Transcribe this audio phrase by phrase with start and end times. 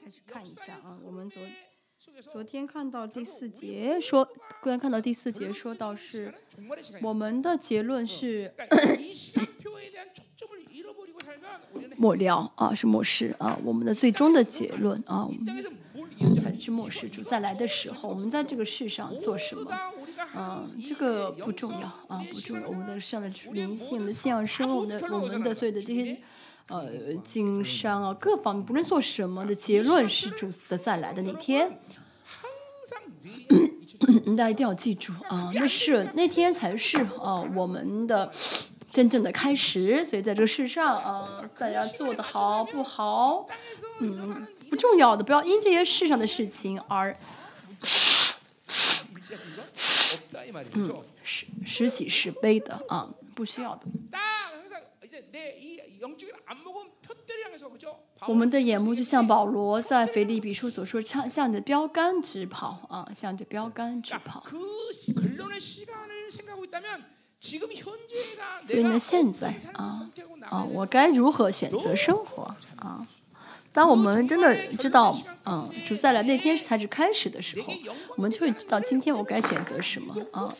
[0.00, 1.42] 开始看一下啊，我们昨
[2.32, 4.24] 昨天看到第四节说，
[4.62, 6.32] 昨天看到第四节说到是
[7.02, 8.52] 我们的结论是
[11.96, 15.28] 末了啊，是末世啊，我们的最终的结论啊，
[16.40, 19.70] 才是末世主再来的时候，我们在这个世上做什么？
[20.34, 22.68] 嗯，这个不重要啊，不重要。
[22.68, 26.20] 我们的上的灵性我们的信仰生，我们的我们的所有的这些
[26.68, 31.80] 呃经商啊，各方面不论做什么的结论是主的再来的那天。
[34.36, 38.30] 大家一定要记住啊，那是那天才是啊我们的
[38.90, 40.04] 真正的开始。
[40.04, 43.46] 所以在这个世上啊，大家做的好不好，
[44.00, 47.16] 嗯，不重要的，不要因这些世上的事情而。
[50.72, 53.82] 嗯，是是喜是悲的啊，不需要的。
[58.26, 64.44] 我们的眼目就像保罗在腓立比书所说，向向着标杆直跑啊，向着标杆直跑。
[68.62, 70.10] 所以呢，现在啊
[70.50, 73.06] 啊，我该如何选择生活啊？
[73.78, 77.72] 当我们真的知道，嗯，主再来那天才是开始的时候，
[78.16, 80.52] 我们就会知道今天我该选择什么啊。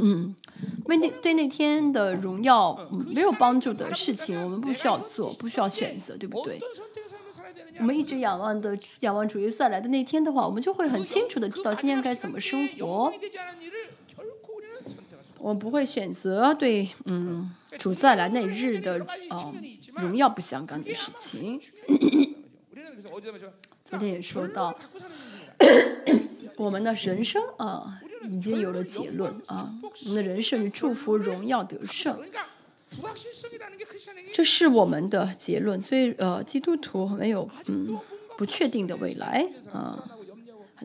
[0.00, 0.34] 嗯，
[0.86, 2.76] 为那对那天的荣耀
[3.14, 6.58] 没有帮助的事情，我们不需要做，不需要选择，对不对？
[7.78, 13.12] 我们一直仰望的仰望主耶稣再来的那天的话，我们就会很清楚的知道今天该怎么生活。
[15.40, 19.52] 我不会选择对嗯主再来那日的啊
[19.96, 21.60] 荣耀不相干的事情。
[23.84, 24.76] 昨天也说到，
[26.56, 32.18] 我们的人生啊已经有了结论啊，我们的人生祝福荣耀得胜，
[34.32, 35.80] 这是我们的结论。
[35.80, 37.98] 所以呃，基督徒没有嗯
[38.36, 40.04] 不确定的未来啊，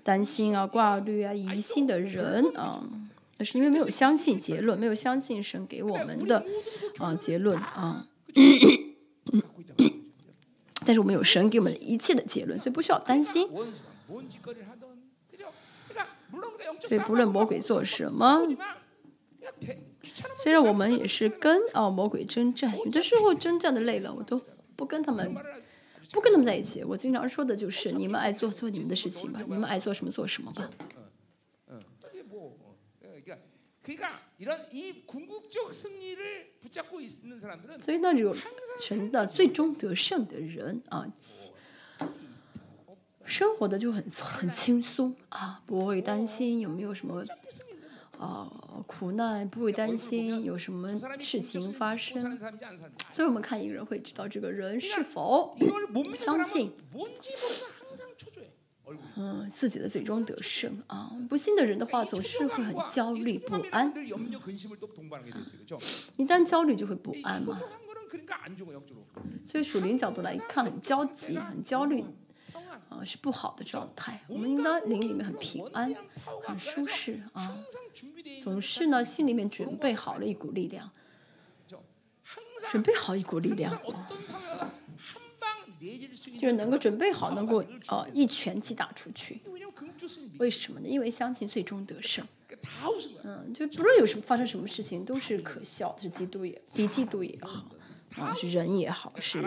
[0.04, 2.82] 担心啊、挂虑啊、疑心的人啊。
[3.44, 6.46] 那是因为没有相信结论，没有相信神给我们的
[6.98, 8.08] 啊结论啊。
[10.86, 13.50] 但是我们有神给我们一切的结论，所以不需要担心。
[16.88, 18.48] 所以不论魔鬼做什么，
[20.42, 24.42] 虽然我们也是跟啊魔鬼征战，有的时候征战的累了，我都
[24.78, 25.36] 不跟他们
[26.14, 26.82] 不跟他们在一起。
[26.82, 30.70] 我经常说的就是：你们爱做做你们的事情吧，你们爱做什么做什么吧。
[37.80, 38.36] 所以那种
[38.80, 41.06] 神的最终得胜的人啊，
[43.26, 47.24] 生活的就很很轻松啊，不会担心有没有什么
[48.18, 48.50] 啊
[48.88, 52.38] 苦难，不会担心有什么事情发生。
[53.12, 55.58] 所以我们看一个人会知道这个人是否
[56.16, 56.72] 相信。
[59.16, 61.16] 嗯，自己的最终得胜啊！
[61.30, 63.92] 不信的人的话，总是会很焦虑不安。
[66.18, 67.60] 一旦焦虑，就会不安嘛。
[69.46, 72.04] 所以属灵角度来看，很焦急、很焦虑，
[72.90, 74.22] 啊，是不好的状态。
[74.28, 75.96] 我们应当灵里面很平安、
[76.44, 77.58] 很舒适啊，
[78.42, 80.92] 总是呢心里面准备好了一股力量，
[82.70, 83.80] 准备好一股力量。
[86.40, 89.42] 就是能够准备好，能够呃一拳击打出去。
[90.38, 90.88] 为什么呢？
[90.88, 92.26] 因为相信最终得胜。
[93.24, 96.04] 嗯，就不论有什么发生什么事情，都是可笑的。
[96.04, 97.66] 是基督也，比基督也好，
[98.18, 99.44] 啊，是人也好，是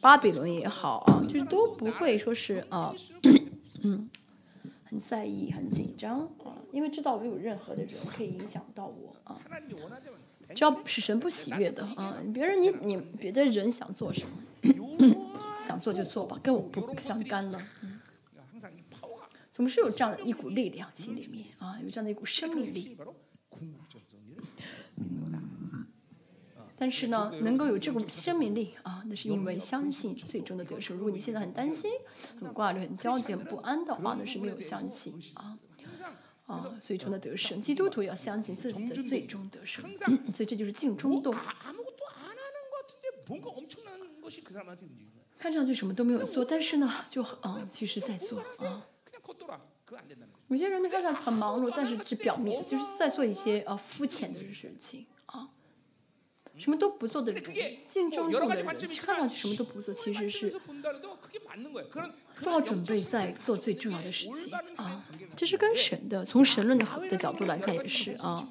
[0.00, 2.94] 巴比伦也好啊，就是都不会说是啊，
[3.82, 4.08] 嗯，
[4.84, 9.40] 很在意、很紧张啊，因为知道没有任何的人可以影响到我啊。
[10.54, 15.31] 只要是神不喜悦的啊，别人你你别的人想做什么。
[15.62, 17.58] 想做就做吧，跟我不相干了。
[17.82, 18.00] 嗯，
[19.52, 22.96] 总是有这样的一股力量，心里面啊，有这样的一股生命力。
[26.76, 30.96] 但是呢，能够有这股生命力啊，那是因为相信最终的得胜。
[30.96, 31.92] 如果你现在很担心、
[32.40, 35.56] 很挂虑、很焦急、很不安的话，那是没有相信啊
[36.46, 37.62] 啊最终的得胜。
[37.62, 39.88] 基督徒要相信自己的最终得胜，
[40.32, 41.32] 所以这就是静中动。
[45.42, 48.86] 看上去什么都没有做，但是呢，就嗯，其实在做啊。
[50.46, 55.48] 有些人呢看上去很忙碌，但是只表面，就是在做一些呃肤浅的事情啊。
[56.56, 57.42] 什么都不做的人，
[57.88, 58.64] 竞争中的人，
[59.00, 60.54] 看上去什么都不做，其实是
[62.36, 65.04] 做好准备在做最重要的事情啊。
[65.34, 68.48] 这是跟神的，从神论的的角度来看也是啊。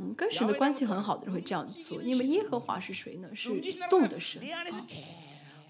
[0.00, 3.28] 嗯，跟神的关系很好的人会这样做，因为耶和华是谁呢？
[3.32, 3.50] 是
[3.88, 4.84] 动的神啊。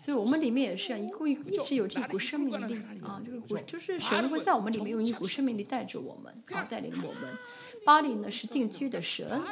[0.04, 1.34] 所以我们里面也是啊，一共一
[1.64, 7.34] 直有这股生命力啊，就是就是神会在我们里面用一股生命力带着我们啊，带领我们。
[7.86, 9.42] 巴黎呢是定居的神啊，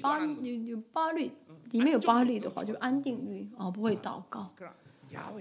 [0.00, 1.32] 巴有有巴律
[1.72, 4.54] 里面有巴律的话就是安定域啊，不会祷告。
[5.16, 5.32] 啊，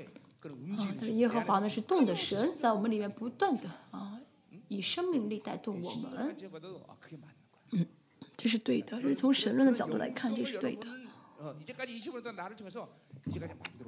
[0.97, 4.19] 但是耶和华呢是动的神，在我们里面不断的啊，
[4.69, 6.35] 以生命力带动我们。
[7.73, 7.85] 嗯，
[8.35, 10.87] 这是对的，是从神论的角度来看，这是对的。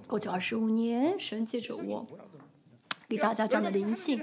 [0.07, 2.05] 过去二十五年，神借着我
[3.07, 4.21] 给大家讲的灵性。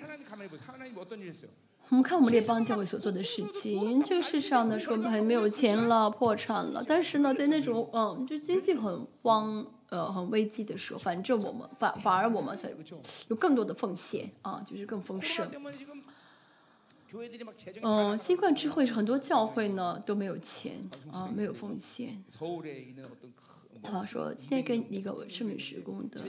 [1.89, 12.71] 我们看我们列邦教会所做的事情，这个世上呢说很没有钱了，破产了，但是呢，在那种嗯，就经济很慌呃很危机的时候，反正我们反反而我们才
[13.29, 15.49] 有更多的奉献啊，就是更丰盛。
[17.83, 20.75] 嗯，新冠之后是很多教会呢都没有钱
[21.13, 22.23] 啊，没有奉献。
[23.83, 26.21] 他说今天跟一个圣美施工的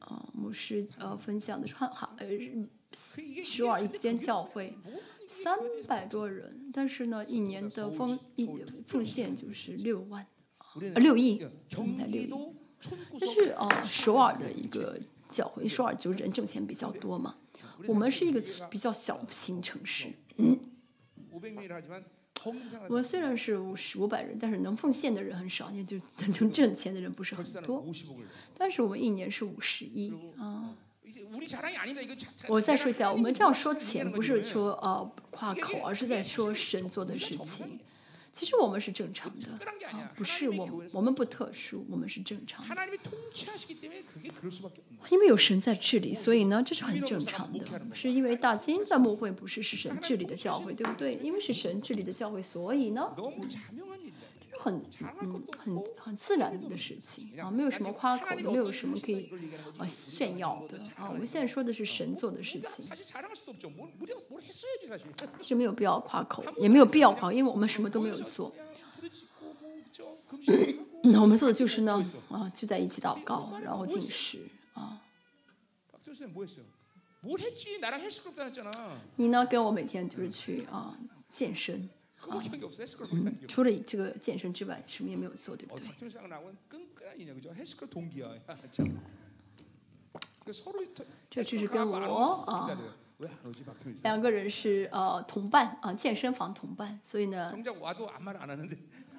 [0.00, 2.28] 啊牧师呃分享的川哈呃
[3.42, 4.76] 首尔一间教会
[5.26, 8.46] 三百多人，但是呢一年的奉一
[8.86, 10.26] 奉献就是六万
[10.58, 10.66] 啊
[10.96, 11.38] 六亿，
[11.70, 12.30] 才六亿。
[13.18, 14.98] 但是啊首尔的一个
[15.30, 17.36] 教会，首尔就人挣钱比较多嘛。
[17.88, 20.58] 我们是一个比较小型城市，嗯，
[22.88, 27.84] 我们虽然是五十五百人，但是能奉献的人很少，也就能挣钱的人不是很多。
[28.56, 30.76] 但是我们一年是五十亿啊。
[32.48, 37.78] 我再说一下，我们这样说钱不是说呃夸口，而是在说神做的事情。
[38.32, 39.48] 其实我们是正常的，
[39.88, 42.74] 啊，不是我们，我们不特殊，我们是正常的。
[45.10, 47.64] 因为有神在治理，所以呢，这是很正常的。
[47.92, 51.16] 是因为大金在牧会不是是神治理的教会，对不对？
[51.22, 53.14] 因为是神治理的教会，所以呢。
[54.58, 54.82] 很
[55.20, 59.28] 嗯很很自然的事情啊，没有什么夸口的，没有什么可以
[59.78, 61.08] 啊炫耀的啊。
[61.10, 62.88] 我们现在说的是神做的事情，
[65.40, 68.54] 其实 没有必要夸口，也没有必要夸，因为我们什么都没有做。
[71.20, 74.40] 我们做的就是呢啊，聚在一起祷告，然后进食
[74.74, 75.00] 啊。
[79.16, 79.46] 你呢？
[79.46, 80.96] 跟我每天就是去啊
[81.32, 81.88] 健身。
[82.28, 82.42] 啊，
[83.48, 85.88] 除了这个健身之外，什么也没有做，对不对？
[91.30, 91.98] 这就是跟我
[92.46, 92.70] 啊，
[94.02, 97.50] 两个人是呃同伴啊，健身房同伴，所以呢，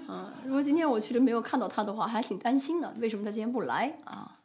[0.07, 2.93] 啊，如果今天我去了没有看到他的话，还挺担心的。
[2.99, 4.39] 为什么他今天不来啊？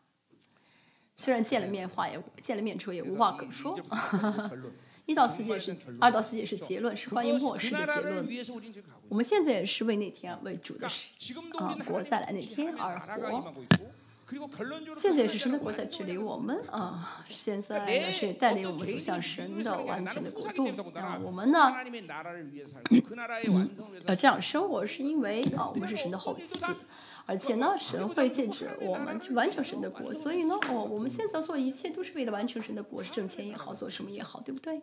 [1.16, 3.76] 虽然见了面话也见了面之后也无话可说。
[5.08, 8.28] 一到四节是二到四节是结论，是关于末世的结论。
[9.08, 13.50] 我们现在也是为那天为主的啊国再来那天而活。
[14.94, 21.18] 现在也是神的国在治理我们啊，现在呢是带领我们走向神的完全的国度啊。
[21.24, 21.74] 我们呢
[24.04, 26.74] 要这样生活，是因为啊我们是神的后嗣。
[27.28, 34.80] 而且呢，神会禁止我们去完成神的国，所以呢，哦，我们现在做一切都是为了完成神的国，挣钱也好，做什么也好，对不对？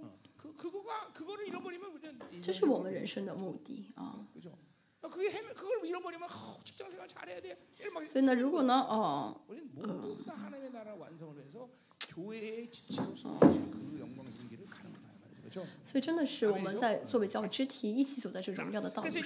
[2.44, 4.24] 这是我们人生的目的啊。
[8.08, 9.42] 所以呢，如果呢，哦，
[9.82, 10.16] 嗯，
[15.84, 19.24] 所以真的是我们在作为教会肢体一起走在这荣耀的道路上。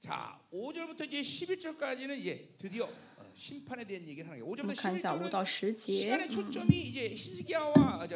[0.00, 2.88] 자, 5절부터 이제 11절까지는 이제 드디어
[3.34, 4.56] 심판에 대한 얘기를 하는 거예요.
[4.56, 8.06] 5절부터 11절은 시간의 초점이 이제 히스기야와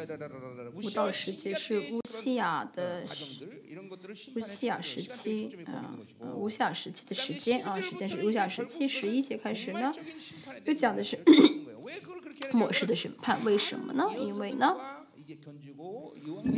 [0.73, 3.47] 五到十节是乌西亚的时期，
[4.35, 5.57] 乌西亚时期是
[6.33, 9.93] 五西亚时期的时间啊，时间是乌西亚时期十一节开始呢，
[10.65, 11.17] 又讲的是
[12.51, 14.11] 末世的审判，为什么呢？
[14.17, 14.75] 因为呢？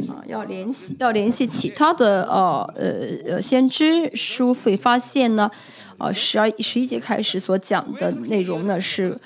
[0.09, 2.65] 啊，要联系要联系其他的呃
[3.27, 5.51] 呃先知书，会发现呢，
[5.99, 9.21] 呃十二十一节开始所讲的内容呢是。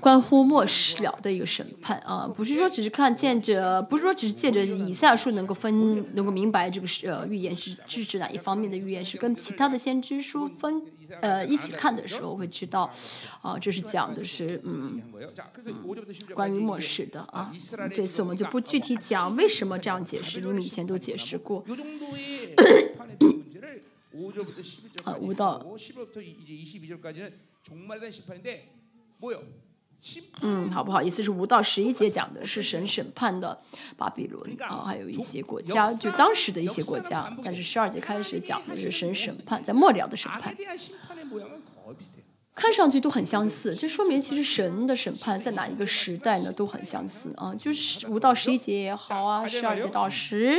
[0.00, 10.82] 关乎末世了的一个审判啊，不是说只是看见着，不是说只是借着以赛亚书能够分，能够明白这个是呃预言是是指哪一方面的预言，是跟其他的先知书分
[11.20, 12.90] 呃一起看的时候会知道，
[13.40, 15.82] 啊，这是讲的是嗯嗯，
[16.34, 17.52] 关于末世的啊。
[17.92, 21.64] 这次我们就不具体讲为什么这样解释，因为以前都解释过。
[25.04, 25.64] 啊，五到。
[30.40, 33.60] 嗯，好不好意思，是五到十一节讲的是神审判的
[33.96, 37.36] 巴比伦啊，还有一些国家，就当时的一些国家。
[37.44, 40.56] 但是十二节开始讲的是神审判，在末了的审判，
[42.54, 50.56] 看上去都很相似，这说明其实神的审判在哪一个时代呢都很相似啊，就是五到十一节也好啊，十二节到十，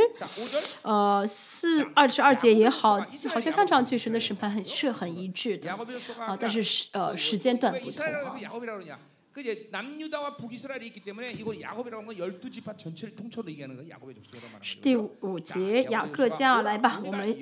[0.83, 5.71] 呃四二十二节也好，好像看上去神的审判很是很一致的
[6.19, 8.99] 啊，但是时呃时间段不同啊。
[9.38, 13.90] 그 이제 남유다와 북이스라엘이 있기 때문에 이거 야곱이라고 하는 건 열두 지파 전체를 통째로 얘기하는 건
[13.90, 14.80] 야곱의 족속이란 말이에요.
[14.80, 17.36] 第五节雅各家来吧，我们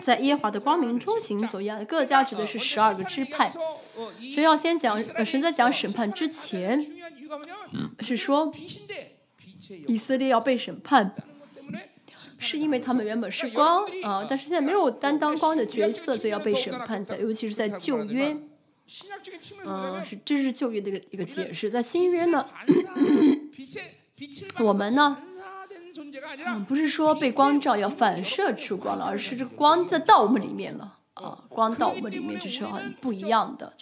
[0.00, 1.60] 在耶和华的光明中行走。
[1.62, 3.50] 雅各家指的是十二个支派。
[3.50, 11.88] 어, 이 神要先讲，呃，神在讲审判之前 중요한 이유가 뭐냐면 是说 빛인데 빛의 以色列要被审判， 영광 때문에
[12.38, 18.52] 是因为他们原本是光啊、但是现在没有担当光的角色，所以要被审判在，尤其是在旧约， 신학적인 측면에서
[19.65, 21.69] 嗯，是这是旧约的一个一个解释。
[21.69, 22.45] 在新约呢，
[24.59, 25.17] 我们呢，
[26.45, 31.43] 嗯，不是说被光照要反射出光了，而是这光在到我们里面了啊。
[31.49, 33.73] 光到我们里面，这是很不一样的。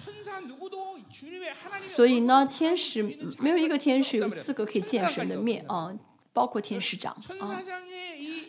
[1.86, 3.04] 所以呢，天使
[3.40, 5.94] 没有一个天使有资格可以见神的面啊，
[6.34, 7.62] 包括天使长啊。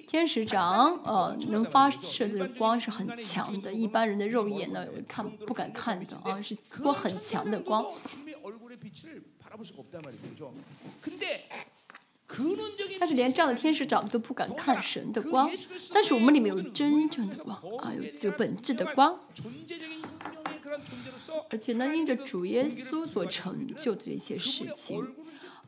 [0.06, 7.84] 天使长，呃，能发射的光是很强的，一般人的肉眼呢，看不敢看的啊，是光很强的光。
[12.98, 15.50] 但是连这样的天使长都不敢看神的光，
[15.92, 19.18] 但是我们里面有真正的光啊，有这个本质的光，
[21.50, 25.14] 而且呢，因着主耶稣所成就的一些事情。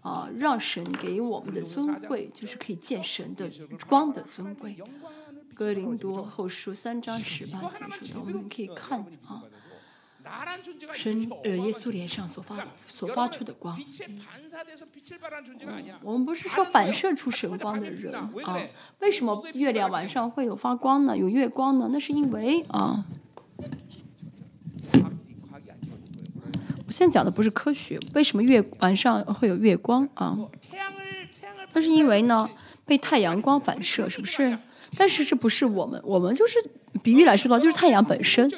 [0.00, 3.50] 啊，让神给我们的尊贵，就是可以见神的
[3.88, 4.76] 光的尊贵。
[5.54, 9.42] 哥林多后书三章十八节说的，我们可以看啊，
[10.92, 13.76] 神呃，耶稣脸上所发所发出的光。
[15.66, 18.30] 嗯，我们不是说反射出神光的人啊，
[19.00, 21.16] 为什么月亮晚上会有发光呢？
[21.16, 21.88] 有月光呢？
[21.90, 23.04] 那是因为啊。
[26.88, 30.34] 我现在讲的不是科学，为什么月晚上会有月光啊？
[31.74, 32.48] 那是因为呢，
[32.86, 34.56] 被太阳光反射，是不是？
[34.96, 36.58] 但是这不是我们，我们就是
[37.02, 38.50] 比喻来说的话，就是太阳本身。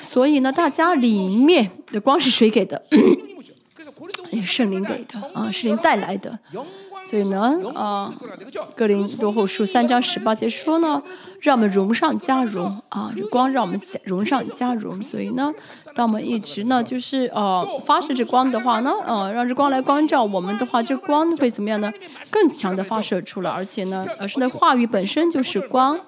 [0.00, 2.82] 所以呢，大家里面的光是谁给的？
[4.32, 6.38] 也是圣灵给的啊，是灵带来的。
[7.04, 8.14] 所以呢，啊，
[8.76, 11.02] 格林多后书三章十八节说呢，
[11.40, 15.02] 让我们荣上加荣啊，这光让我们荣上加荣。
[15.02, 15.52] 所以呢，
[15.94, 21.92] 当我们一直呢，就是呃、发射这光的话呢，呃、让这光来光照我们的话，这光会怎么样呢？
[22.30, 25.98] 更强的发射出来，而且呢，而是那话语本身就是光。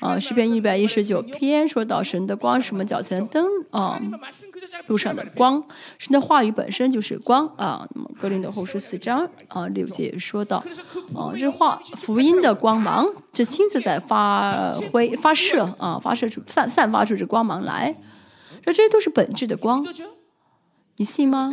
[0.00, 4.00] 啊，诗篇一百一十九篇说到，神的光是我们脚前的灯啊，
[4.86, 5.62] 路上的光，
[5.98, 7.88] 神的话语本身就是光啊。
[7.94, 10.58] 那么格林的后书四章啊六节也说到，
[11.14, 17.96] 啊，这话福音的光芒，这亲自在发挥发射啊，发射出散散发出这光芒来，
[18.62, 19.82] 这这些都是本质的光，
[20.96, 21.50] 你信吗？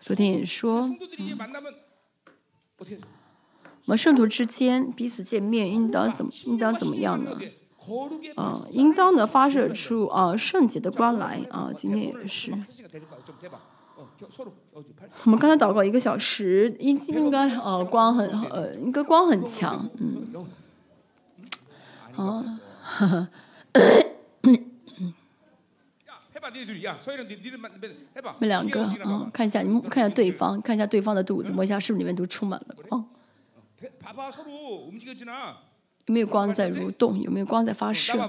[0.00, 0.90] 昨天也说。
[3.86, 7.38] 我们圣徒之间彼此见面，应当怎么应当怎么样呢？
[8.34, 11.70] 啊，应当呢发射出啊圣洁的光来啊！
[11.72, 12.52] 今天也是。
[15.22, 19.88] 我们刚才祷告一个小时，应应该啊光很呃应该光很强。
[22.16, 23.28] 啊，呵。
[28.24, 33.04] 我们两个啊，看一下你们看一下对方，看一下对方的肚子，摸一下是不是里面都充满了光。
[36.06, 37.20] 有没有光在蠕动？
[37.20, 38.12] 有没有光在发射？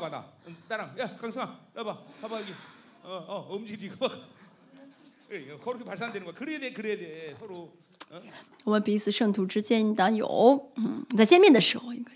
[8.63, 12.11] 我们彼此圣徒之间应当有嗯在见面的时候应该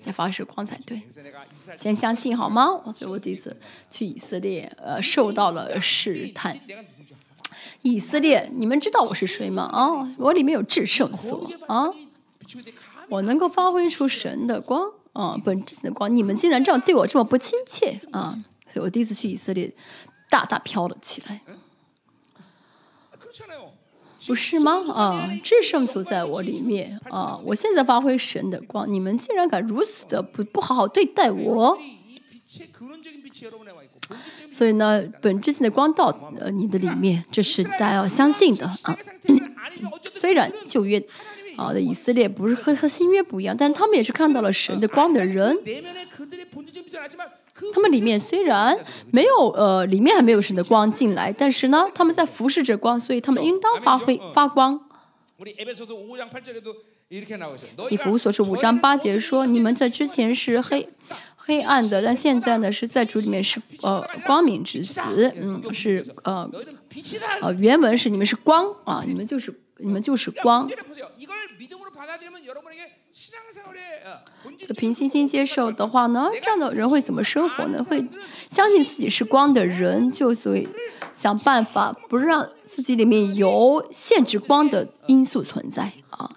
[0.00, 1.00] 在发射光彩对。
[1.78, 2.66] 先相信好吗？
[2.84, 3.54] 我以我第一次
[3.90, 6.58] 去以色列呃受到了试探。
[7.82, 11.90] 以色列你们知道我是谁吗啊我里面有制胜所啊
[13.08, 16.14] 我能够发挥出神的光啊，本质性的光。
[16.14, 18.38] 你们竟然这样对我这么不亲切啊！
[18.66, 19.70] 所以我第一次去以色列，
[20.30, 21.42] 大大飘了起来，
[24.26, 24.82] 不是吗？
[24.92, 28.90] 啊，这圣所在我里面啊，我现在发挥神的光。
[28.90, 31.78] 你们竟然敢如此的不不好好对待我，
[34.50, 36.10] 所以呢，本质性的光到
[36.52, 38.96] 你的里面，这是大家要相信的啊。
[40.14, 41.04] 虽然旧约。
[41.56, 45.56] 啊的以色列不是和和新约不一样，但是他们也是看到了神的光的人。
[47.72, 48.76] 他们里面虽然
[49.10, 54.80] 没有呃，里面还没有神的光进来，但是呢，他们在服侍着光，所以他们应当发挥发光。
[57.90, 60.88] 以弗所是五章八节说：“你们在之前是黑
[61.36, 65.00] 黑暗的，但现在呢是在主里面是呃光明之子。”
[65.36, 66.50] 嗯，是呃
[67.42, 70.68] 呃，原文是你们是光啊，你们就是你们就是光。
[74.76, 77.84] 凭信心接受的话呢，这样的人会怎么生活呢？
[77.84, 78.04] 会
[78.48, 80.68] 相信自己是光的人，就所以
[81.12, 86.30] 想办法不让自己里面有限制光的因素存在啊。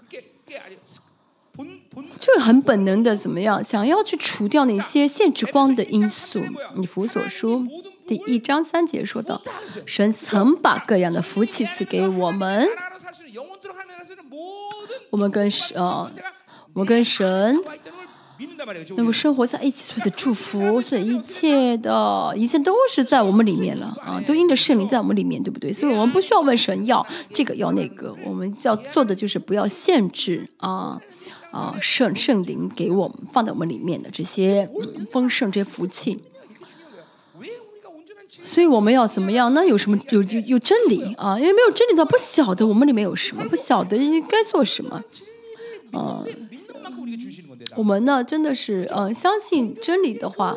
[2.20, 6.44] 就很本能的怎么样，想要去除掉那些限制光的因素。
[6.76, 7.66] 以弗所书
[8.06, 9.42] 第一章三节说到
[9.86, 12.68] ：“神曾把各样的福气赐给我们，
[15.16, 15.74] 我们跟神，
[16.74, 17.58] 我们跟神
[18.98, 25.72] 能够生活在一起，所有的祝福，所有一切的一切都是在我们里面了啊，都因着圣灵在我们里面，对不对？
[25.72, 31.00] 所以我们不需要问神要这个要那个，我们要做的就是不要限制啊。”
[31.52, 34.70] 啊，圣圣灵给我们放在我们里面的这些
[35.10, 36.20] 丰盛、这些福气，
[38.46, 39.54] 所以我们要怎么样？
[39.54, 41.38] 那有什么有有有真理啊？
[41.38, 45.04] 因为没有真理的话，不晓得我们里面有什么，不晓得应该做什么。
[45.92, 46.24] 啊，
[47.76, 50.56] 我们呢，真的是嗯，相信真理的话，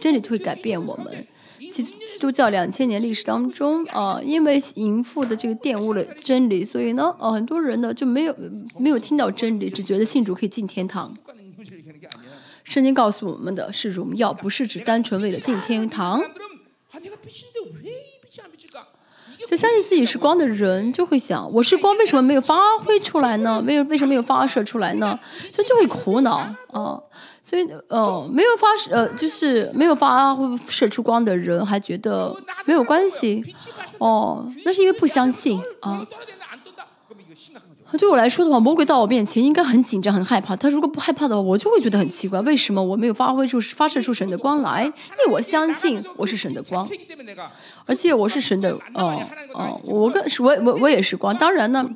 [0.00, 1.26] 真理就会改变我们。
[1.72, 8.36] 基基督教两千年历史当中啊，因为淫妇的这个玷污了真理，所以呢，呃，很多人呢就没有
[8.78, 11.16] 没有听到真理，只觉得信主可以进天堂。
[12.64, 16.22] 圣经告诉我们的是荣耀，不是指单纯为了进天堂。
[19.46, 23.62] 就相信自己是光的人，就会想：我是光，为什么没有发挥出来呢？
[23.66, 25.18] 为为什么没有发射出来呢？
[25.52, 26.36] 所以就会苦恼
[26.70, 27.00] 啊。
[27.42, 33.42] 所以，呃，没有发射，呃，就是没有发挥射出光的人，还觉得没有关系，
[33.98, 36.06] 哦，那是因为不相信啊。
[37.98, 40.56] 对我来说的话，魔鬼到我面前应该很紧张、很害怕。
[40.56, 44.84] 他如果不害怕的话，我就会觉得很奇怪，为什么我没有发挥出、发射出神的光来？
[44.84, 44.90] 因
[45.26, 46.86] 为我相信我是神的光，
[47.86, 49.22] 而且我是神的，哦
[49.54, 51.36] 哦，我跟我我我也是光。
[51.36, 51.88] 当然呢。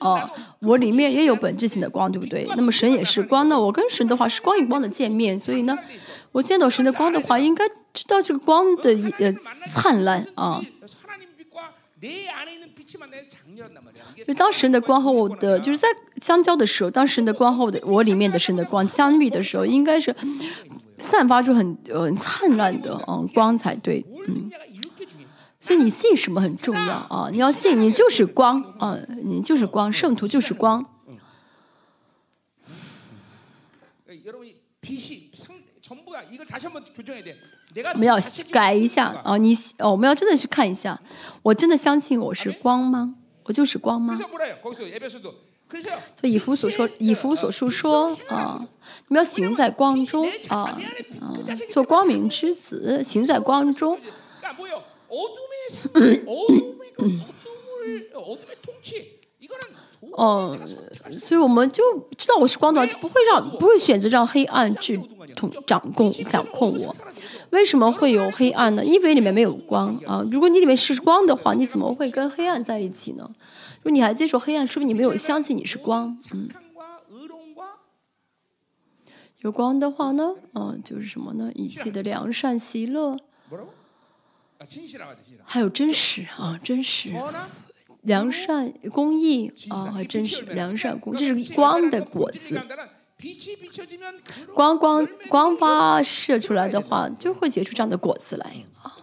[0.00, 0.20] 哦，
[0.58, 2.46] 我里面也有本质性的光，对不对？
[2.56, 5.78] 那么神也是光，那我跟神的话是光与光的见面，所以呢，
[6.32, 9.32] 我见到神的光的话，应该知道这个光的呃
[9.72, 10.60] 灿烂啊。
[14.24, 15.88] 就当神的光和我的就是在
[16.20, 20.14] 相交的时候，当神的光和我的我里面的神的光相遇的时候，应该是
[20.96, 24.50] 散发出很呃灿烂的嗯光才对，嗯。
[25.60, 27.30] 所以你信什么很重要啊！
[27.32, 28.98] 你要信，你就是光啊！
[29.22, 30.84] 你就是光，圣徒就是光。
[37.92, 38.16] 我们要
[38.50, 39.36] 改一下啊！
[39.36, 41.00] 你哦，我们要真的是看一下，
[41.42, 43.16] 我真的相信我是光吗？
[43.44, 44.16] 我就是光吗？
[46.20, 48.64] 所以以弗所说，以弗所述说啊，
[49.08, 50.78] 你们要行在光中啊
[51.20, 51.36] 啊，
[51.72, 53.98] 做光明之子，行在光中。
[60.16, 60.56] 哦，
[61.18, 61.82] 所以我们就
[62.16, 64.96] 知道我是光的话，就不会让不会选择让黑暗去
[65.34, 66.94] 统掌控掌控我。
[67.54, 68.84] 为什么会有黑暗呢？
[68.84, 70.22] 因为里面没有光啊！
[70.30, 73.30] 如果你里面是光的话，你怎么会跟黑暗在一起呢？
[73.78, 76.18] 如果你还接受黑暗，说明你没有相信你是光。
[76.32, 76.48] 嗯，
[79.38, 81.52] 有光的话呢，啊，就是什么呢？
[81.54, 83.16] 一切的良善喜乐。
[85.44, 87.12] 还有真实啊，真实，
[88.02, 92.60] 良善公益啊，真实良善公，这是光的果子。
[94.54, 98.96] 光光光发射出来的话，就会结出这样的果子来啊。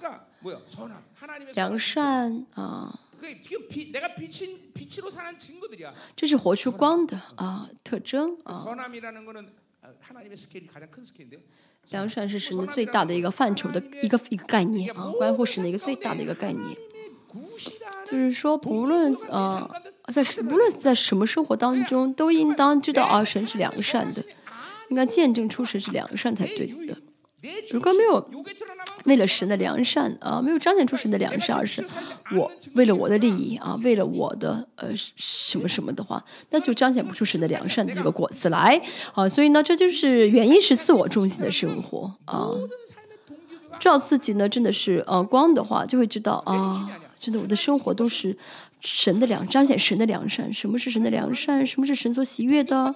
[1.54, 3.00] 良善啊，
[6.16, 8.66] 这是活出光的啊特征啊。
[11.90, 16.78] 良善是神的最大的一个范畴的一个一个概念啊，关乎神的一个最大的一个概念。
[18.06, 19.70] 就是说，不论呃
[20.12, 24.24] 在无论在什么生活当中，都应当知道啊，神是良善的，
[24.90, 26.98] 应该见证出神是良善才对的。
[27.72, 28.24] 如果没有
[29.06, 31.84] 为了神的良善啊，没有彰显出神的良善，而是
[32.36, 38.80] 我为了我的利益啊，为了我的呃什么什么的话，那就彰显不出神的良善的这个果子来
[39.16, 39.28] 啊。
[39.28, 42.52] 所以呢，这就是原因是自我中心的生活啊。
[43.80, 48.38] 知道自己呢真的是呃光的话，就会知道啊，真的我的生活都是
[48.82, 50.52] 神的良彰显神的良善。
[50.52, 51.66] 什么是神的良善。
[51.66, 52.94] 什么是神所喜悦的？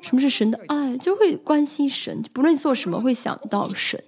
[0.00, 0.96] 什么是神的爱？
[0.96, 4.02] 就会关心神不论做什么会想到神。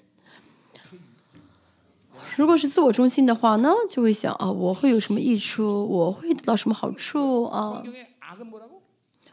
[2.36, 5.84] 如果是自我中心的话呢就会想啊我会有什么益处？
[5.84, 7.42] 我会得到什么好处？
[7.46, 7.82] 啊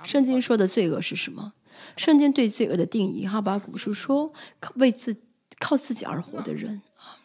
[0.04, 1.54] 圣经说的罪恶是什么？
[1.96, 5.16] 圣经对罪恶的定义哈把古书说靠为自
[5.60, 6.82] 靠自己而活的人。
[6.98, 7.22] 啊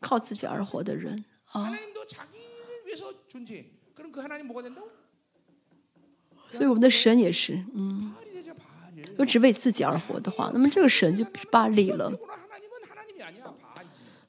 [0.00, 1.24] 靠自己而活的人。
[6.50, 8.14] 所以我们的神也是，嗯，
[9.18, 12.12] 就只为自己而活的话，那么这个神就巴力了。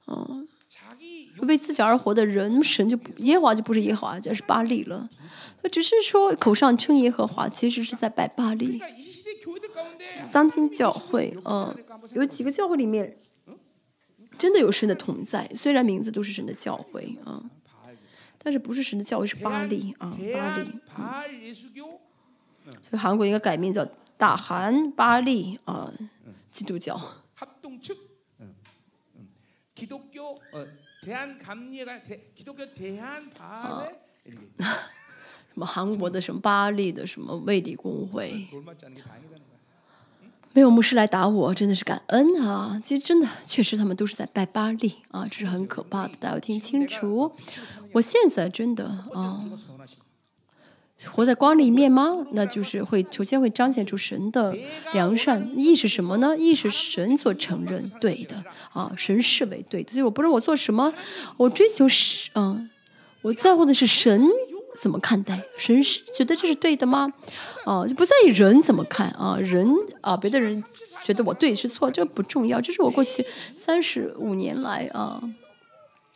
[0.08, 0.48] 嗯，
[1.44, 5.10] 为自己而活的人，神就耶和华就不是耶和华，就是巴力了。
[5.72, 8.82] 只是说口上称耶和华，其实是在拜巴利。
[10.32, 11.76] 当今教会，嗯，
[12.14, 13.18] 有几个教会里面，
[14.38, 17.44] 真的有神的同在虽然名字都是神的教诲啊。
[18.44, 20.72] 但是不是神的教诲是巴利啊巴利
[22.82, 23.86] 所以韩国应该改名叫
[24.18, 25.92] 大韩巴利啊
[26.50, 27.00] 基督教。
[34.58, 38.48] 什么韩国的什么巴利的什么卫理公会。
[40.54, 42.80] 没有牧师来打我真的是感恩啊。
[42.84, 47.32] 其实真的确实他们都是在拜巴利啊这是很可怕的大家要听清楚。
[47.94, 49.44] 我现在真的啊
[51.12, 52.10] 活在光里面吗？
[52.34, 54.56] 那就是会首先会彰显出神的
[54.94, 55.52] 良善。
[55.58, 56.38] 意是什么呢？
[56.38, 59.94] 意是神所承认对的啊神视为对的。
[59.94, 60.94] 所以我不论我做什么
[61.38, 62.70] 我追求是嗯
[63.22, 64.28] 我在乎的是神
[64.80, 67.12] 怎么看待神是觉得这是对的吗？
[67.66, 69.68] 啊，就不在意人怎么看啊，人
[70.02, 70.64] 啊，别的人
[71.02, 72.60] 觉得我对是错，这不重要。
[72.62, 75.22] 这是我过去三十五年来啊。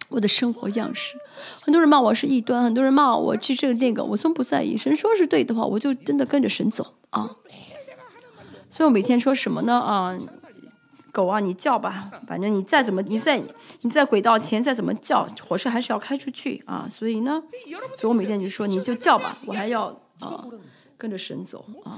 [0.09, 1.17] 我的生活样式，
[1.63, 4.77] 很多人骂我是异端，很多人骂我这这个那个，我从不在意。
[4.77, 7.35] 神说是对的话，我就真的跟着神走啊。
[8.69, 9.79] 所以我每天说什么呢？
[9.79, 10.15] 啊，
[11.11, 13.41] 狗啊，你叫吧，反正你再怎么，你在
[13.81, 16.85] 你在轨道前再怎么叫，火车还是要开出去啊。
[16.87, 17.41] 所以呢，
[17.95, 19.87] 所以我每天就说你就叫吧，我还要
[20.19, 20.45] 啊
[20.97, 21.97] 跟着神走啊。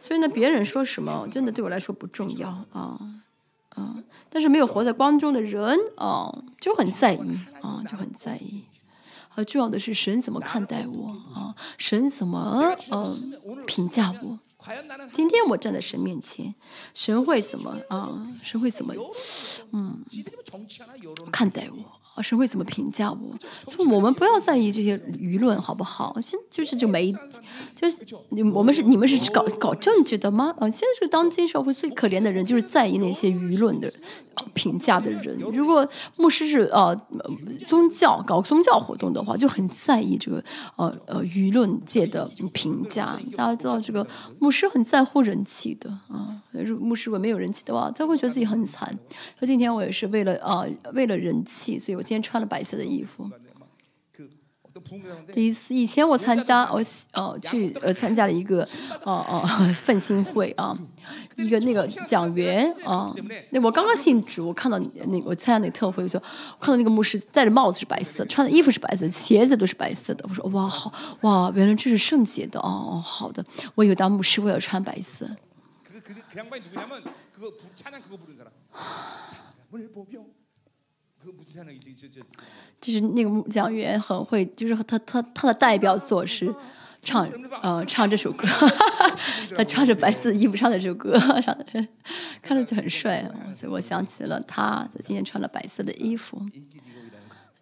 [0.00, 2.98] 所以呢，别人说什么真的对我来说不重要啊。
[3.76, 8.64] 嗯，但是没有活在光中的人啊，就很在意啊，就很在意。
[9.34, 14.38] 啊，重要的是神怎么看待我啊，神怎么嗯评价我。
[15.12, 16.54] 今天我站在神面前，
[16.94, 18.26] 神会怎么啊？
[18.42, 18.94] 神会怎么？
[19.72, 20.04] 嗯，
[21.30, 21.93] 看待我。
[22.14, 23.18] 啊，神会怎么评价我？
[23.70, 26.16] 所以我们不要在意这些舆论，好不好？
[26.20, 27.12] 现就是就媒，
[27.74, 27.98] 就是
[28.30, 30.54] 你我们是你们是搞搞政治的吗？
[30.58, 33.92] 啊，现在这个当今社会最可怜的人，就是在意那些舆论的
[34.52, 35.36] 评价的人。
[35.52, 36.96] 如果牧师是呃
[37.66, 40.42] 宗教搞宗教活动的话，就很在意这个
[40.76, 43.18] 呃呃舆论界的评价。
[43.36, 44.06] 大家知道，这个
[44.38, 46.40] 牧师很在乎人气的啊。
[46.52, 48.88] 如牧师如果没有人气的话，他会觉得自己很惨。
[49.36, 53.28] 所以今天我也是为了啊、为了人气，所以我今天穿了白色的衣服。
[55.32, 58.62] 第一次以前我参加我哦去呃参加了一个
[59.04, 60.76] 哦哦 奉新会啊
[61.36, 63.14] 一个那个讲员啊
[63.50, 66.20] 那我刚刚信主我看到你那我参加那个特会我说
[66.60, 70.24] 看到那个牧师戴着帽子是白色穿的衣服是白色鞋子都是白色的。
[70.28, 73.44] 我说哇好哇原来这是圣洁的哦哦好的。
[73.76, 75.28] 我以当牧师我要穿白色。
[82.80, 86.52] 就是那个讲员很会，就是他他他的代表作是
[87.00, 87.28] 唱
[87.62, 88.46] 呃唱这首歌，
[89.56, 91.64] 他穿着白色的衣服唱的这首歌， 唱的
[92.42, 96.40] 看着就很帅，所以我想起了他，他今天穿了白色的衣服。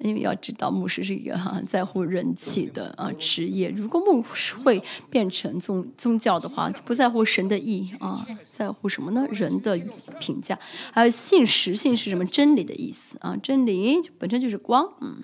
[0.02, 3.70] 因为要知道，牧师是一个很在乎人气的啊职业。
[3.70, 9.26] 如果牧师会变成宗宗教的话，不在乎神的意啊，在乎什么呢？
[9.30, 9.78] 人的
[10.20, 10.58] 评价，
[10.92, 12.24] 还有信实性是什么？
[12.26, 15.16] 真理的意思啊，真理本身就是光，嗯。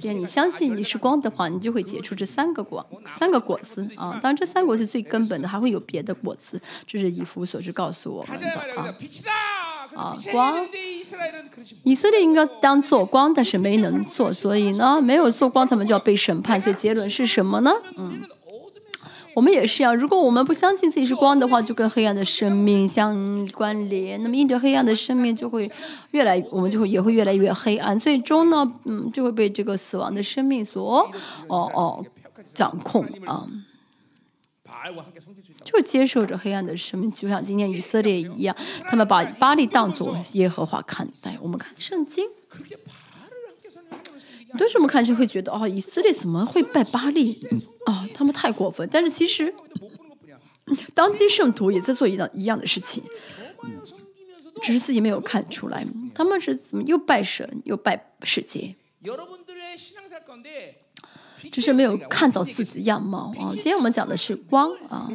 [0.00, 2.84] 既然你相信你是光的话，你就会结出这三个果，
[3.16, 4.18] 三个果子啊。
[4.20, 8.96] 当然，这三个果是最根本的，还会有别的果子，这是以弗所书告诉我们的啊。
[9.94, 10.66] 啊，光，
[11.84, 16.60] 以色列应该当做光，但是没能做，所以呢，没有做光，他们就要被审判。
[16.60, 17.70] 所以结论是什么呢？
[17.96, 18.20] 嗯。
[19.38, 25.70] 我们也是一样如果我们不相信自己是光的话就跟黑暗的生命相关联那么印着黑暗的生命就会
[26.10, 31.08] 越来我们就会也会越来越黑暗最终呢嗯就会被这个死亡的生命所
[31.46, 32.04] 哦哦
[32.52, 33.46] 掌控啊。
[35.62, 38.56] 就接受着黑暗的生命就像今天以色列一样
[38.88, 41.38] 他们把巴黎当作耶和华看待。
[41.40, 42.26] 我们看圣经。
[44.56, 47.38] 都是我们看就会觉得哦以色列怎么会拜巴利？
[47.86, 48.88] 啊他们太过分。
[48.90, 49.52] 但是其实
[50.94, 53.02] 当今圣徒也在做一样一样的事情
[54.62, 55.86] 只是自己没有看出来。
[56.14, 58.74] 他们是怎么又拜神又拜世界
[61.52, 63.32] 只是没有看到自己的样貌。
[63.38, 65.10] 啊今天我们讲的是光啊。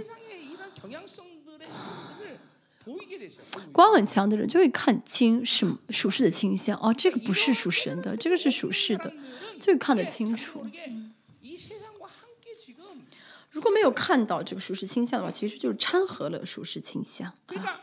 [3.73, 6.77] 光很强的人就会看清什么属实的倾向。
[6.79, 9.11] 哦这个不是属神的这个是属实的
[9.59, 10.65] 就会看得清楚。
[13.49, 17.27] 如果没有看到这个属实倾向的话其实就是掺和了属实倾向。
[17.27, 17.81] 啊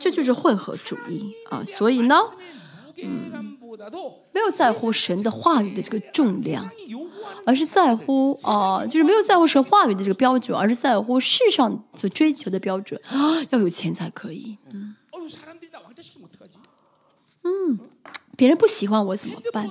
[0.00, 1.34] 这就是混合主义。
[1.50, 2.16] 啊所以呢
[2.98, 3.56] 嗯，
[4.32, 6.68] 没有在乎神的话语的这个重量，
[7.46, 13.00] 而是在乎啊，就是没有在乎神话语的这个标准，而是在乎世上所追求的标准，
[13.50, 14.58] 要有钱才可以。
[17.44, 17.78] 嗯，
[18.36, 19.70] 别人不喜欢我怎么办？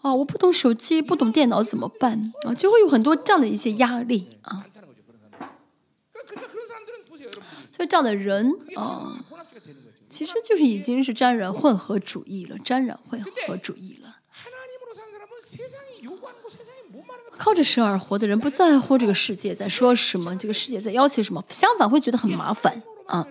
[0.00, 2.32] 啊，我不懂手机，不懂电脑怎么办？
[2.46, 4.66] 啊，就会有很多这样的一些压力啊。
[7.70, 9.24] 所以这样的人啊。
[10.12, 14.18] 其实就是已经是沾染混合主义了，沾染混合主义了。
[17.30, 23.26] 靠着神而活的人不在乎这个世界在说什么，这个世界在要求什么，相反会觉得很麻烦啊。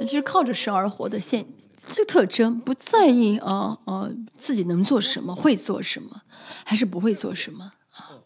[0.00, 1.46] 其 实靠着神而活的现
[1.86, 6.22] 这个特征，不在意啊啊自己能做什么，会做什么，
[6.64, 8.18] 还是不会做什么啊。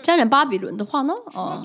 [0.00, 1.60] 沾染巴比伦的话呢，啊。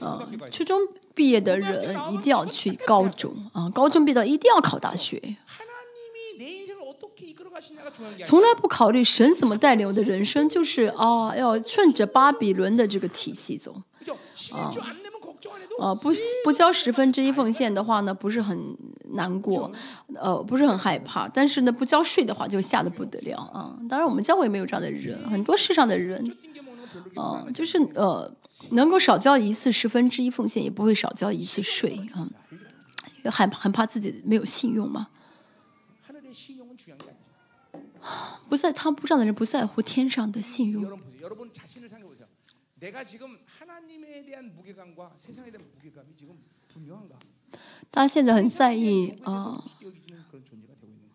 [0.00, 0.78] 嗯初中
[1.14, 5.36] 毕业的人一定要去高中啊高中毕业的一定要考大学。
[8.24, 13.74] 从来不考虑神怎么带领我的人生就是啊要顺着巴比伦的这个体系走。
[14.52, 14.72] 啊。
[15.78, 16.12] 啊不
[16.44, 18.76] 不交十分之一奉献的话呢不是很
[19.12, 19.70] 难过
[20.14, 21.28] 呃不是很害怕。
[21.28, 23.76] 但是呢不交税的话就吓得不得了啊。
[23.88, 26.24] 当然我们教会没有这样的人很多世上的人
[27.16, 28.34] 啊，就是呃，
[28.70, 32.28] 能够少交一次十分之一奉献，也不会少交一次税啊。
[33.30, 35.08] 很很怕自己没有信用嘛。
[38.48, 40.98] 不在他不上的人不在乎天上的信用。
[47.90, 49.62] 大家现在很在意啊，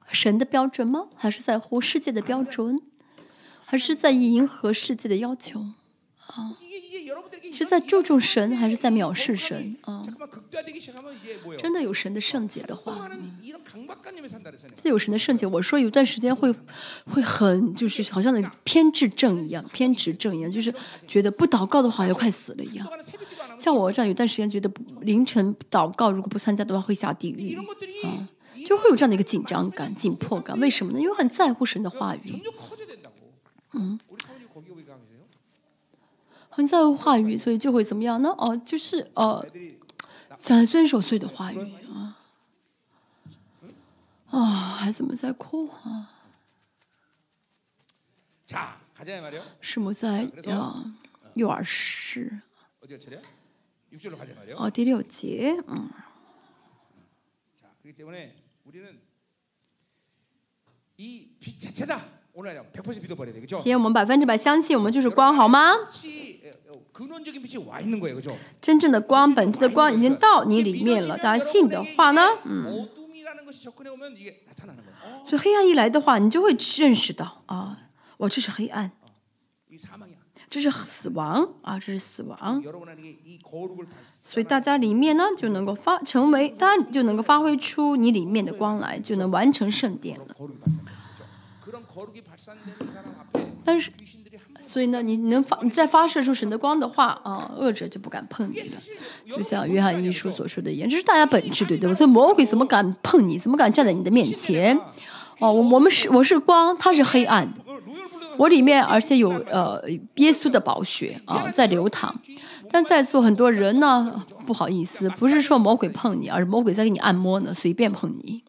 [0.09, 1.09] 神的标准吗？
[1.15, 2.81] 还是在乎世界的标准？
[3.69, 5.60] 还是在意迎合世界的要求。
[5.60, 6.56] 啊。
[7.51, 9.75] 是在注重神，还是在藐视神？
[9.82, 10.06] 啊。
[11.58, 13.10] 真的有神的圣洁的话。
[14.73, 16.49] 真的有神的圣洁，我说有段时间会
[17.06, 20.73] 会很，就是好像那偏执症一样，偏执症一样，就是
[21.06, 22.88] 觉得不祷告的话要快死了一样。
[23.58, 27.58] 像我这样有段时间觉得凌晨祷告如果不参加的话会下地狱。
[28.06, 28.30] 啊。
[28.65, 30.99] 就会有这样的一个紧张感，紧迫感，为什么呢？
[30.99, 32.41] 因为很在乎神的话语。
[33.73, 33.99] 嗯
[36.49, 38.30] 很在乎话语所以就会怎么样呢？
[38.38, 39.45] 哦就是哦
[40.39, 41.60] 想要遵守的话语
[41.93, 42.17] 啊。
[44.30, 46.12] 啊孩子们在哭啊？
[49.62, 50.95] 是么在啊
[51.36, 52.41] 幼儿室。
[54.56, 55.89] 哦第六节嗯。
[60.95, 62.16] 一批恰恰的
[63.47, 65.73] 今天我们百分之百相信，我们就是光，好吗？
[68.62, 71.17] 真正的光，本质的光已经到你里面了。
[71.17, 72.88] 大家信的话呢，嗯。
[75.26, 77.80] 所以黑暗一来的话，你就会认识到啊，
[78.17, 78.91] 我这是黑暗，
[80.47, 82.63] 这是死亡啊，这是死亡。
[84.04, 90.36] 所以大家里面呢就能够发成为，大家就能够发挥出你里面的光来，就能完成圣殿了。
[93.63, 93.91] 但是，
[94.61, 98.77] 所以呢，你能发，你再发射出神的光的话啊，恶者就不敢碰你了。
[99.25, 101.93] 就像约翰一书所说的一样，这是大家本质，对不对？
[101.93, 103.37] 所以魔鬼怎么敢碰你？
[103.37, 104.77] 怎么敢站在你的面前？
[105.39, 107.53] 哦，我我们是我是光，他是黑暗。
[108.37, 109.81] 我里面而且有呃
[110.15, 112.15] 耶稣的宝血啊在流淌。
[112.69, 118.43] 但在座很多人呢，不好意思，不是说魔鬼碰你，而是魔鬼在给你按摩呢，随便碰你。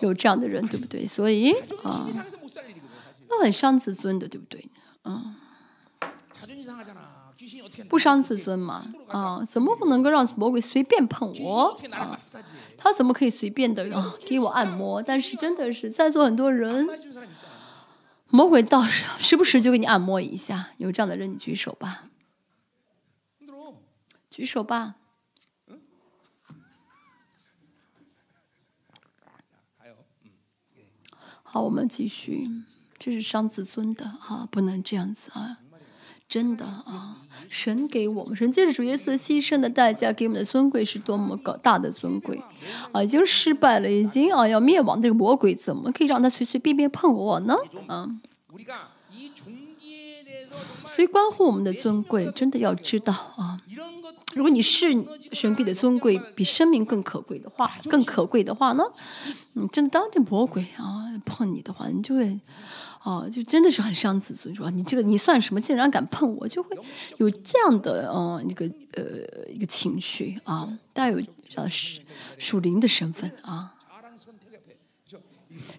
[0.00, 1.06] 有这样的人对不对？
[1.06, 2.08] 所以啊
[3.28, 4.68] 那很伤自尊的对不对？
[5.02, 5.36] 啊
[7.88, 11.76] 不伤自尊嘛啊怎么不能够让魔鬼随便碰我？
[11.90, 12.18] 啊
[12.78, 13.88] 他怎么可以随便的
[14.20, 15.02] 给我按摩？
[15.02, 16.88] 但是真的是在座很多人
[18.28, 22.04] 魔鬼倒是时不时就给你按摩一下有这样的人你举手吧。
[24.30, 24.96] 举手吧。
[31.48, 32.50] 好，我们继续，
[32.98, 35.58] 这是伤自尊的啊，不能这样子啊。
[36.28, 37.22] 真的啊！
[37.48, 42.42] 神给我们，神就是主耶稣牺牲的代价给我们的尊贵是多么高大的尊贵
[42.90, 43.00] 啊！
[43.00, 47.54] 已经失败了，已经啊要灭亡这个魔鬼，怎么可以让他随随便便碰我呢？
[47.86, 48.10] 啊！
[50.86, 53.60] 所以关乎我们的尊贵，真的要知道啊！
[54.34, 54.86] 如果你是
[55.32, 58.84] 神给的尊贵比生命更可贵的话，更可贵的话呢？
[59.54, 62.38] 嗯，真的当这魔鬼啊碰你的话，你就会。
[63.02, 66.76] 哦，就真的是很伤自尊，说你这个你算什么，竟然敢碰我，就会
[67.18, 72.00] 有这样的嗯一个呃一个情绪啊，带有叫属
[72.36, 73.75] 属灵的身份啊。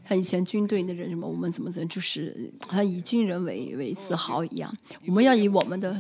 [0.08, 4.74] 像以前军队的人什么，我们怎么怎么，就是好像以军人为为自豪一样。
[5.06, 5.92] 我们要以我们的，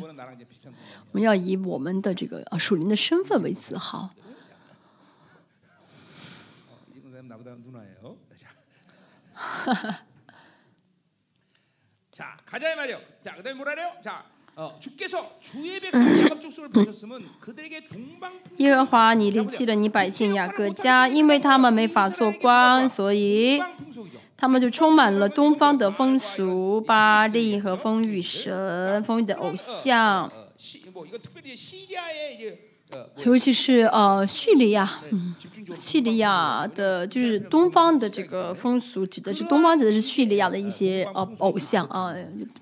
[1.11, 4.09] 我们要以我们的这个啊属灵的身份为自豪。
[9.33, 10.03] 哈哈。
[18.57, 23.61] 耶和华，你离弃了你百姓雅各家，因为他们没法做官，所以
[24.35, 30.31] 他们就充满了东方的风俗，巴利和风雨神、风雨的偶像。
[33.23, 35.35] 尤其是呃叙利亚，嗯，
[35.75, 42.13] 叙利亚的，就是东方的这个风俗，指的是东方指的是叙利亚的一些呃偶像啊，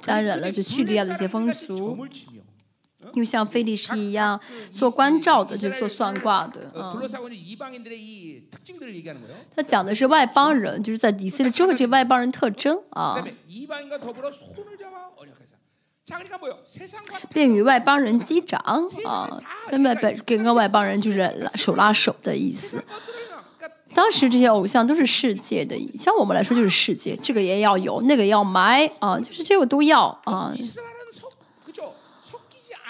[0.01, 1.97] 沾染了就叙利亚的一些风俗，
[3.13, 4.39] 又像菲利士一样
[4.73, 6.99] 做关照的，就做算卦的啊。
[9.55, 13.23] 他讲的是外邦人，就是在以色列中的这个外邦人特征啊。
[17.29, 18.59] 便与外邦人击掌
[19.05, 22.83] 啊，跟外本跟个外邦人就是手拉手的意思。
[23.93, 30.53] 当时这些偶像都是世界的，像我们来说就是世界，这个也要有，那个要买啊，就是这个都要啊。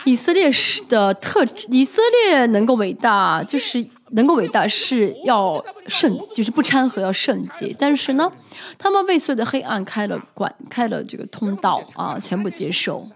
[0.03, 7.75] 以色列是的特，以色列能够伟大，就是能够伟大是要圣，就是不掺和要圣洁。
[7.77, 8.31] 但是呢。
[8.77, 13.07] 他们为所有的黑暗开了管，开了这个通道啊，全部接受。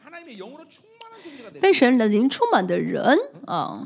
[1.59, 3.83] 被神的灵充满的人啊，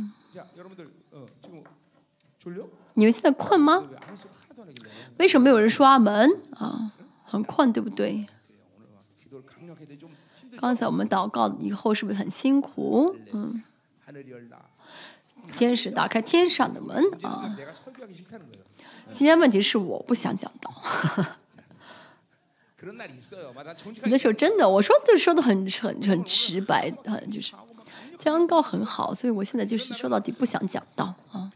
[2.93, 3.83] 你们现在困吗？
[5.17, 6.91] 为什么没有人说阿门啊？
[7.23, 8.27] 很困，对不对？
[10.59, 13.15] 刚才我们祷告以后是不是很辛苦？
[13.31, 13.63] 嗯，
[15.55, 17.55] 天使打开天上的门啊。
[19.11, 20.73] 今天问题是我不想讲道。
[24.03, 27.53] 有的时候真的，我说的说的很很很直白，很就是
[28.19, 31.49] 讲告很好，所以我现在就是说到底不想讲到啊，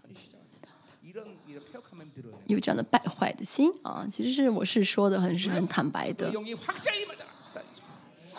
[2.45, 6.31] 有这样的败坏的心啊，其实是我是说的很是很坦白的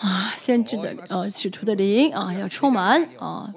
[0.01, 3.53] 啊，先知的呃使徒的灵啊要充满啊。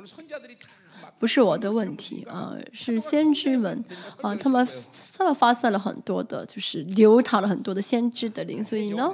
[1.21, 3.85] 不是我的问题啊，是先知们
[4.23, 4.67] 啊，他们
[5.15, 9.13] 他们发散了很多的，就是流淌了很多的先知的灵，所以呢，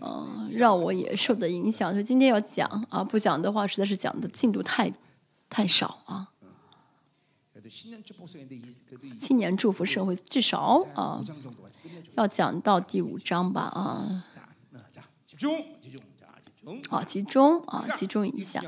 [0.00, 1.92] 嗯，让我也受的影响。
[1.92, 4.92] 所以今天要讲啊，不讲的话，实在是讲的进度太
[5.48, 6.26] 太少啊。
[9.20, 11.22] 青年祝福社会至少啊，
[12.16, 14.24] 要讲到第五章吧啊。
[16.88, 18.60] 好，集中啊，集中一下。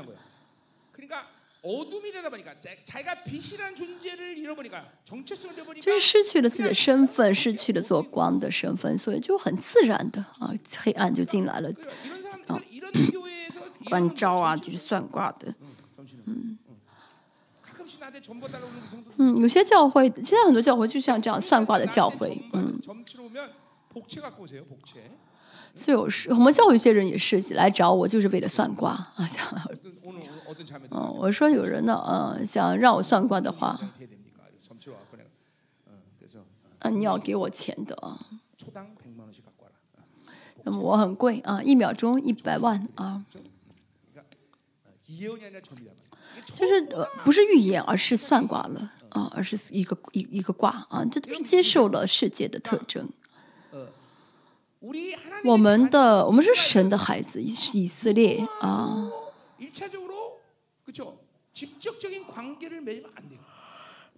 [5.81, 11.69] 就是失去了自己的身份，失去了做光的身份，所以就很自然的啊，黑暗就进来了。
[12.47, 12.61] 啊，
[13.85, 15.55] 关照啊，就是算卦的，
[16.25, 16.57] 嗯，
[19.15, 22.77] 嗯，有些教会现在很多教会就像这样算卦的教会，嗯，
[25.73, 29.47] 所以我是我们教会有些人也是来找我，就是为了算卦啊，像。
[30.91, 33.79] 嗯，我说有人呢，嗯，想让我算卦的话，
[36.79, 38.19] 啊，你要给我钱的啊。
[40.63, 43.25] 那么我很贵啊，一秒钟一百万啊。
[46.45, 53.07] 就是呃，不是预言，而是算卦了啊，而是一个一一个卦啊，这都是接受了世界的特征。
[55.45, 59.09] 我们的我们是神的孩子，是以色列啊。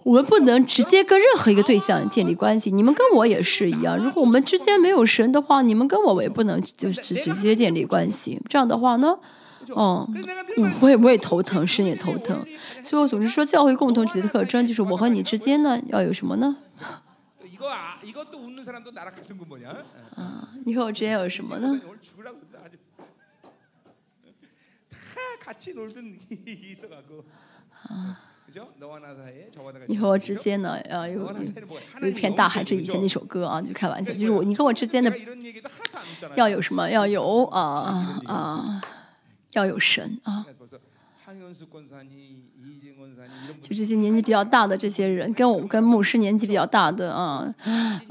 [0.03, 2.69] 我们不能直接跟任何一个对象建立关系。
[2.69, 3.97] 你们跟我也是一样。
[3.97, 8.39] 如果我们之间没有神的话，你们跟我也不能就是直接建立关系。
[8.47, 9.17] 这样的话呢，
[9.75, 10.07] 嗯，
[10.79, 12.45] 我也我也头疼，神也头疼。
[12.83, 16.55] 所以我总是说，教会共同体的特征就是我和你之间呢要有什么呢？
[20.15, 21.81] 啊，你和我之间有什么呢？
[25.40, 27.24] 같이 놀던 있어갖고.
[28.46, 28.68] 그죠?
[28.80, 31.80] 너와 나 사이에 저와 나 你和我之间呢，呃，有 너와 나 有 사이는 뭐야?
[32.02, 36.36] 有一片大海，这以前那首歌啊，就开玩笑，就是我你跟我之间的 내가 이런 얘기도 하나도 안 했잖아요.
[36.36, 36.90] 要有什么？
[36.90, 38.82] 要有啊啊、
[39.52, 40.44] 要有神啊！
[40.58, 40.80] 벌써
[41.24, 47.54] 황현수 권사님, 이진 권사님 이런 就这些年纪比较大的这些人，跟我跟牧师年纪比较大的啊，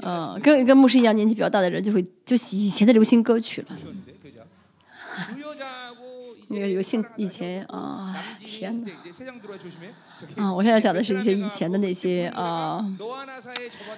[0.00, 3.76] 呃，跟跟牧师一样年纪比较大的人，就会就以前的流行歌曲了。
[6.47, 8.91] 那个有幸以前啊，天哪！
[10.37, 12.79] 啊，我现在讲的是一些以前的那些啊，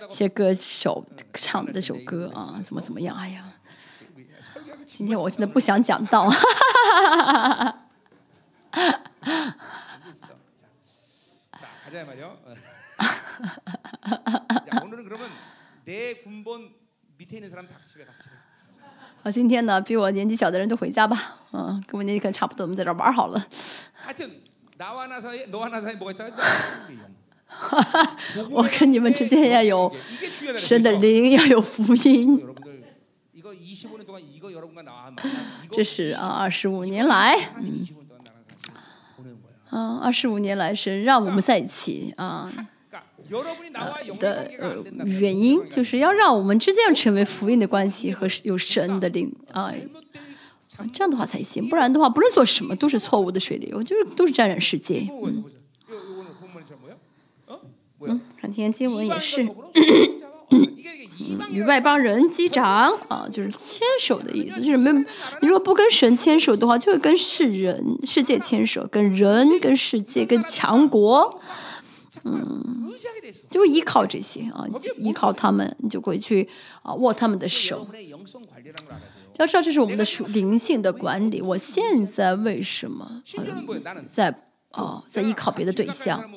[0.10, 3.16] 些歌手唱的这首歌啊，怎么怎么样？
[3.18, 3.54] 哎呀，
[4.86, 6.30] 今天我真的不想讲到。
[19.32, 21.40] 今天呢，比我年纪小的人都回家吧。
[21.52, 23.46] 嗯，跟我年纪可能差不多，我们在这玩好了。
[27.48, 28.18] 哈哈，
[28.52, 29.92] 我跟你们之间要有
[30.60, 32.46] 神的灵，要有福音。
[35.72, 37.36] 这是啊，二十五年来，
[39.72, 42.14] 嗯，二十五年来，神让我们在一起。
[42.18, 42.52] 啊。
[44.20, 44.52] 的
[45.06, 49.74] 原因，就是要让我们之间成为福音的关系和有神的灵啊，
[50.94, 51.68] 这样的话才行。
[51.68, 55.08] 不然的话，不论做什么都是错误的水流，就是都是沾染世界。
[55.24, 55.44] 嗯，
[58.02, 59.48] 嗯看今天经文也是。
[60.50, 60.66] 嗯、
[61.52, 64.90] 与外邦人击掌啊，就是牵手的意思，就是没。
[65.42, 71.42] 你如果不跟神牵手的话，就会跟世人、世界牵手，跟人、跟世界、跟强国。
[72.24, 72.90] 嗯，
[73.50, 74.66] 就依靠这些啊，
[74.98, 76.48] 依靠他们，你就会去
[76.82, 77.88] 啊握他们的手。
[79.38, 83.22] 要知道这是我们的属灵性的管理，我现在为什么
[84.08, 84.34] 在
[84.72, 86.30] 啊在依靠别的对象？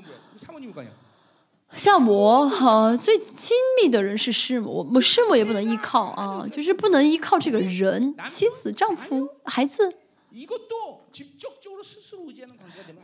[1.73, 9.95] 像我哈，最亲密的人是师母，我师母也不能依靠啊，就是不能依靠这个人，妻子、丈夫、孩子。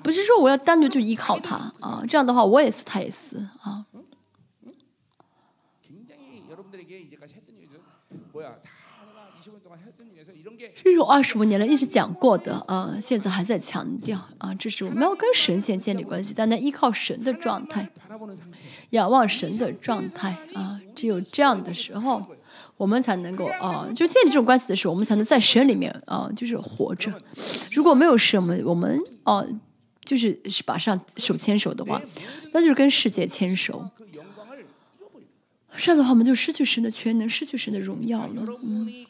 [0.03, 3.85] 不是说我要单独就依靠他啊这样的话我也死他也死啊。
[10.75, 17.89] 这是我二十五年来一直讲过的啊现在还在强调啊这是我们要跟神仙建立关系但那依靠神的状态
[18.91, 22.25] 仰望神的状态啊只有这样的时候
[22.77, 27.13] 我们才能够啊，就建立这种关系的时候，我们才能在神里面啊，就是活着。
[27.71, 29.45] 如果没有什么，我们啊，
[30.05, 32.01] 就是是把上手牵手的话，
[32.53, 33.89] 那就是跟世界牵手。
[35.79, 38.45] 这样的话，我们就失去神的全能，失去神的荣耀了。
[38.63, 39.07] 嗯。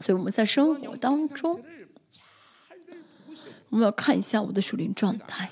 [0.00, 1.60] 所以我们在生活当中，
[3.70, 5.50] 我们要看一下我的属灵状态。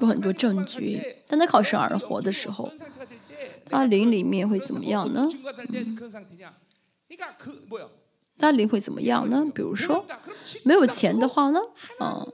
[0.00, 2.70] 有很多证据，但在靠神而活的时候。
[3.68, 5.28] 大灵里面会怎么样呢？
[8.36, 9.44] 大灵会怎么样呢？
[9.54, 10.04] 比如说，
[10.64, 11.60] 没有钱的话呢？
[11.98, 12.26] 啊，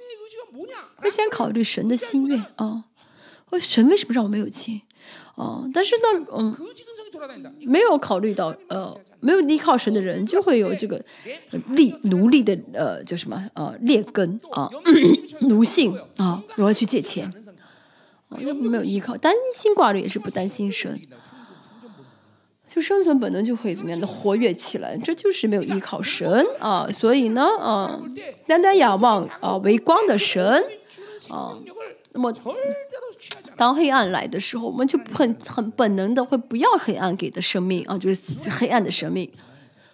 [0.96, 2.84] 会先考虑神的心愿啊。
[3.50, 4.80] 哦，神为什么让我没有钱？
[5.34, 6.56] 哦，但是呢，嗯，
[7.66, 11.04] 没有考虑到，呃，没有依靠神的人就会有这个
[11.68, 13.50] 利奴隶的，呃，叫什么？
[13.54, 14.70] 呃，劣根啊，
[15.42, 17.32] 奴性啊，我要去借钱。
[18.38, 21.00] 又没有依靠，担心挂着也是不担心神，
[22.68, 26.86] 就生存本能就会怎么样的活跃起来，这就是没有依靠神啊。
[26.92, 28.00] 所以呢，啊，
[28.46, 30.64] 单单仰望啊为光的神
[31.28, 31.58] 啊，
[32.12, 32.32] 那么
[33.56, 39.28] 当黑暗来的时候，我们就很很本能的会不要黑暗给的生命啊，就是黑暗的生命。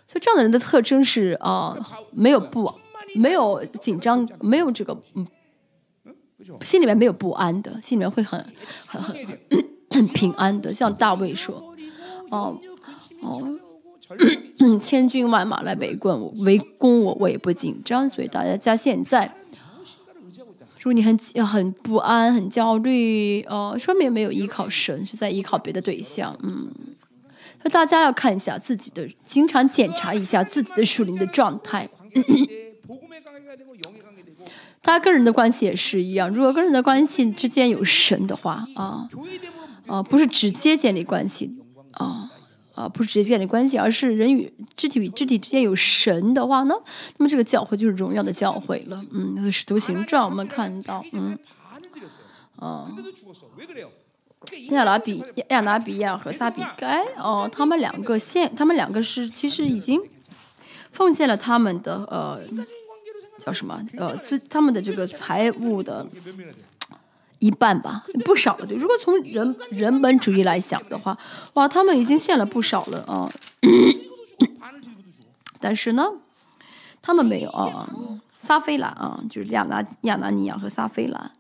[0.07, 1.77] 所以这样的人的特征是啊，
[2.13, 2.71] 没有不
[3.15, 5.27] 没有紧张，没有这个嗯。
[6.63, 8.39] 心里面没有不安的，心里面会很、
[8.87, 9.17] 很、很、
[9.91, 10.73] 很平安的。
[10.73, 11.75] 像大卫说
[12.31, 12.59] ：“哦
[13.23, 13.59] 哦，
[14.81, 19.35] 千军万马来围攻我、围攻我，我也不紧张。”所以大家家现在，
[20.79, 26.39] 如果你很、很不安、很焦虑，哦，说明没有依靠神，是在依靠别的对象。
[26.43, 26.71] 嗯，
[27.63, 31.89] 那大家要看一下自己的，经常检查一下自己的属灵的状态。
[34.87, 39.09] 他个人的关系也是一样，如果跟人的关系之间有神的话，啊
[39.89, 41.57] 啊，不是直接建立关系，
[41.91, 42.31] 啊
[42.77, 46.75] 啊，不是直接建立关系，而是人与肢体与肢体之间有神的话呢，
[47.19, 49.05] 那么这个教会就是荣耀的教会了。
[49.11, 51.37] 嗯，那个使徒形状我们看到，嗯，
[52.55, 52.89] 啊，
[54.71, 60.01] 亚拿比亚拿比亚和撒比该，哦，他们两个现，他们两个是其实已经
[60.93, 62.41] 奉献了他们的呃。
[63.47, 63.81] 叫什么？
[63.97, 66.05] 呃，是他们的这个财务的
[67.39, 68.67] 一半吧，不少了。
[68.67, 71.17] 对，如果从人人本主义来想的话，
[71.55, 73.31] 哇，他们已经献了不少了啊。
[75.61, 76.05] 但是呢，
[77.01, 77.89] 他们没有啊，
[78.41, 81.31] 撒菲兰啊，就是亚拿亚拿尼亚和撒菲兰。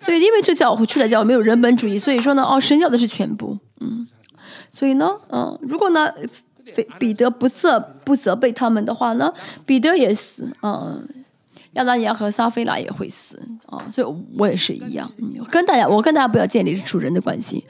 [0.00, 1.96] 所以因为这教会出来教，没有人本主义。
[1.96, 3.56] 所以说呢，哦，神教的是全部。
[3.78, 4.04] 嗯，
[4.68, 6.12] 所以呢，嗯，如果呢，
[6.98, 9.32] 彼得不责不责备他们的话呢，
[9.64, 11.06] 彼得也是嗯。
[11.72, 15.10] 亚当尼亚和撒菲拉也会死啊，所以我也是一样，
[15.50, 17.64] 跟大家，我跟大家不要建立主人的关系，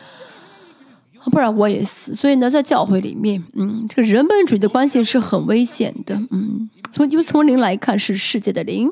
[1.26, 2.12] 不然我也死。
[2.14, 8.90] 所以呢，在教会里面，嗯，这个人本主义的关系是很危险的，嗯，从因为从灵来看是世界的灵，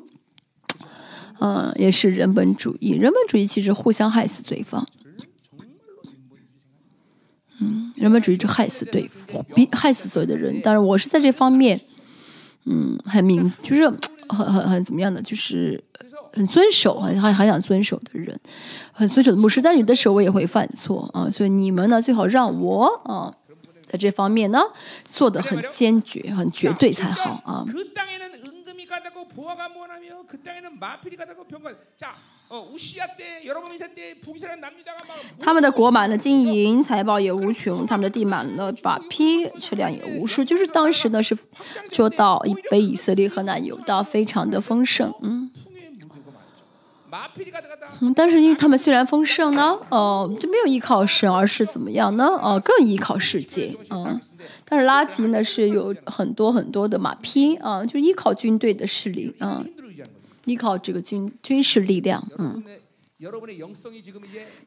[1.40, 2.90] 嗯，也是人本主义。
[2.92, 4.86] 人本主义其实互相害死对方，
[7.60, 10.60] 嗯，人本主义就害死对方，逼害死所有的人。
[10.62, 11.80] 当然，我是在这方面，
[12.66, 13.90] 嗯，很明，就是
[14.32, 15.82] 很很很怎么样的，就是
[16.32, 18.38] 很遵守，很很很想遵守的人，
[18.92, 19.60] 很遵守的牧师。
[19.60, 23.34] 但有的时候我也会犯错啊，所以你们呢最好让我啊，
[23.86, 24.60] 在这方面呢
[25.04, 27.64] 做的很坚决、很绝对才好啊。
[35.38, 40.42] 他们的国满了金银，财宝也无穷；他们的地满了马匹，车辆也无数。
[40.42, 41.36] 就是当时呢，是
[41.92, 45.14] 做到被以色列和南油到非常的丰盛。
[45.22, 45.48] 嗯，
[48.16, 52.26] 但是因为他们虽然丰盛呢，哦，就没有依靠神，而是怎么样呢？
[52.26, 53.76] 哦，更依靠世界。
[53.90, 54.20] 嗯，
[54.64, 57.54] 但是拉吉呢是有很多很多的马匹。
[57.58, 59.32] 啊，就依靠军队的势力。
[59.38, 59.64] 啊。
[60.50, 62.60] 依靠这个军军事力量，嗯，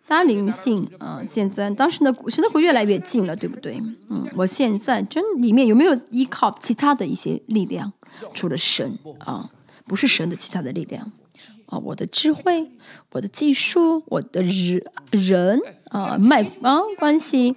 [0.08, 3.78] 当家灵性啊，现在当时呢，神的国越来越近了，对不对？
[4.10, 7.92] 嗯，我现在真里面有没有依靠其他的一些力量，
[8.34, 9.50] 除了神啊，
[9.86, 11.12] 不是神的其他的力量
[11.66, 11.78] 啊？
[11.80, 12.72] 我的智慧，
[13.12, 14.82] 我的技术，我的人
[15.12, 15.60] 人
[15.90, 17.56] 啊，卖啊关系，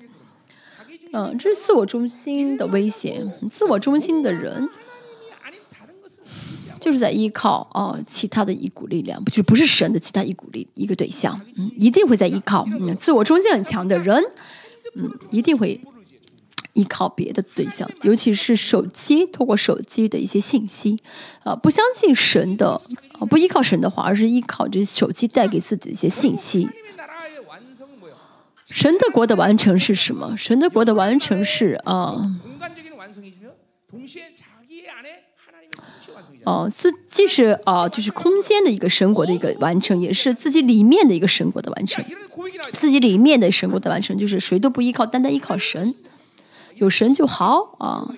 [1.12, 4.68] 嗯，这是自我中心的危险，自我中心的人。
[6.86, 12.64] 就是在依靠哦，其他的一股力量，就不是神的其他一股力一个对象，嗯，一定会在依靠。
[12.96, 14.22] 自我中心很强的人，
[14.94, 15.80] 嗯，一定会
[16.74, 20.96] 依靠别的对象，尤其是手机，通过手机的一些信息，
[21.42, 22.80] 啊，不相信神的，
[23.18, 26.68] 啊，不依靠神的话，而是依靠这手机带给自己一些信息。
[28.70, 30.36] 神的国的完成是什么？
[30.36, 32.30] 神的国的完成是啊。
[36.46, 42.04] 哦，自既是啊，就是空间的一个神国的一个完成，也是自己里面的一个神国的完成，
[42.72, 45.92] 自己里面的神国的完成，就是谁都不依靠，单单依靠神，
[46.76, 48.08] 有神就好啊。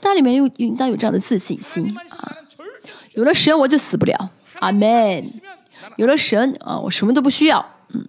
[0.00, 2.36] 但里面又应当有这样的自信心啊，
[3.14, 5.24] 有了神我就死不了，阿门。
[5.94, 7.64] 有了神啊，我什么都不需要，
[7.94, 8.04] 嗯。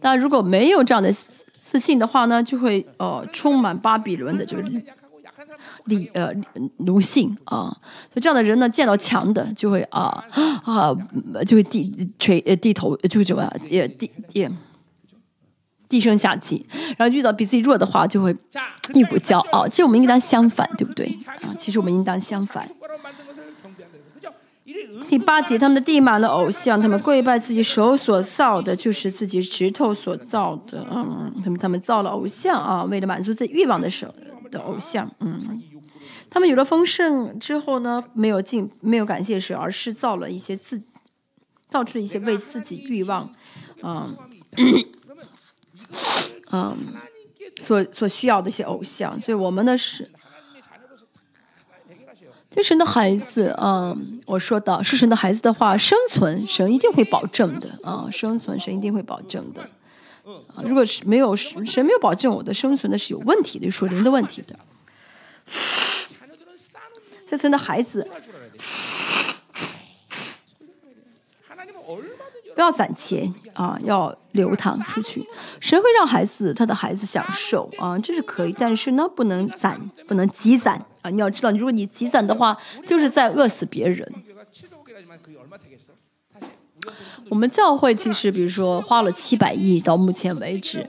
[0.00, 1.12] 但如果没有这样的
[1.58, 4.62] 自信的话呢，就会呃充满巴比伦的这个。
[5.86, 6.32] 理呃
[6.78, 7.68] 奴性啊，
[8.10, 10.24] 所以这样的人呢，见到强的就会啊
[10.64, 10.94] 啊，
[11.46, 14.48] 就会低垂呃低头，就是什么也低低
[15.86, 16.66] 低声下气，
[16.96, 18.34] 然后遇到比自己弱的话，就会
[18.94, 19.68] 一股骄傲。
[19.68, 21.06] 其实我们应当相反，对不对
[21.42, 21.54] 啊？
[21.58, 22.68] 其实我们应当相反。
[25.06, 30.84] 第八节，他们的地满了偶像，他们跪拜自己手所造的，就是自己指头所造的。
[30.90, 34.12] 嗯，他们他们造了偶像啊，为了满足自己欲望的手
[34.50, 35.08] 的偶像。
[35.20, 35.38] 嗯。
[36.34, 40.82] 他们有了丰盛之后呢，没有敬，没有感谢神，而是造了一些自，
[41.68, 43.30] 造出了一些为自己欲望，
[43.84, 44.16] 嗯，
[46.50, 46.76] 嗯。
[47.60, 50.10] 所所需要的一些偶像，所以我们呢是，
[52.50, 59.70] 对神的孩子，嗯，我说到是神的孩子的话，生存神一定会保证的啊，生存神一定会保证的。
[60.64, 64.58] 如果是没有神没有保证我的生存，那是有问题的，属灵的问题的。
[67.26, 68.08] 这次的孩子。
[72.54, 75.26] 不要攒钱啊要流淌出去。
[75.58, 77.68] 谁会让孩子他的孩子享受？
[77.78, 80.80] 啊这是可以但是呢不能攒不能积攒。
[81.02, 82.56] 啊你要知道如果你积攒的话
[82.86, 84.08] 就是在饿死别人。
[87.28, 90.88] 我们教会其实比如说花了七百亿到目前为止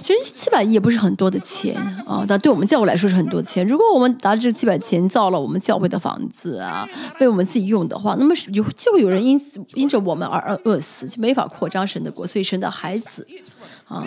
[0.00, 1.74] 其实七百亿也不是很多的钱
[2.06, 3.66] 啊，但对我们教会来说是很多钱。
[3.66, 6.88] 如果我们拿这七百钱造了我们教会的房子啊，
[7.20, 13.26] 为我们自己用的话，那么有就有人因此因着我们而饿死，就没法扩张神的国，所以神的孩子
[13.86, 14.06] 啊，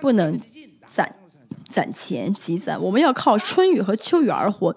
[0.00, 0.40] 不能
[0.92, 1.14] 攒
[1.70, 4.76] 攒钱积攒，我们要靠春雨和秋雨而活，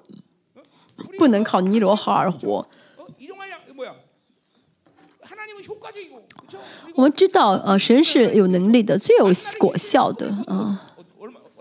[1.19, 2.67] 不能靠尼罗河而活。
[6.95, 10.83] 我们知道，呃，神是有能力的，最有果效的啊。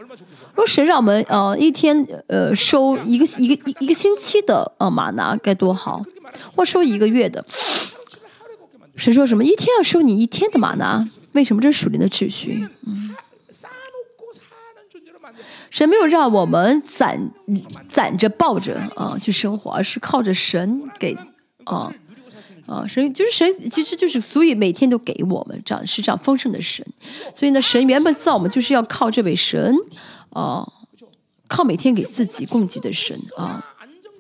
[0.08, 6.02] 如果神让我们呃一天呃收一个一个一一个星期的呃马拿该多好，
[6.54, 7.44] 或收一个月的。
[8.96, 11.06] 神说什么一天要收你一天的马拿？
[11.32, 12.66] 为什么这是属灵的秩序？
[12.86, 13.14] 嗯，
[15.68, 17.30] 神没有让我们攒
[17.90, 21.14] 攒着抱着啊、呃、去生活，而是靠着神给
[21.64, 21.92] 啊。
[21.92, 21.94] 呃
[22.66, 26.84] 啊神就是神其实就是所以每天都给我们这样是这样丰盛的神。
[27.34, 29.74] 所以呢神原本造我们就是要靠这位神
[30.30, 30.66] 啊
[31.48, 33.64] 靠每天给自己供给的神啊。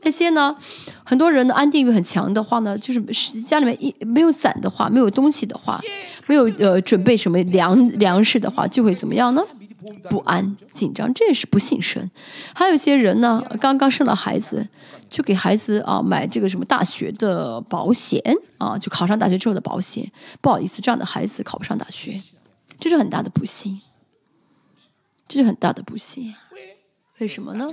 [0.02, 0.56] 那些呢
[1.02, 5.80] 很多人的安定欲很强的话呢就是家里面一没有伞的话没有东西的话
[6.28, 9.42] 没有呃准备什么粮粮食的话就会怎么样呢？
[10.08, 12.10] 不安紧张这也是不信神。
[12.54, 14.66] 还有一些人呢刚刚生了孩子
[15.08, 18.20] 就给孩子啊，买这个什么大学的保险
[18.58, 20.10] 啊，就考上大学之后的保险。
[20.40, 22.20] 不好意思，这样的孩子考不上大学，
[22.78, 23.80] 这是很大的不幸。
[25.28, 26.34] 这是很大的不幸。
[27.18, 27.66] 为什么呢？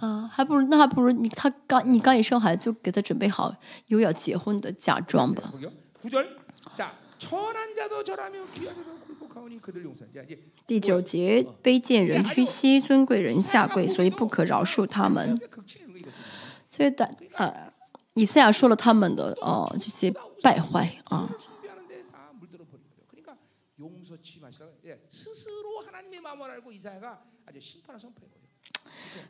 [0.00, 3.54] 啊，还不如那还不如你，他刚你刚一生孩子，就给他准备好
[3.86, 5.52] 又要结婚的嫁妆吧。
[10.66, 15.38] 第九节卑贱人屈膝尊贵人下跪所以不可饶恕他们。
[16.70, 17.72] 所以大呃
[18.14, 20.12] 以赛亚说了他们的呃这些
[20.42, 21.30] 败坏啊。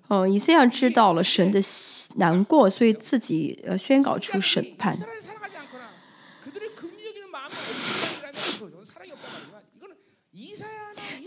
[0.08, 1.60] 哦以赛亚知道了神的
[2.16, 4.96] 难过所以自己呃宣告出审判。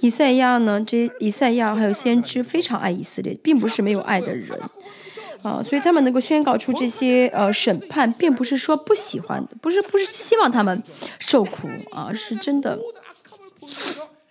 [0.04, 4.60] 以赛亚呢，这以赛亚还有先知非常爱以色列，并不是没有爱的人。
[5.42, 10.84] 啊，所以他们能够宣告出这些呃审判，并不是说不喜欢，不是不是希望他们
[11.20, 12.78] 受苦啊，是真的。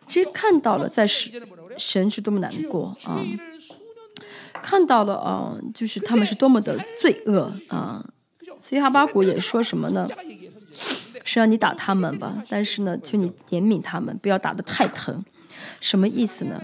[0.07, 1.33] 其实看到了，在神
[1.79, 3.19] 神是多么难过啊，
[4.53, 8.05] 看到了啊，就是他们是多么的罪恶啊。
[8.61, 10.07] 所以哈巴谷也说什么呢？
[11.25, 15.25] 是让你打他们吧，但是呢，求你怜悯他们，不要打得太疼。
[15.81, 16.61] 什么意思呢？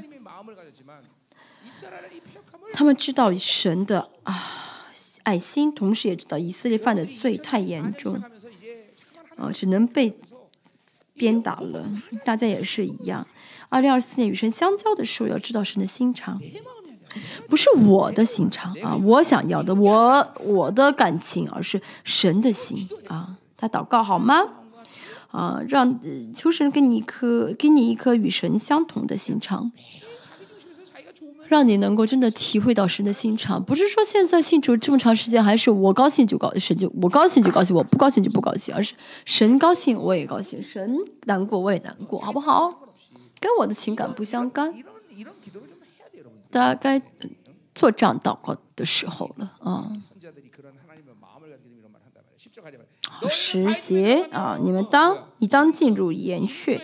[2.72, 4.92] 他们知道神的啊
[5.22, 8.14] 爱心同时也知道以色列犯的罪太严重
[9.36, 10.18] 啊只能被
[11.14, 11.86] 鞭打了
[12.24, 13.26] 大家也是一样。
[13.68, 16.40] 二零二四年与神相交的时候要知道神的心肠
[17.48, 24.42] 不是我的心肠啊我想要的我我的感情而是神的心啊他祷告好吗？
[25.30, 26.00] 啊，让
[26.34, 29.70] 求神给你一颗，给你一颗与神相同的心肠，
[31.46, 33.62] 让你能够真的体会到神的心肠。
[33.62, 42.80] 不是说现在信主这么长时间，还是我高兴就高兴，神就我高兴就高兴，我不高兴就不高兴，而是神高兴我也高兴，神难过我也难过，好不好？
[43.40, 44.74] 跟我的情感不相干。
[46.50, 47.00] 大家该
[47.74, 49.92] 做这样祷告的时候了啊。
[53.26, 56.78] 时节啊，你们当你当进入岩穴，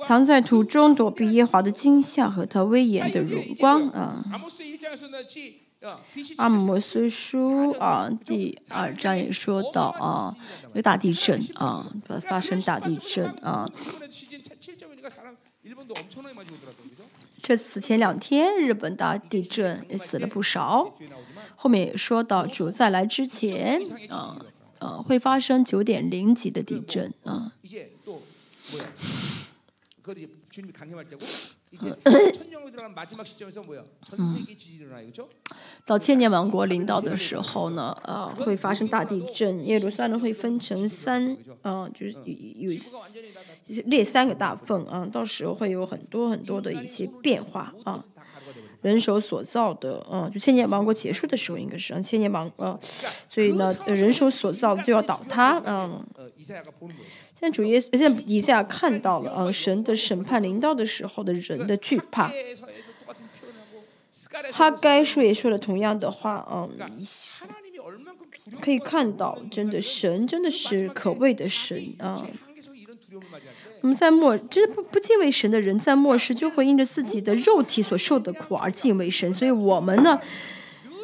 [0.00, 4.24] 藏在土中躲避耶华的惊吓和他威严的荣光啊。
[6.36, 10.36] 阿摩斯书啊，第二章也说到啊，
[10.74, 13.70] 有大地震啊，发生大地震啊。
[17.42, 20.92] 这此前两天，日本大地震也死了不少。
[21.56, 24.36] 后面也说到主再来之前，啊，
[24.80, 27.52] 呃会发生九点零级的地震啊
[35.86, 48.04] 到千年王国临到的时候呢呃会发生大地震耶路撒冷会分成三呃就是有有列三个大缝啊到时候会有很多很多的一些变化啊。
[48.82, 56.04] 人手所造的，嗯，就千年王国结束的时候，应该是，千年王，呃，所以呢，人手所造的就要倒塌，嗯。
[56.38, 56.56] 现
[57.40, 62.30] 在主耶稣，现在底下看到了，嗯，神的审判临到的时候的人的惧怕，
[64.52, 66.70] 他该说也说了同样的话，嗯。
[68.60, 72.26] 可以看到，真的神真的是可畏的神啊。
[73.82, 79.30] 我们在末，就是不不敬畏神的人，在末世就会因着自己的肉体所受的苦而敬畏神。
[79.32, 80.20] 所以我们呢，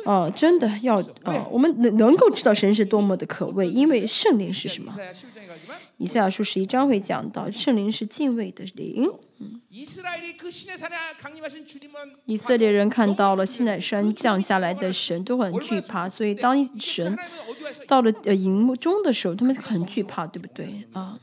[0.04, 4.94] 呃，真的要呃，我们能能够知道神是多么的可畏，因为圣灵是什么？
[5.98, 9.10] 以赛亚书十一章会讲到，圣灵是敬畏的灵。
[12.26, 16.08] 以色列人看到了西奈山降下来的神，都很惧怕。
[16.08, 17.16] 所以当神
[17.86, 21.18] 到了呃荧幕中的时候，他们很惧怕，对不对啊？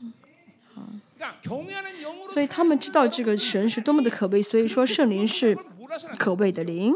[2.32, 5.56] 所以他们知道这个神是多么的可畏，所以说圣灵是
[6.18, 6.94] 可畏的灵，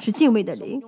[0.00, 0.82] 是敬畏的灵。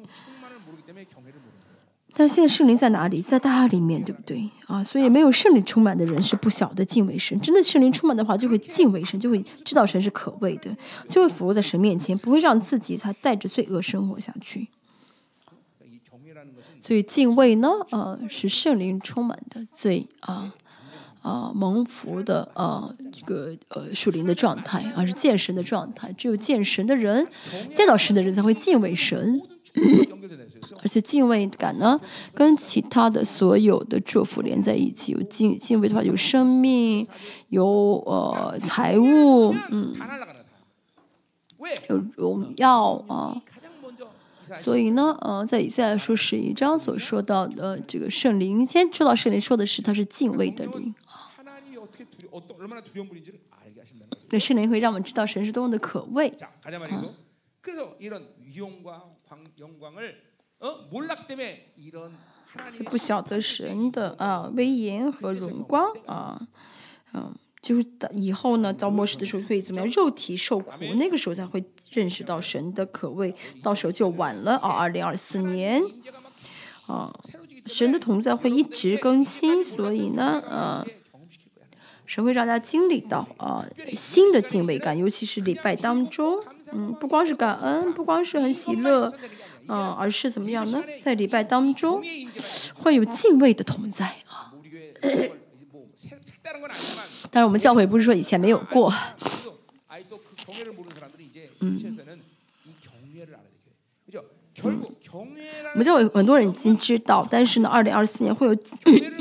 [2.14, 3.22] 但是现在圣灵在哪里？
[3.22, 4.85] 在大里面，对不对啊？
[4.85, 7.41] 所以没有圣灵充满的人是不晓得敬畏神。
[7.41, 10.76] 真的圣灵充满的话，就会敬畏神，就会知道神是可畏的，
[11.09, 14.68] 就会俯卧在神面前，不会让自己才带着罪恶生活下去。
[16.80, 20.53] 所以敬畏呢，啊，是圣灵充满的罪啊。
[21.23, 26.12] 啊，蒙福的啊，这个呃，属灵的状态，而是见神的状态。
[26.12, 27.27] 只有见神的人，
[27.73, 29.41] 见到神的人才会敬畏神。
[30.83, 31.99] 而且敬畏感呢，
[32.35, 35.12] 跟其他的所有的祝福连在一起。
[35.12, 37.07] 有敬敬畏的话，有生命，
[37.49, 37.66] 有
[38.05, 39.95] 呃财务，嗯，
[41.89, 43.41] 有荣耀啊。
[44.55, 50.95] 所以呢，呃，在以下说十一章所说到的这个圣灵，今天说到圣灵说的是他是敬畏的灵。
[54.28, 56.28] 对圣灵会让我们知道神是多么的可畏。
[62.55, 66.49] 啊不晓得神的啊威严和荣光啊
[67.14, 75.83] 嗯就是以后呢到末世的时候会怎么样肉体受苦那个时候才会认识到神的可畏到时候就晚了啊二零二四年。
[76.87, 77.12] 啊
[77.66, 80.85] 神的同在会一直更新所以呢啊
[82.12, 86.38] 神会让大家经历到呃新的敬畏感，尤其是礼拜当中，
[86.70, 89.10] 嗯，不光是感恩，不光是很喜乐，
[89.66, 90.84] 嗯、而是怎么样呢？
[91.00, 92.02] 在礼拜当中
[92.74, 94.52] 会有敬畏的同在啊。
[97.30, 98.92] 但是我们教会不是说以前没有过，
[101.60, 101.80] 嗯
[105.74, 108.56] 我们就很多人已经知道但是呢二零二四年会有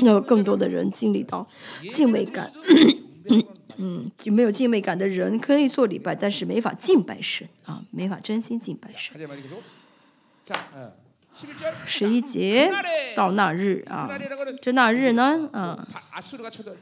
[0.04, 1.46] 有更多的人经历到
[1.90, 2.50] 敬畏感。
[3.76, 9.14] 嗯就没有敬畏感的人可以做礼拜但是没法敬拜神啊没法真心敬拜神。
[11.84, 12.70] 十一节
[13.14, 14.08] 到那日啊，
[14.60, 15.48] 这那日呢？
[15.52, 15.86] 啊，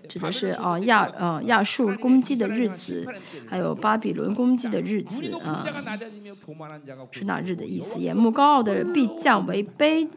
[0.09, 3.07] 指的是啊亚啊亚述攻击的日子，
[3.49, 5.65] 还有巴比伦攻击的日子啊，
[7.13, 7.99] 是那日的意思。
[7.99, 10.09] 眼目高傲的人必降为卑，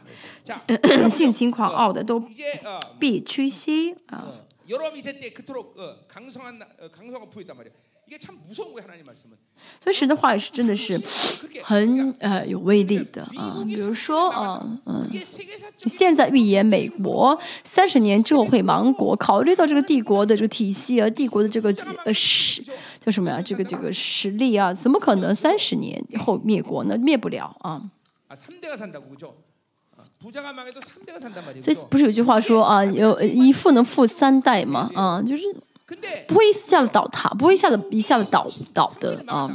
[1.10, 2.24] 性情狂傲的都
[3.00, 4.26] 必屈膝啊。
[9.82, 11.00] 所以神的话也是真的是
[11.64, 13.64] 很呃有威力的啊。
[13.66, 21.74] 比如说啊，嗯，你现在预言美国三十年之后会亡国，考虑到这个帝国的这个体系啊，帝国的这个
[22.06, 22.64] 呃实
[23.00, 23.42] 叫什么呀？
[23.42, 26.96] 这个这个实力啊，怎么可能三十年后灭国呢？
[26.98, 27.82] 灭不了啊。
[31.62, 35.44] 所以不是有句话说啊，有一富能富三代嘛，啊就是。
[36.28, 39.50] 不会一下子倒塌，不会一下子一下子倒倒的啊。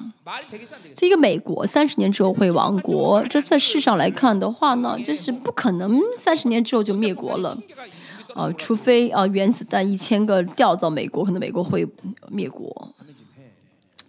[0.95, 7.57] 这一个美国三十年之后会亡国，这在世上来看的话呢，这是不可能三十年之后就灭国了，
[8.35, 11.87] 啊，除非啊原子弹一千个掉到美国，可能美国会
[12.29, 12.95] 灭国。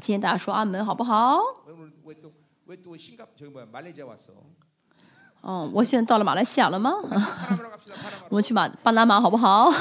[0.01, 1.39] 今天大家说阿门好不好？
[5.41, 6.93] 哦，我现在到了马来西亚了吗？
[8.27, 9.71] 我们去马巴拿马好不好？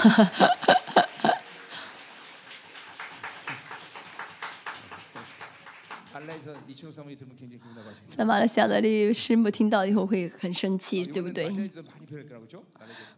[8.17, 11.49] 在马来西亚的师母听到以后会很生气，对不对？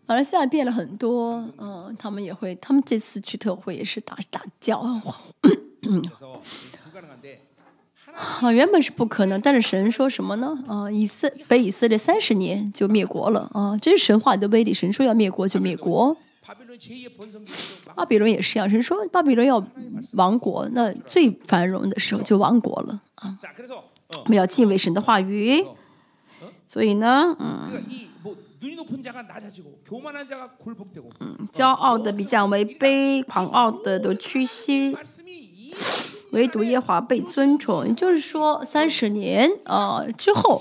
[0.06, 4.78] 马来西亚变了很多，嗯，他们也会，他们这次去特会也是大打叫。
[4.78, 5.02] 啊，
[8.52, 10.58] 原本是不可能，但是神说什么呢？
[10.66, 13.78] 啊，以色被以色列三十年就灭国了啊！
[13.80, 16.16] 这是神话的威力，神说要灭国就灭国。
[17.94, 19.64] 巴比伦也是一样神说巴比伦要
[20.14, 23.38] 亡国那最繁荣的时候就亡国了啊。
[24.24, 25.64] 我们要敬畏神的话语。
[26.66, 27.68] 所以呢嗯。
[31.52, 34.96] 骄傲的比较为卑狂傲的都屈膝。
[36.32, 40.60] 唯独耶华被尊崇就是说三十年啊之后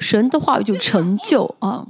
[0.00, 1.86] 神的话语就成就啊。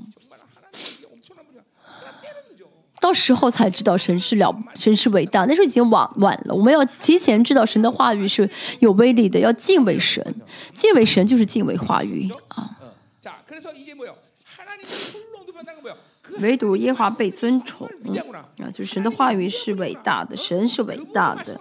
[3.01, 5.47] 到时候才知道神是了，神是伟大。
[5.47, 8.49] 那时候已经晚晚了，我们要提前知道神的话语是
[8.81, 10.23] 有威力的，要敬畏神，
[10.75, 12.77] 敬畏神就是敬畏话语啊。
[16.41, 17.89] 唯独耶和华被尊崇
[18.59, 21.61] 啊，就是神的话语是伟大的，神是伟大的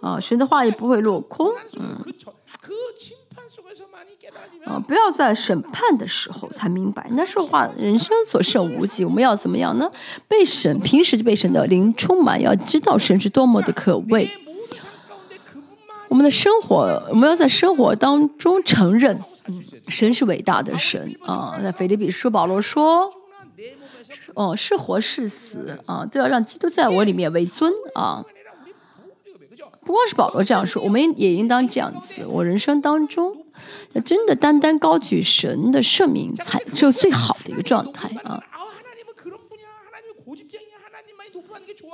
[0.00, 1.46] 啊，神的话语不会落空。
[1.78, 2.00] 嗯。
[4.64, 7.06] 啊，不要在审判的时候才明白。
[7.12, 9.90] 那说话人生所剩无几，我们要怎么样呢？
[10.28, 14.30] 被审平时就被审的灵充满，要知道神是多么的可畏。
[16.08, 21.58] 我们的生活，我们要在生活当中承认，嗯，神是伟大的神啊。
[21.62, 23.10] 那菲利比书保罗说，
[24.34, 28.22] 哦，是活是死啊，都要让基督在我里面为尊啊。
[29.82, 32.26] 不光是保罗这样说，我们也应当这样子。
[32.26, 33.46] 我人生当中。
[33.92, 38.42] 要真的单单高举神的圣名才是最好的一个状态啊。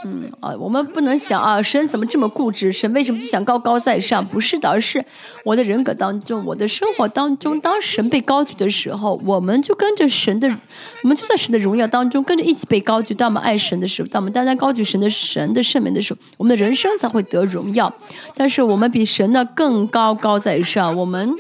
[0.05, 2.71] 嗯啊，我们不能想啊，神怎么这么固执？
[2.71, 4.25] 神为什么就想高高在上？
[4.27, 5.03] 不是的，而是
[5.43, 10.49] 我的人格当中，我的生活当中，当神被高举的时候，我们就跟着神的，
[11.03, 13.15] 我们就在神的荣耀当中跟着一起被高举。
[13.15, 17.93] 当我们爱神的时候，当我们单单高举神的神的圣名的时候，我们的人生才会得荣耀。
[18.35, 21.35] 但是我们比神呢更高高在上，我们。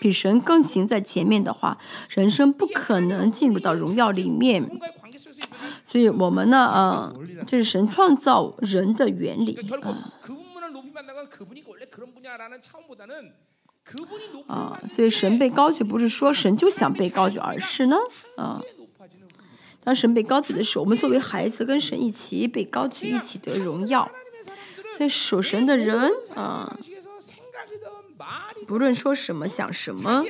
[0.00, 1.78] 比神更行在前面的话，
[2.08, 4.68] 人生不可能进入到荣耀里面。
[5.84, 7.14] 所以我们呢，呃，
[7.46, 9.58] 这是神创造人的原理。
[9.78, 10.12] 啊
[14.46, 17.96] 啊，所以神被高举，不是说神就想被高举，而是呢，
[18.36, 18.62] 啊，
[19.82, 24.08] 当神被高举的时候，我们作为孩子跟神一起被高举，一起得荣耀。
[24.96, 26.78] 所以属神的人，啊，
[28.66, 30.24] 不论说什么想什么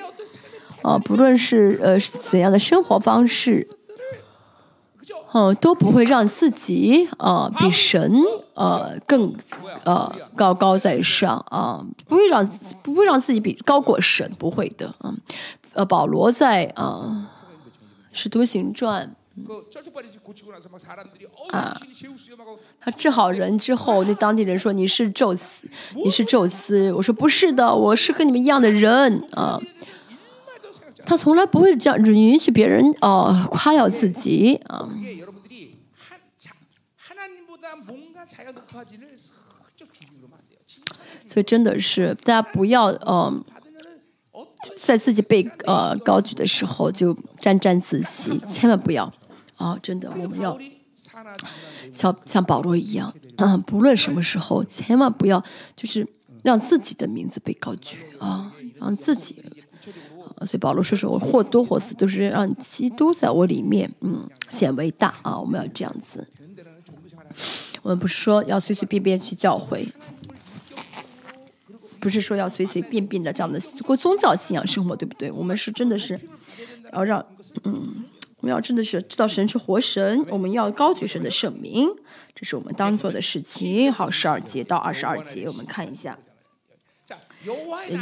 [0.83, 3.69] 啊不论是呃怎样的生活方式
[5.33, 8.23] 哦都不会让自己啊比神
[8.55, 9.35] 呃更
[9.85, 12.47] 呃高高在上啊不会让
[12.83, 15.15] 不会让自己比高过神不会的啊
[15.75, 17.31] 呃保罗在啊
[18.13, 19.15] 使徒行传
[21.51, 21.77] 啊
[22.81, 26.93] 他治好人之后那当地人说你是宙斯你是宙斯。
[26.93, 29.25] 我说不是的我是跟你们一样的人。
[29.33, 29.59] 啊。
[31.07, 34.89] 他从来不会这样允许别人哦夸耀自己啊。
[41.27, 43.45] 所以真的是大家不要嗯
[44.77, 49.11] 在自己被呃高举的时候就沾沾自喜千万不要。
[49.61, 50.59] 啊真的我们要
[51.93, 55.43] 像像保罗一样啊不论什么时候千万不要
[55.77, 56.07] 就是
[56.43, 59.43] 让自己的名字被告知啊让自己
[60.47, 66.27] 所以保罗说是我或多或少都是让基督在我里面嗯显为大啊我们要这样子。
[67.83, 69.87] 我们不是说要随随便便去教诲
[72.01, 75.31] 不是说要随随便便的这样的过宗教信仰生活对不对？
[75.31, 76.19] 我们是真的是
[76.93, 77.25] 要让
[77.65, 78.05] 嗯
[78.41, 81.89] 我们要真的是知道神是活神，我们要高举神的圣名，
[82.35, 83.93] 这是我们当做的事情。
[83.93, 86.19] 好，十二节到二十二节，我们看一下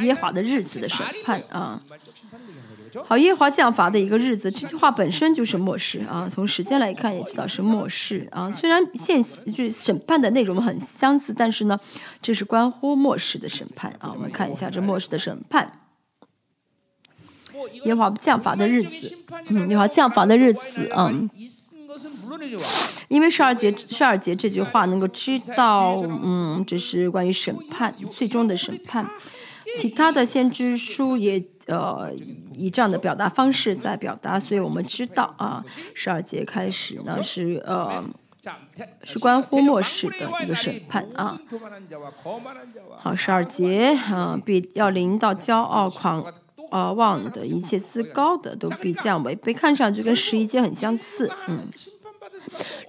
[0.03, 1.80] 耶华的日子的审判啊。
[3.05, 6.28] 好，耶华降罚的一个日子，这句话本身就是末世啊。
[6.30, 8.51] 从时间来看，也知道是末世啊。
[8.51, 11.78] 虽然现就审判的内容很相似，但是呢，
[12.22, 14.12] 这是关乎末世的审判啊。
[14.14, 15.80] 我们看一下这末世的审判。
[17.85, 19.17] 耶和华降法的日子，
[19.49, 21.29] 嗯，耶和华降法的日子，嗯。
[23.09, 29.09] 因为十二节十二节这句话能够知道，嗯，这是关于审判最终的审判。
[29.77, 32.13] 其他的先知书也呃
[32.55, 38.05] 以这样的表达方式在表达，所以我们知道啊，十二节开始呢是呃
[39.05, 41.41] 是关乎末世的一个审判啊。
[42.99, 46.25] 好，十二节啊，，b 要临到骄傲狂。
[46.71, 51.31] 啊，望的一切自高的都必降为，被看上去跟十一阶很相似。
[51.47, 51.69] 嗯，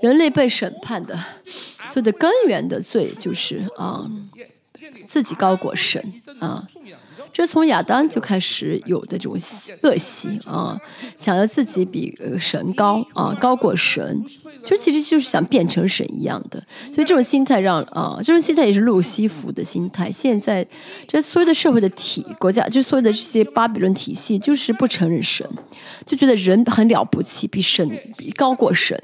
[0.02, 1.18] 人类被审判的，
[1.88, 4.10] 所以的根源的罪就是啊，
[5.08, 6.68] 自己高过神啊。
[7.32, 9.38] 这从亚当就开始有的这种
[9.84, 10.80] 恶习啊，
[11.16, 14.24] 想要自己比、呃、神高啊，高过神，
[14.66, 16.62] 就其实就是想变成神一样的。
[16.94, 20.12] 所以这种心态让啊，这种心态也是路西弗的心态。
[20.12, 20.66] 现在
[21.08, 25.48] 这所有的社会的体国家，就所有的这些巴比伦体系，就是不承认神，
[26.06, 29.02] 就觉得人很了不起，比神比高过神。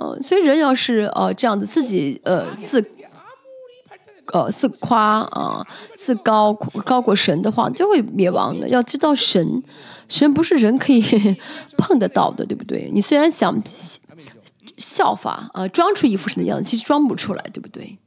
[0.00, 2.80] 嗯、所以人要是呃这样的自己呃自
[4.32, 5.66] 呃，自夸啊，
[5.96, 8.68] 自高高过神的话，就会灭亡的。
[8.68, 9.62] 要知道，神
[10.08, 11.02] 神不是人可以
[11.78, 12.90] 碰得到的，对不对？
[12.92, 13.60] 你虽然想
[14.76, 17.98] 效法啊，装出一副神的样子，其实装不出来，对不对？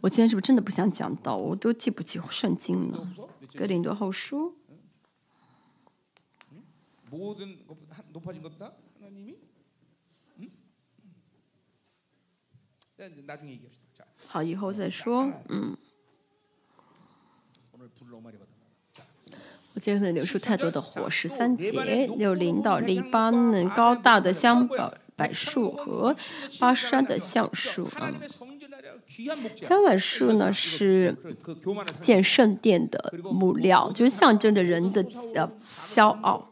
[0.00, 1.36] 我今天是不是真的不想讲道？
[1.36, 3.08] 我都记不起圣经了，
[3.58, 4.50] 《格林多后书》。
[7.09, 9.37] 모든 것보다 한- 높아진 것보다 하나님이
[10.39, 10.49] 응?
[12.97, 13.85] 자, 이제 나중에 얘기합시다.
[13.95, 15.31] 자, 好，以后再说。
[15.49, 15.75] 嗯，
[17.73, 18.55] 오늘 불 너무 많이 받았나.
[18.93, 19.03] 자,
[19.73, 21.09] 我今天可能流出太多的火。
[21.09, 26.15] 十三节又临到黎巴嫩高大的香柏柏树和
[26.59, 28.07] 巴山的橡树啊。
[28.11, 29.65] 하나님의 성전하려 귀한 목재.
[29.65, 31.99] 香柏树呢是 그, 그 교만한 사람.
[32.01, 35.01] 建圣殿的木料，就是象征着人的
[35.35, 35.51] 呃
[35.89, 36.48] 骄傲。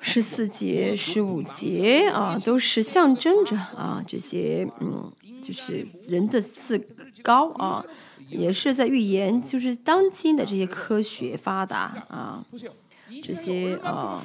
[0.00, 6.78] 十四节、十五节啊，都是象征着啊这些嗯，就是人的自
[7.22, 7.84] 高啊，
[8.28, 12.44] 也是在预言，就是当今的这些科学发达啊，
[13.22, 14.24] 这些啊。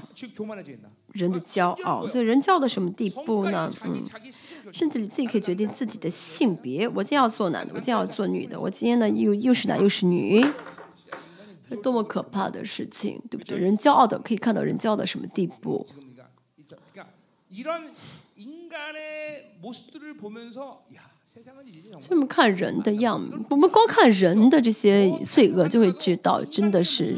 [1.13, 3.69] 人的骄傲，所以人骄傲到什么地步呢？
[3.84, 4.01] 嗯，
[4.72, 6.88] 甚至你自己可以决定自己的性别。
[6.88, 10.41] 我今天要做男的，我今天要做女的，我今天呢又又是男又是女。
[11.78, 13.57] 多么可怕的事情，对不对？
[13.57, 15.86] 人骄傲的可以看到人骄傲到什么地步。
[21.99, 27.15] 这么看人的样，我们光看人的这些罪恶，就会知道，真的是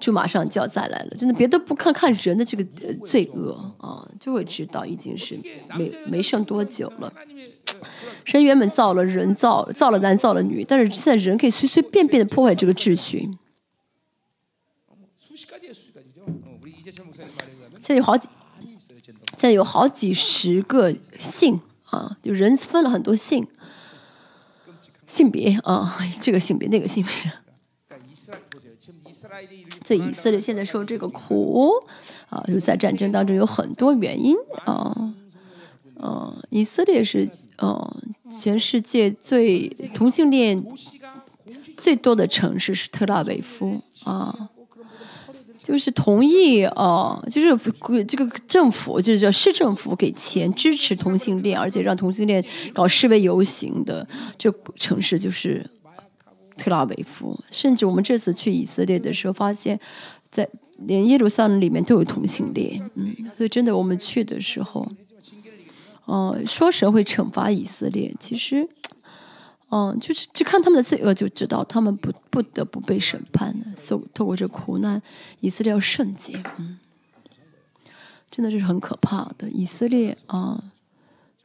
[0.00, 1.10] 就马上就要再来了。
[1.16, 2.64] 真的，别的不看，看人的这个
[3.06, 5.38] 罪恶啊，就会知道已经是
[5.76, 7.12] 没没剩多久了。
[8.24, 13.28] 神原本造了人，造造了男，造了女，但是现在人可以随随便便的破坏这个秩序。
[16.82, 18.28] 现在有好几
[19.36, 23.46] 现在有好几十个姓啊就人分了很多姓
[25.06, 27.12] 性别啊这个性别那个性别。
[29.84, 31.72] 所以以色列现在受这个苦
[32.28, 35.14] 啊就在战争当中有很多原因啊
[35.96, 37.28] 嗯以色列是
[37.62, 40.64] 嗯全世界最同性恋
[41.76, 44.50] 最多的城市是特拉维夫啊。
[45.62, 54.06] 就是同意呃，就是这个政府就是叫市政府给钱支持同性恋，而且让同性恋搞示威游行的
[54.36, 55.64] 这城市就是
[56.56, 57.38] 特拉维夫。
[57.50, 59.78] 甚至我们这次去以色列的时候，发现，
[60.30, 60.48] 在
[60.78, 64.86] 连耶路撒冷里面都有同性恋，嗯，所以真的我们去的时候，
[66.06, 68.68] 呃，说神会惩罚以色列，其实。
[69.74, 73.74] 嗯，就是就看他们的罪恶就知道，他们不不得不被审判的。
[73.74, 75.00] 所、so, 透过这苦难，
[75.40, 76.78] 以色列要圣洁，嗯，
[78.30, 79.48] 真的是很可怕的。
[79.48, 80.62] 以色列啊、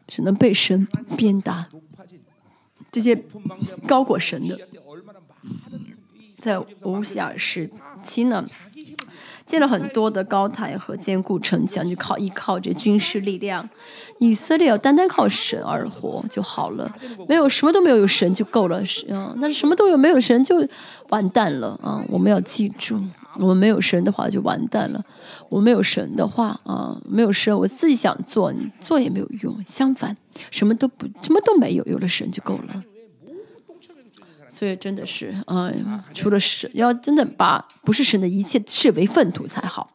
[0.07, 1.69] 只能被神鞭打，
[2.91, 3.15] 这些
[3.87, 4.59] 高过神的，
[6.35, 7.71] 在乌西亚时
[8.03, 8.45] 期呢，
[9.47, 13.67] 建了很多的高台和坚固城墙，就靠依靠这军事力量。
[14.19, 16.91] 以色列要单单靠神而活就好了，
[17.29, 18.83] 没有什么都没有，有神就够了。
[19.07, 20.67] 嗯，但是什么都有，没有神就
[21.09, 22.03] 完蛋了啊！
[22.09, 23.01] 我们要记住，
[23.37, 25.01] 我们没有神的话就完蛋了。
[25.47, 29.63] 我没有神的话啊，没有神，我自己想做，你做也没有用。
[29.65, 30.17] 相反，
[30.51, 32.83] 什么都不，什么都没有，有了神就够了。
[34.57, 39.93] 所以真的是，嗯，除了神，要真的把不是神的一切视为粪土才好。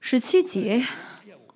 [0.00, 0.82] 十七节，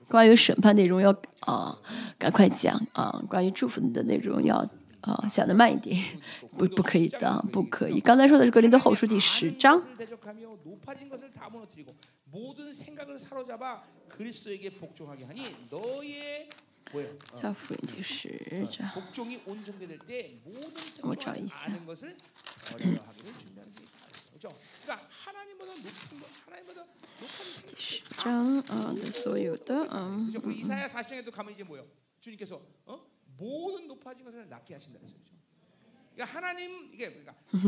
[0.07, 1.79] 关于审判内容要啊、
[2.19, 4.57] 赶快讲啊、关于祝福的内容要
[5.01, 6.05] 啊、讲的慢一点，
[6.59, 7.99] 不不可以的，不可以。
[8.01, 9.81] 刚才说的是格林多后书第十章，
[17.35, 18.91] 教辅第十章。
[21.03, 21.75] 我找一下第
[27.79, 30.19] 十章啊所有的啊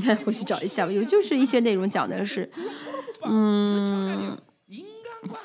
[0.04, 2.50] 再回去找一下吧有就是一些内容讲的是
[3.24, 4.36] 嗯。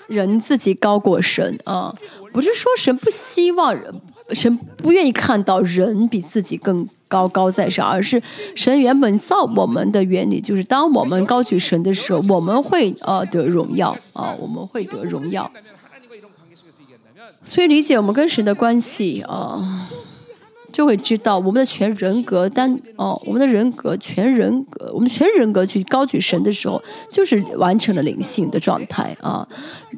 [0.07, 1.93] 人自己高过神啊。
[2.31, 3.93] 不是说神不希望人
[4.31, 8.21] 神不愿意看到人比自己更高高在上而是
[8.55, 15.49] 神原本造我们的原理就是当我们高举神的时候我们会呃得荣耀啊我们会得荣耀。
[17.43, 19.87] 所以理解我们跟神的关系啊。
[20.71, 29.47] 就会知道我们的全人格单哦，我们的人格全人格，我们全人格去高举神的时候，就是完成了灵性的状态啊。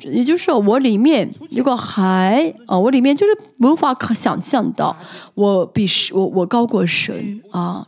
[0.01, 4.95] 也就是说，我里面如果还啊，我里面就是无法可想象到
[5.33, 7.85] 我比神我我高过神啊。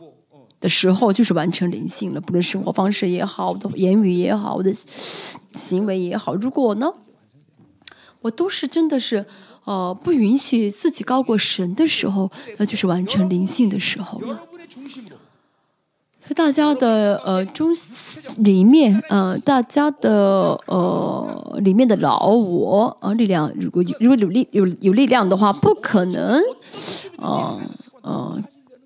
[0.60, 2.20] 的时候，就是完成灵性了。
[2.20, 4.72] 不论生活方式也好，我的言语也好，我的
[5.54, 6.88] 行为也好，如果呢，
[8.20, 9.26] 我都是真的是
[9.64, 14.42] 呃，不允许自己高过神的时候，那就是完成灵性的时候了。
[16.20, 17.70] 所以大家的呃中
[18.38, 26.40] 里面，呃，大家的呃里面的老我啊、呃、力量，如果有如果有力有有力量的话，不可能，
[27.18, 27.60] 呃
[28.02, 28.40] 呃，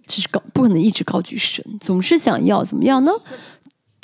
[0.07, 3.13] 就是高不可能一直高举神，总是想要怎么样呢？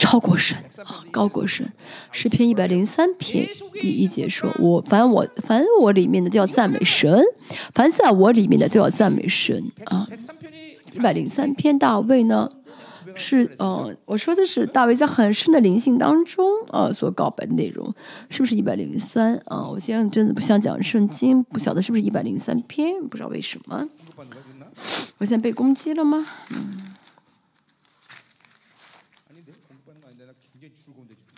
[0.03, 1.65] 超过神啊，高过神。
[2.11, 7.23] 诗篇一百零三篇第一节，说我反正我反正我里面的都要赞美神，
[7.73, 10.09] 凡在我里面的都要赞美神啊。
[10.93, 12.51] 一百零三篇大卫呢，
[13.15, 17.95] 是嗯，我说的是大卫在很深的灵性当中啊所告白的内容，
[18.29, 19.69] 是不是一百零三啊？
[19.69, 23.89] 我今天真的不想讲圣经，不晓得是不是一百零三篇，不知道为什么，
[25.19, 26.27] 我现在被攻击了吗？
[26.51, 26.92] 嗯。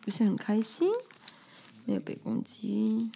[0.05, 0.90] 不是很开心，
[1.86, 3.11] 没有被攻击。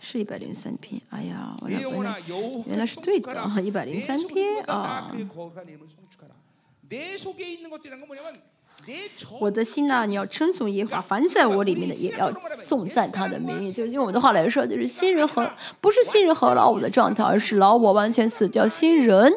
[0.00, 0.98] 是一百零三篇。
[1.10, 2.22] 哎呀，我来原来
[2.66, 3.62] 原来是对的。
[3.62, 5.14] 一百零三篇啊。
[9.38, 12.32] 我的心呐，你要称颂耶和华，凡在我里面的也要
[12.64, 13.70] 颂赞他的名。
[13.70, 15.50] 就是用我的话来说，就是新人和
[15.82, 19.30] 不是新人和老我的状态，而是老我完全死掉新人。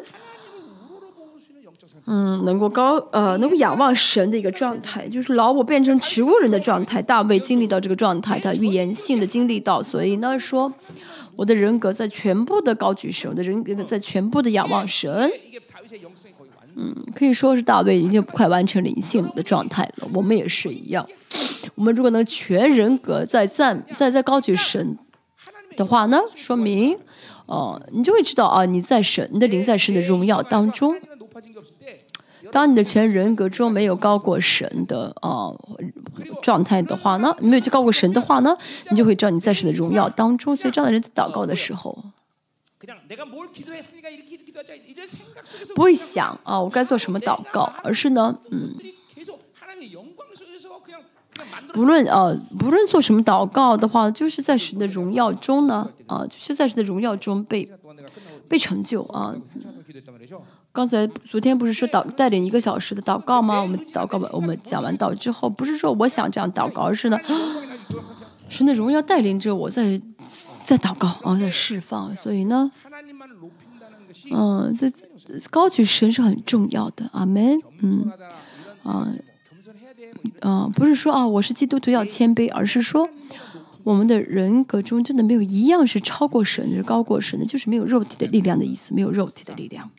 [2.11, 6.99] 嗯，能够高呃，能够仰望神的一个状态，就是老我变成植物人的状态。
[6.99, 10.73] 大卫经历到这个状态，他预言性的经历到，所以呢说，
[11.35, 15.29] 我的人格在全部的高举神，我的人格在全部的仰望神。
[16.75, 20.07] 嗯，可以说是大卫已经快完成灵性的状态了。
[20.11, 21.07] 我们也是一样，
[21.75, 24.97] 我们如果能全人格在赞在在高举神
[25.77, 26.97] 的话呢，说明。
[27.45, 30.95] 哦，你就会知道啊，你在神，你的灵在神的荣耀当中，
[32.51, 35.15] 当你的全人格中没有高过神的
[36.41, 38.55] 状态的话呢，没有去高过神的话呢，
[38.89, 40.55] 你就会知道你在神的荣耀当中。
[40.55, 41.97] 所以这样的人在祷告的时候
[45.75, 47.71] 不会想啊，我该做什么祷告。
[47.83, 48.73] 而是呢，嗯，
[51.73, 57.69] 不论啊，不论做什么祷告的话，就是在神的荣耀中呢，啊，就是在神的荣耀中被
[58.47, 59.35] 被成就啊。
[60.71, 63.59] 刚才昨天不是说祷带领一个小时的祷告吗？
[63.61, 67.17] 我们祷告完我们讲完祷之后不是说我想这样祷告而是呢
[68.47, 69.99] 神的荣耀带领着我在
[70.63, 72.15] 在祷告啊在释放。
[72.15, 72.71] 所以呢
[74.31, 74.91] 嗯这
[75.49, 78.11] 高举神是很重要的阿门嗯
[78.83, 79.07] 啊
[80.41, 83.09] 啊不是说啊我是基督徒要谦卑而是说
[83.83, 89.89] 我们的人格中真的没有一样是超过神是高过神的就是没有肉体的力量的意思没有肉体的力量。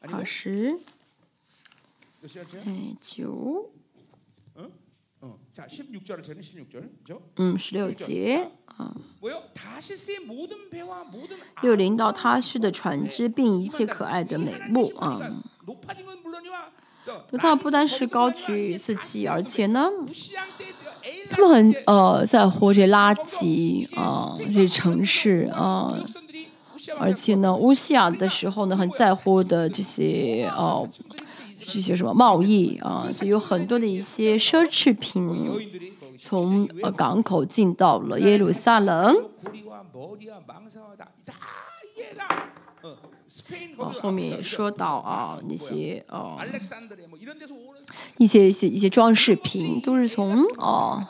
[0.00, 0.24] 二？
[0.24, 0.78] 十？
[2.64, 3.70] 哎，九。
[7.36, 7.92] 嗯，十六节？
[7.92, 8.50] 六节？
[8.78, 8.96] 嗯，啊。
[11.62, 15.20] 又领导他世的船只，并一切可爱的美物啊。
[17.38, 19.88] 他不单是高举四己，而且呢，
[21.30, 25.94] 他们很呃在乎这垃圾啊，这城市啊。
[26.98, 30.88] 而且呢乌西亚的时候呢很在乎的这些哦
[31.58, 35.50] 这些什么贸易啊所以有很多的一些奢侈品
[36.18, 39.16] 从呃港口进到了耶路撒冷
[43.78, 46.38] 啊后面也说到啊那些啊
[48.18, 51.02] 一些一些一些装饰品都是从哦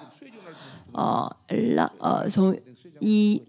[0.93, 2.57] 哦拉呃从
[3.01, 3.43] 一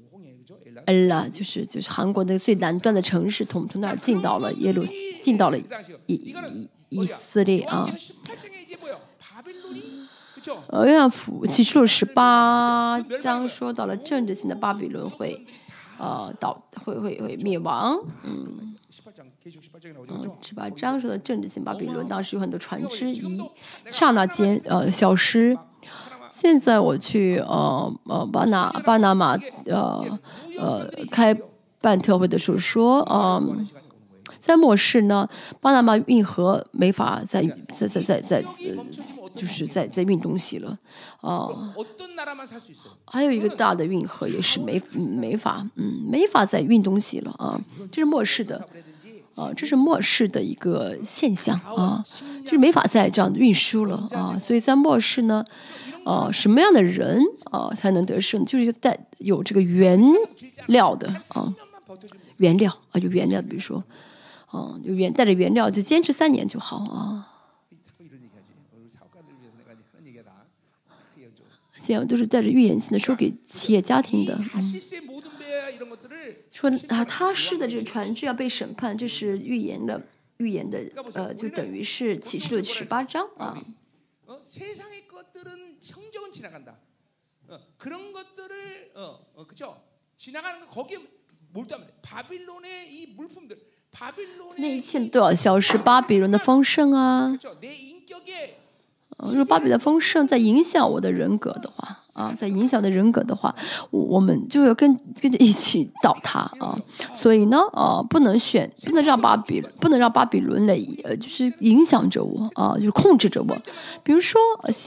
[0.85, 4.83] 恩了，就是就是韩国那个最南端的城市，从从那儿进到了耶路，
[5.21, 5.65] 进到了以
[6.07, 7.89] 以以色列啊。
[10.67, 11.45] 呃，愿福。
[11.47, 15.45] 结束了十八章，说到了政治性的巴比伦会，
[15.97, 17.99] 呃，倒会会会灭亡。
[18.23, 18.75] 嗯。
[20.07, 23.41] 嗯，十八章说的政治性巴比伦，当时有很多船只一
[23.85, 25.57] 刹那间呃消失。
[26.37, 29.37] 现在我去呃呃巴拿巴拿马
[29.67, 30.05] 呃
[30.59, 31.33] 呃开
[31.79, 33.41] 办特会的时候说啊
[34.41, 35.25] 在末世呢
[35.61, 37.41] 巴拿马运河没法再
[37.73, 38.43] 再再再再
[39.33, 40.77] 就是在在运东西了
[41.21, 41.47] 啊
[43.05, 47.57] 还有一个大的运河也是没没法嗯没法再运东西了啊
[47.89, 48.61] 这是末世的
[49.37, 52.03] 啊这是末世的一个现象啊
[52.43, 55.45] 就是没法再这样运输了啊所以在末世呢
[56.06, 58.45] 哦，什么样的人啊才能得胜？
[58.45, 59.99] 就是带有这个原
[60.68, 61.52] 料的啊，
[62.38, 63.84] 原料啊，有原料，比如说，
[64.45, 67.32] 啊，有原带着原料就坚持三年就好啊。
[71.82, 74.40] 这样都是带着预言性的，说给企业家庭的，
[76.52, 80.03] 说啊，他师的这个船只要被审判，这是预言的，
[80.38, 80.84] 预言的，
[81.14, 83.57] 呃，就等于是启示录十八章啊。
[84.26, 84.40] 어?
[84.44, 86.78] 세상의 것들은 성적은 지나간다.
[87.48, 89.82] 어, 그런 것들을 어, 어, 그죠?
[90.16, 90.98] 지나가는 거 거기에
[91.52, 91.94] 몰두하면 돼.
[92.02, 93.59] 바빌론의 이 물품들,
[93.92, 97.59] 那 바빌론의 一切都要消失，巴比伦的丰盛啊， 그죠?
[97.60, 98.63] 내 인격에 呃
[99.17, 103.53] 如果巴比的丰盛在影响我的人格的话，啊，在影响的人格的话，
[103.89, 106.77] 我我们就要跟跟着一起倒塌啊。
[107.13, 113.57] 所以呢，啊，不能选，不能让巴比，不能让巴比伦来，呃，就是影响着我啊，就是控制着我。
[114.03, 114.39] 比如说，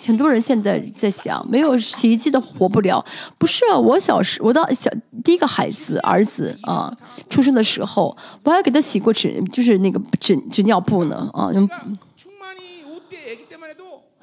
[0.07, 3.05] 很多人现在在想，没有洗衣机的活不了。
[3.39, 4.91] 不是啊，我小时我的小
[5.25, 6.95] 第一个孩子儿子啊，
[7.31, 11.51] 出生的时候，我还给他洗过纸，就是那个纸纸尿布呢啊，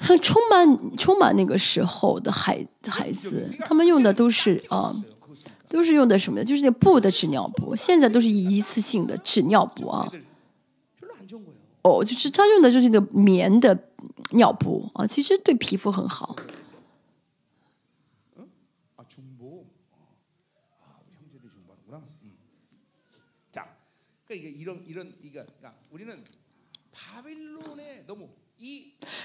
[0.05, 4.93] 他充满充满那个时候的孩孩子，他们用的都是啊，
[5.67, 6.45] 都是用的什么呀？
[6.45, 10.07] 就是那布的纸尿布，现在都是一次性的纸尿布啊。
[11.81, 13.75] 哦，就是他用的就是那个棉的
[14.33, 16.35] 尿布啊，其实对皮肤很好。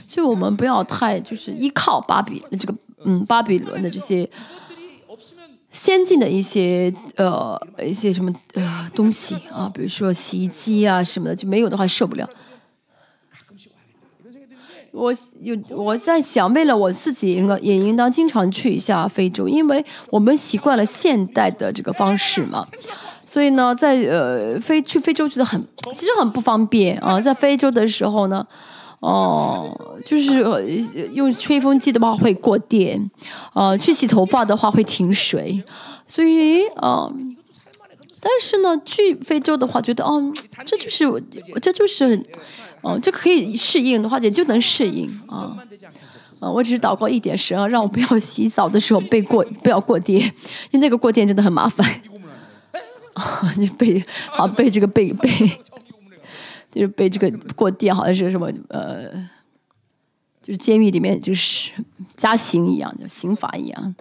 [0.07, 2.75] 所以我们不要太就是依靠巴比这个
[3.05, 4.29] 嗯巴比伦的这些
[5.73, 12.29] 先进的一些呃一些什么呃东西啊比如说洗衣机啊什么的就没有的话受不了。
[14.93, 22.67] 我有我在想为了我自己应该也应当经常去一下非洲因为我们习惯了现代的这个方式嘛。
[23.31, 28.45] 所以呢在呃非去非洲觉得很其实很不方便啊在非洲的时候呢
[29.01, 29.75] 哦，
[30.05, 30.63] 就是呃
[31.13, 33.11] 用吹风机的话会过电，
[33.55, 35.65] 呃，去洗头发的话会停水，
[36.07, 37.11] 所以，呃，
[38.21, 40.31] 但是呢，去非洲的话，觉得哦，
[40.67, 41.07] 这就是，
[41.63, 42.23] 这就是，
[42.83, 45.57] 哦，这可以适应的话，也就能适应啊，
[46.39, 50.21] 啊，我只是祷告一点神啊，让我不要洗澡的时候被过，不要过电，
[50.71, 51.89] 因为那个过电真的很麻烦，
[53.15, 54.05] 啊， 你背
[54.37, 55.31] 啊背这个背背。
[56.71, 59.11] 就是被这个过电好像是什么呃
[60.41, 61.73] 就是监狱里面就是
[62.17, 63.95] 加刑一样的刑罚一样。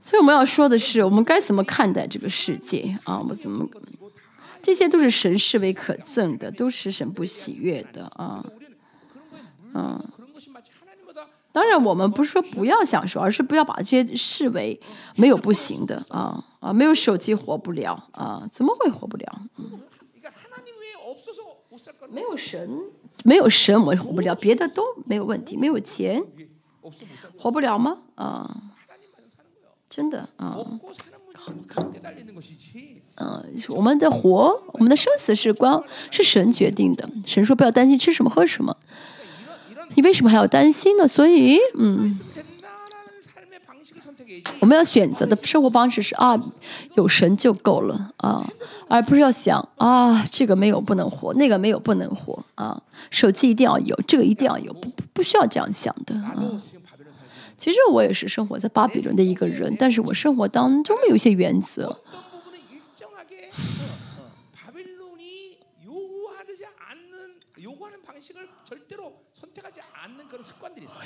[0.00, 2.98] 所以我们要说的是我们该怎么看待这个世界？
[3.04, 3.66] 啊我们怎么
[4.60, 8.44] 这些都是神视为可憎的都是神不喜悦的啊
[9.72, 10.04] 啊
[11.54, 14.80] 当然我们不是说不要享受而是不要把这些视为
[15.14, 19.40] 没有不行的啊啊没有手机活不了啊怎么会活不了？
[22.10, 22.80] 没有神
[23.22, 26.20] 没有神我们活不了别的都没有问题没有钱
[27.38, 27.98] 活不了吗？
[28.16, 28.62] 啊。
[29.88, 30.58] 真的啊。
[30.58, 30.80] 嗯
[33.68, 37.08] 我们的活我们的生死是光是神决定的。
[37.24, 38.76] 神说不要担心吃什么喝什么。
[39.94, 41.06] 你为什么还要担心呢？
[41.06, 42.18] 所以嗯。
[44.58, 46.40] 我们要选择的生活方式是啊
[46.94, 48.44] 有神就够了啊
[48.88, 56.34] 而不是要想啊这个没有不能活那个没有不能活啊手机一定要有这个一定要有不不不需要这样想的啊。
[57.56, 62.00] 其实我也是生活在巴比伦的一个人但是我生活当中有一些原则。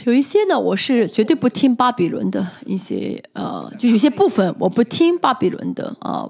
[0.04, 6.28] 有一些呢，我是绝对不听巴比伦的一些呃，就有些部分我不听巴比伦的啊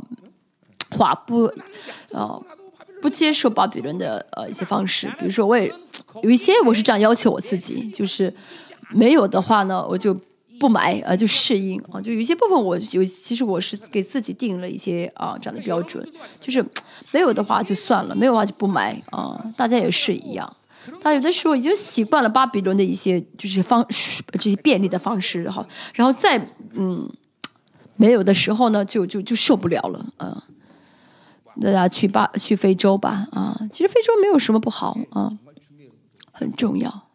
[0.90, 1.44] 话不
[2.12, 2.40] 啊
[3.00, 5.06] 不接受巴比伦的呃一些方式。
[5.18, 5.72] 比如说，我也
[6.22, 8.34] 有一些，我是这样要求我自己，就是
[8.90, 10.14] 没有的话呢，我就
[10.58, 12.00] 不买啊，就适应啊。
[12.00, 16.06] 就有些部分，我有其实我是给自己定了一些啊这样的标准，
[16.40, 16.64] 就是
[17.12, 19.40] 没有的话就算了，没有的话就不买啊。
[19.56, 20.52] 大家也是一样。
[21.00, 23.86] 他有的时候已经习惯了巴比伦的一些，就是方，
[24.32, 25.48] 这些便利的方式。
[25.50, 26.38] 哈，然后再
[26.72, 27.08] 嗯，
[27.96, 30.06] 没有的时候呢，就就就受不了了。
[30.18, 30.42] 嗯，
[31.60, 33.28] 大家去巴去非洲吧。
[33.32, 35.30] 啊，其实非洲没有什么不好，啊，
[36.32, 37.08] 很重要。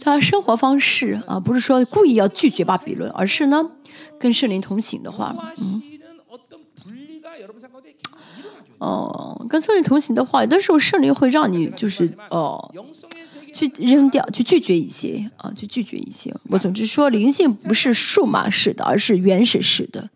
[0.00, 3.70] 他生活方式啊，不是说故意要拒绝巴比伦，而是呢，
[4.18, 5.34] 跟圣灵同行的话。
[5.58, 5.95] 嗯。
[8.78, 12.74] 哦，跟村里同行的话，有的时候圣灵会让你，就是呃
[13.54, 20.10] 去扔掉，去拒绝一些，啊，去拒绝一些，我总之说灵性不是数码式的，而是原始式的。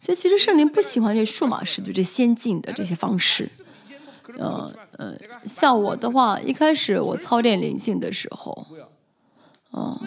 [0.00, 3.48] 所以其实圣灵不喜欢这数码式的，这先进的这些方式。
[4.36, 5.14] 呃呃，
[5.46, 8.66] 像我的话，一开始我操练灵性的时候。
[9.72, 9.98] 嗯，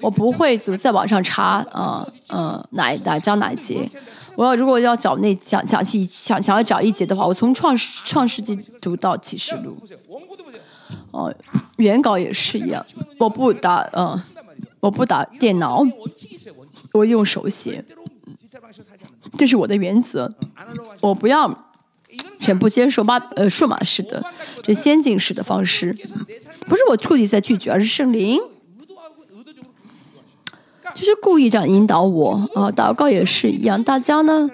[0.00, 3.88] 我不会怎么在网上查啊呃哪哪章哪一节。
[4.34, 9.76] 我要如果要找那想想起想想要找一节的话，我从创世创世纪读到启示录。
[11.10, 11.32] 哦，
[11.76, 12.84] 原稿也是一样，
[13.18, 14.20] 我不打嗯，
[14.80, 15.84] 我不打电脑，
[16.92, 17.84] 我用手写，
[19.36, 20.32] 这是我的原则，
[21.00, 21.46] 我不要
[22.42, 24.22] 全部接受八呃数码式的
[24.62, 25.96] 这先进式的方式，
[26.66, 28.38] 不是我故意在拒绝，而是圣灵，
[30.94, 34.50] 就是故意这样引导我啊，祷告也是一样，大家呢，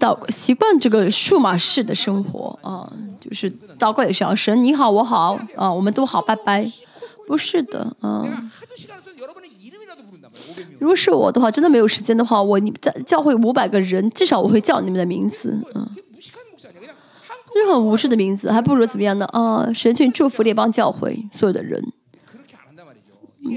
[0.00, 2.90] 祷习惯这个数码式的生活啊。
[3.20, 6.64] 就是祷告也是要神你好我好啊我们都好拜拜，
[7.26, 8.24] 不是的啊。
[10.78, 15.90] 如果是我的话，真的没有时间的话，我你在教会五百个人，至少我会叫你们的名字嗯。
[17.56, 19.72] 是很无视的名字，还不如怎么样呢啊？
[19.72, 21.82] 神去祝福列邦教会所有的人。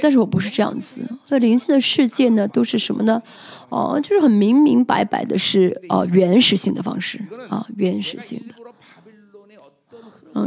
[0.01, 3.21] 但是我不是这样子，在灵性的世界呢，都是什么呢？
[3.69, 7.19] 哦，就是很明明白白的是呃原始性的方式
[7.49, 8.53] 啊，原始性的。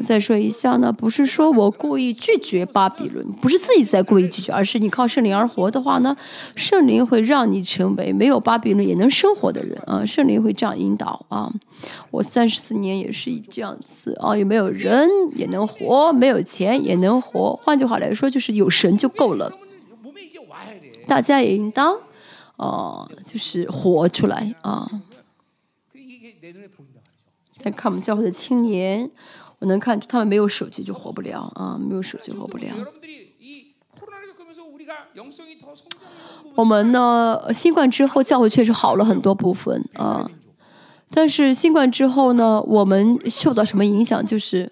[0.00, 6.16] 再说一下呢，不是说我故意拒绝巴比伦，不是自己在故意拒绝，而是你靠圣灵而活的话呢，
[6.54, 11.52] 圣灵会让你成为没有巴比伦也能生活的人啊，圣灵会这样引导啊。
[12.10, 19.52] 我三十四年也是这样子啊，有没有人也能活，没有钱也能活，换句话来说就是有神就够了。
[21.06, 21.98] 大家也应当
[22.56, 24.88] 啊，就是活出来啊。
[27.58, 29.10] 再看我们教会的青年。
[29.62, 32.66] 我能看出他们没有手机就活不了啊，没有手机活不了。
[36.56, 40.28] 我们呢，新冠之后教会确实好了很多部分啊，
[41.12, 44.26] 但是新冠之后呢，我们受到什么影响？
[44.26, 44.68] 就是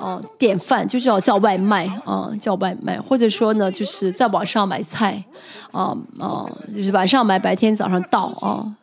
[0.00, 5.22] 啊，点饭就是要叫外卖啊，叫外卖，或者说呢，就是在网上买菜
[5.70, 8.74] 啊啊，就是晚上买，白天早上到啊。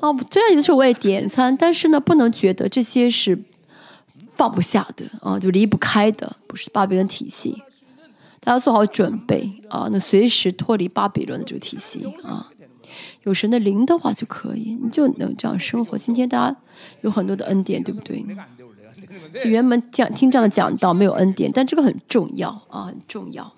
[0.00, 3.36] 哦，虽然有的时候我也点餐，但是呢，不能觉得这些是。
[4.36, 7.62] 放不下的啊，就离不开的，不是巴比伦体系。
[8.40, 12.50] 大家做好准备啊，那随时脱离巴比伦的这个体系啊。
[13.24, 15.98] 有神的灵的话就可以，你就能这样生活。
[15.98, 16.56] 今天大家
[17.00, 18.24] 有很多的恩典，对不对？
[19.44, 23.52] 原本讲听这样的讲道没有恩典，但这个很重要啊，很重要。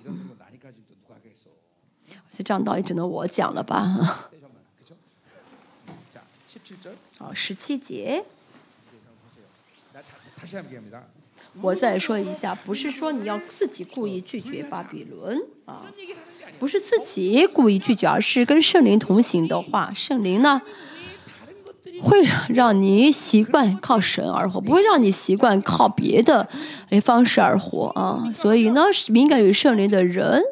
[2.30, 4.26] 所以这样道也只能我讲了吧。
[7.18, 8.24] 好，十七节。
[11.60, 15.82] 我再说一下，不是说你要自己故意拒绝巴比伦啊，
[16.58, 20.62] 不是自己故意拒绝，而是跟圣灵同行的话，圣灵呢
[22.02, 26.48] 会让你习惯靠神而活，不会让你习惯靠别的
[26.90, 28.30] 哎方式而活啊。
[28.34, 30.42] 所以呢，敏感于圣灵的人，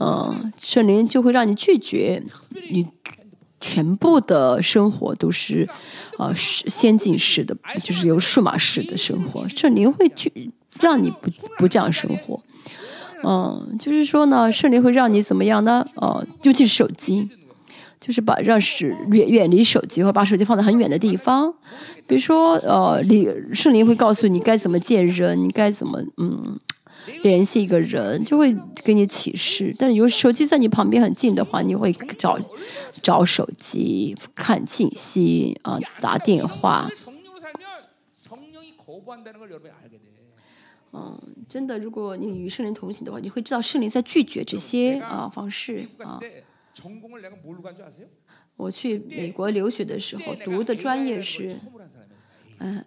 [0.00, 2.22] 嗯，圣灵就会让你拒绝
[2.70, 2.88] 你。
[3.62, 5.66] 全部的生活都是，
[6.18, 9.48] 呃，先进式的，就是有数码式的生活。
[9.48, 12.42] 圣灵会去让你不不这样生活，
[13.22, 15.86] 嗯，就是说呢，圣灵会让你怎么样呢？
[15.94, 17.28] 呃，尤其是手机，
[18.00, 21.54] 就是把让使远远离手机，或把手机放在很远的地方。
[22.08, 26.58] 比如说，呃，离圣灵会告诉你该怎么见人，你该怎么嗯。
[27.22, 28.54] 联系一个人就会
[28.84, 32.38] 给你启示，但是有手机在你旁边很近的话，你会找
[33.02, 36.88] 找手机看信息啊，打电话。
[40.94, 41.18] 嗯，
[41.48, 46.20] 真的，如果你与圣灵同行的话，你会知道圣灵在拒绝这些啊方式啊。
[48.56, 51.56] 我去美国留学的时候，读的专业是，
[52.58, 52.84] 嗯，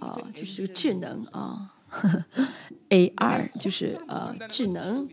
[0.00, 1.74] 啊，就是智能啊。
[2.90, 5.08] A R 就是呃智能，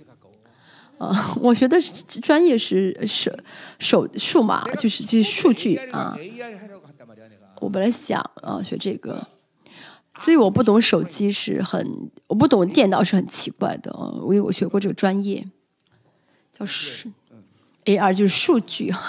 [0.98, 1.80] 呃，我学的
[2.22, 3.32] 专业是手
[3.80, 6.18] 手数码，就是这些数据啊。
[7.62, 9.28] 我本来想啊学这个，
[10.18, 14.12] 所以我不懂手机是很，我不懂电脑是很奇怪的啊。
[14.24, 15.48] 因为我学过这个专业，
[16.54, 17.12] 叫数
[17.86, 18.94] A R 就是数据。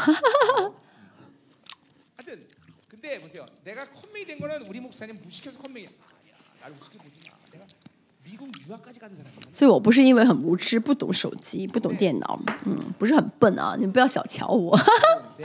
[9.53, 14.77] 所以我不是因为很无知，不懂手机，不懂电脑，嗯，不是很笨啊，你们不要小瞧我。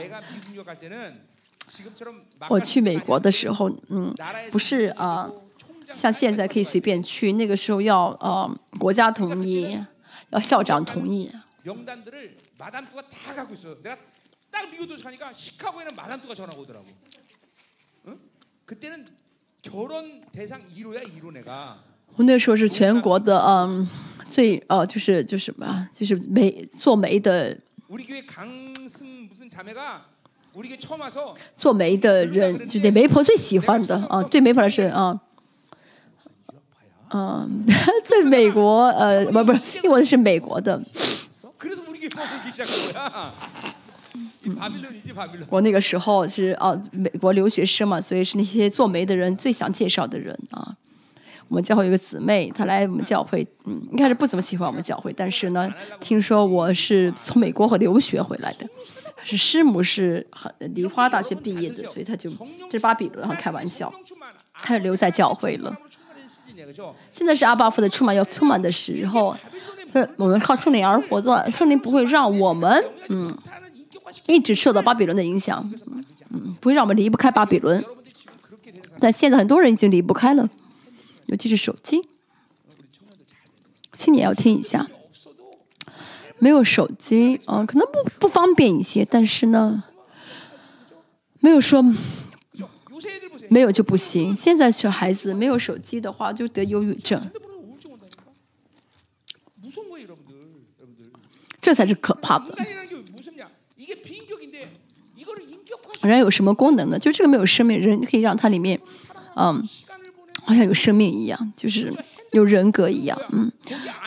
[2.50, 4.14] 我去美国的时候，嗯，
[4.52, 5.30] 不是啊，
[5.94, 8.50] 像现在可以随便去，那个时候要呃
[8.80, 9.78] 国家同意，
[10.32, 11.32] 要校长同意，
[22.18, 23.88] 我那时候是全国的，嗯，
[24.28, 27.58] 最，哦，就是就是什么，就是媒做媒的，
[31.56, 35.20] 做媒的人，就那媒婆最喜欢的啊，最媒婆是啊，
[37.08, 37.48] 啊，
[38.06, 40.84] 在美国，呃，不不是，我是美国的，
[45.50, 50.76] 我那个时候是哦，美国留学生嘛，所以是那些做媒的人最想介绍的人啊。
[51.52, 55.70] 我们教会有个姊妹，她来我们教会，嗯，一开始不怎么喜欢我们教会，但是呢，
[56.00, 58.66] 听说我是从美国和留学回来的，
[59.22, 62.30] 是师母是很梨花大学毕业的，所以她就
[62.70, 63.94] 这是巴比伦，开玩笑，
[64.54, 65.78] 她就留在教会了。
[67.12, 69.36] 现在是阿巴夫的充满要充满的时候，
[70.16, 73.30] 我们靠圣灵而活的，圣灵不会让我们，嗯，
[74.26, 75.70] 一直受到巴比伦的影响，
[76.30, 77.84] 嗯，不会让我们离不开巴比伦。
[79.02, 80.50] 但现在很多人已经离不开了。
[81.28, 82.08] 尤其是手机。
[83.98, 84.88] 亲，你要听一下。
[86.40, 89.06] 没有手机，嗯，可能不不方便一些。
[89.06, 89.84] 但是呢，
[91.40, 91.84] 没有说。
[93.50, 94.34] 没有就不行。
[94.34, 97.22] 现在小孩子没有手机的话，就得忧郁症。
[101.60, 102.56] 这才是可怕的。
[106.04, 106.98] 人有什么功能呢？
[106.98, 108.80] 就这个没有生命，人可以让它里面。
[109.36, 109.62] 嗯。
[110.44, 111.94] 好像有生命一样，就是
[112.32, 113.52] 有人格一样，嗯，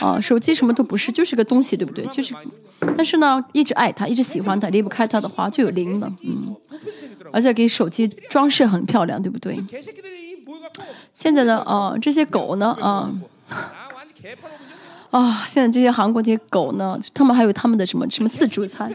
[0.00, 2.04] 啊，手机什么都不是，就是个东西，对不对？
[2.06, 2.34] 就是，
[2.96, 6.54] 但是呢，一直爱它，一直喜欢它，离不开它的话，就有灵了，嗯，
[7.32, 9.58] 而且给手机装饰很漂亮，对不对？
[11.12, 13.12] 现在呢，啊，这些狗呢，啊，
[15.10, 18.92] 啊，现在这些韩国这些狗呢，他们还有他们的什么什么自助餐，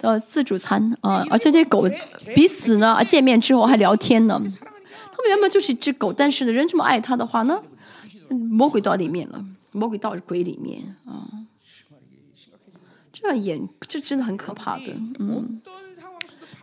[0.00, 1.88] 呃，自助餐啊，而且这些狗
[2.34, 4.42] 彼此呢见面之后还聊天呢。
[5.14, 7.62] 他们原本就是一只狗但是呢人这么爱他的话呢？
[8.28, 11.46] 魔鬼到里面了魔鬼到鬼里面啊。
[13.12, 14.86] 这也这真的很可怕的
[15.20, 15.62] 嗯。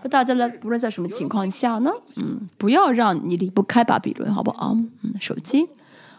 [0.03, 1.91] 那大家呢不论在什么情况下呢？
[2.17, 4.73] 嗯不要让你离不开巴比伦好不好？
[4.73, 5.69] 嗯手机。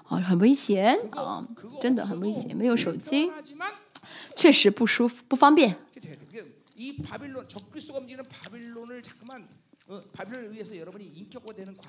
[0.09, 1.47] 啊很危险啊
[1.81, 3.31] 真的很危险没有手机
[4.37, 5.77] 确实不舒服不方便。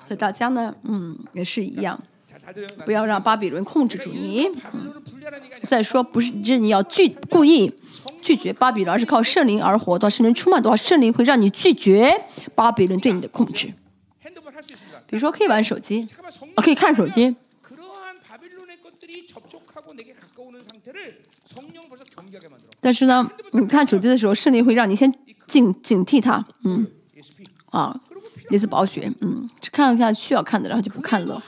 [0.06, 1.98] 所以大家呢，嗯，也是一样，
[2.84, 4.48] 不要让巴比伦控制住你。
[5.62, 7.72] 再说，不是，这你要拒故意
[8.20, 13.72] 拒绝巴比伦，而是靠圣灵而活的话，圣灵出卖的话，圣灵会让你拒绝巴比伦对你的控制。
[15.06, 16.06] 比如说，可以玩手机，
[16.56, 17.34] 可以看手机。
[22.80, 25.10] 但是呢，你看手机的时候，圣灵会让你先
[25.46, 26.86] 警警惕他，嗯。
[27.74, 28.00] 啊，
[28.50, 31.42] 类似保险，嗯，看一下需要看的，然后就不看了。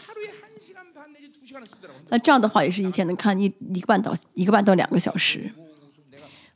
[2.09, 5.51] 那这样的话也是一天能看一一个半到一个半到两个小时，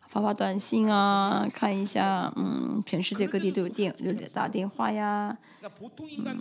[0.08, 5.36] 发发短信啊，看一下，嗯，全世界各地都有电，就打电话呀。
[5.62, 6.40] 嗯、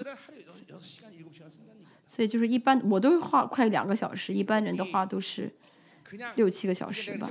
[2.07, 5.51] 所以就是一般我都花快两个小时，一般人的话都是
[6.35, 7.29] 六七个小时吧。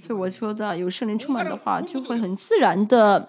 [0.00, 3.28] 所以我说的有圣灵充满的话，就会很自然的，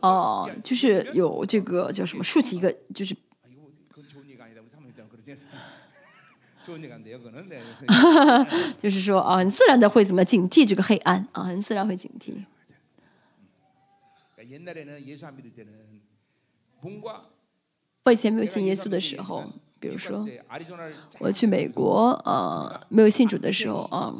[0.00, 3.16] 哦，就是有这个叫什么，竖起一个就是。
[8.78, 12.44] 就是 说啊，很自然的会怎么警惕这个黑暗啊，很自然会警惕。
[18.04, 19.44] 我以前没有信耶稣的时候。
[19.80, 20.22] 比如说，
[21.18, 24.12] 我去美国，呃，没有信主的时候啊，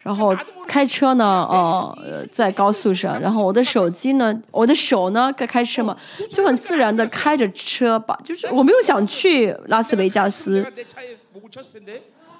[0.00, 0.34] 然后
[0.66, 5.96] 开车呢，啊，呃，在高速上，然后我的手机呢，我的手呢，在开车嘛，
[6.28, 10.66] 就很自然的开着车把，就是我没有想去拉斯维加斯，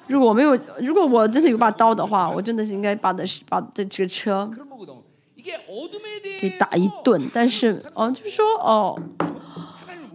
[0.09, 4.51] 如果我没有，如果我真的有把刀的话，我真的是应该把的把的这个车
[6.41, 9.01] 给打一顿，但是，哦，就是说，哦。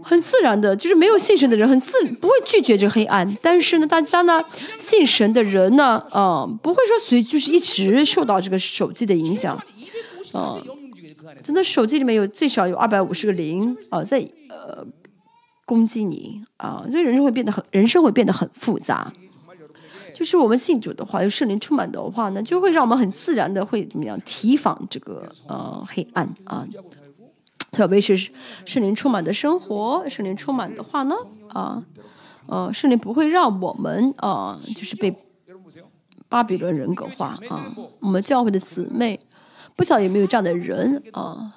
[0.09, 3.37] 很自然的，就是没有信神的人很自不会拒绝这个黑暗。
[3.43, 4.43] 但是呢，大家呢，
[4.79, 9.55] 信神的人呢，啊，不会说随就是一直受到这个手机的影响，
[10.33, 10.59] 啊，
[11.43, 14.17] 真的手机里面有最少有二百五十个零啊，在
[14.49, 14.83] 呃
[15.63, 19.13] 攻击你啊，所以人生会变得很，人生会变得很复杂。
[20.15, 26.67] 就是我们信主的话，有圣灵充满的话呢，就会让我们很自然的会怎么样提防这个呃黑暗啊。
[27.71, 28.17] 特别是
[28.65, 31.15] 圣灵充满的生活圣灵充满的话呢
[31.49, 31.83] 啊
[32.47, 35.15] 呃圣灵不会让我们啊就是被
[36.27, 39.19] 巴比伦人格化啊我们教会的姊妹
[39.75, 41.53] 不晓得有没有这样的人啊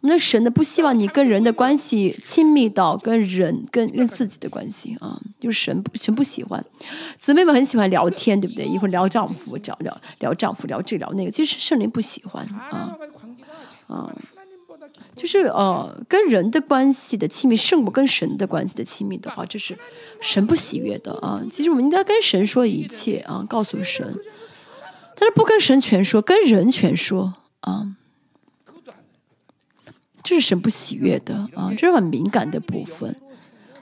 [0.00, 5.20] 我们的神呢，不希望你跟人的关系亲密到跟人跟跟自己的关系啊。
[5.40, 6.64] 就是神不神不喜欢
[7.18, 8.64] 姊妹们，很喜欢聊天，对不对？
[8.64, 11.30] 一会儿聊丈夫，聊聊聊丈夫，聊这聊那个。
[11.30, 12.96] 其实圣灵不喜欢啊，
[13.86, 14.12] 啊
[15.14, 19.76] 就是呃，跟人的关系的亲密，圣母跟神的关系的亲密的话，这是
[20.20, 21.42] 神不喜悦的啊。
[21.50, 24.14] 其实我们应该跟神说一切啊，告诉神，
[25.18, 27.96] 但是不跟神全说，跟人全说啊。
[30.26, 33.14] 这是神不喜悦的啊这是很敏感的部分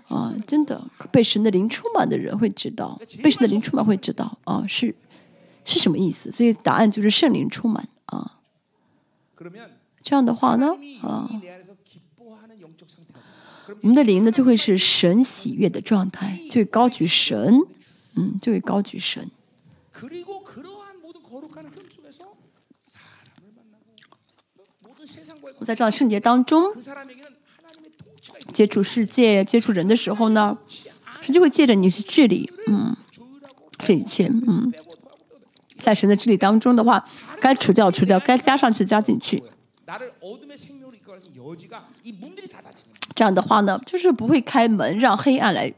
[0.09, 0.79] 啊真的
[1.11, 4.95] 被神的灵充满的人会知道被神的灵充满会知道啊是
[5.65, 6.31] 是什么意思？
[6.31, 8.39] 所以答案就是圣灵充满啊。
[10.03, 10.69] 这样的话呢
[11.01, 11.31] 啊
[13.81, 17.59] 我们的灵呢就会是神喜悦的状态就会高举神
[18.17, 19.31] 嗯就会高举神。
[25.59, 26.73] 我在这样圣洁当中
[28.53, 30.57] 接触世界、接触人的时候呢，
[31.21, 32.95] 神就会借着你去治理，嗯，
[33.79, 34.73] 这一切，嗯，
[35.79, 37.05] 在神的治理当中的话，
[37.41, 39.43] 该除掉除掉，该加上去加进去。
[43.15, 45.73] 这样的话呢，就是不会开门让黑暗来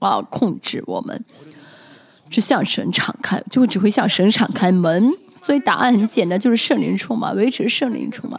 [0.00, 1.24] 啊控制我们，
[2.30, 5.10] 是向神敞开，就会只会向神敞开门。
[5.42, 8.38] 所以答案很简单，就是圣灵充满，维持圣灵充满。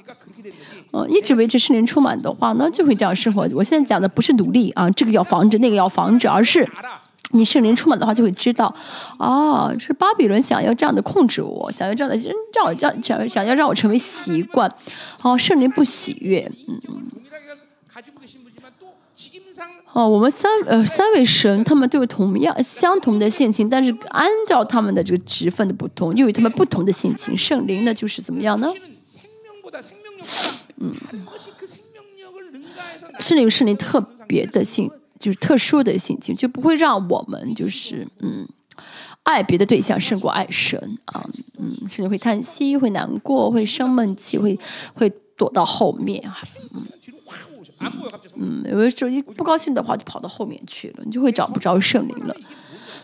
[0.93, 3.47] 嗯，一直维持圣灵充满的话呢，就会这样生活。
[3.53, 6.67] 我现在讲的不是努力啊，这个要防止，那个要防止，而是
[7.31, 8.73] 你圣灵充满的话，就会知道，
[9.17, 12.17] 哦，是巴比伦想要这样的控制我，想要这样的
[12.53, 14.73] 让让想想要让我成为习惯，
[15.21, 16.79] 哦，圣灵不喜悦，嗯。
[19.93, 27.35] 哦，我们三呃三位神，他们都有同样相同的性情，但是按照他们的这个职分的不同，又有他们不同的性情。
[27.35, 28.71] 圣灵呢，就是怎么样呢？
[30.81, 30.91] 嗯，
[33.19, 34.89] 圣灵圣灵特别的性，
[35.19, 38.47] 就是特殊的性情，就不会让我们就是嗯
[39.23, 41.23] 爱别的对象胜过爱神啊，
[41.59, 44.57] 嗯，甚至会叹息，会难过，会生闷气，会
[44.95, 46.19] 会躲到后面，
[48.35, 52.35] 嗯，有的时候一不高兴的话就跑到后面去了，你就会找不着圣灵了，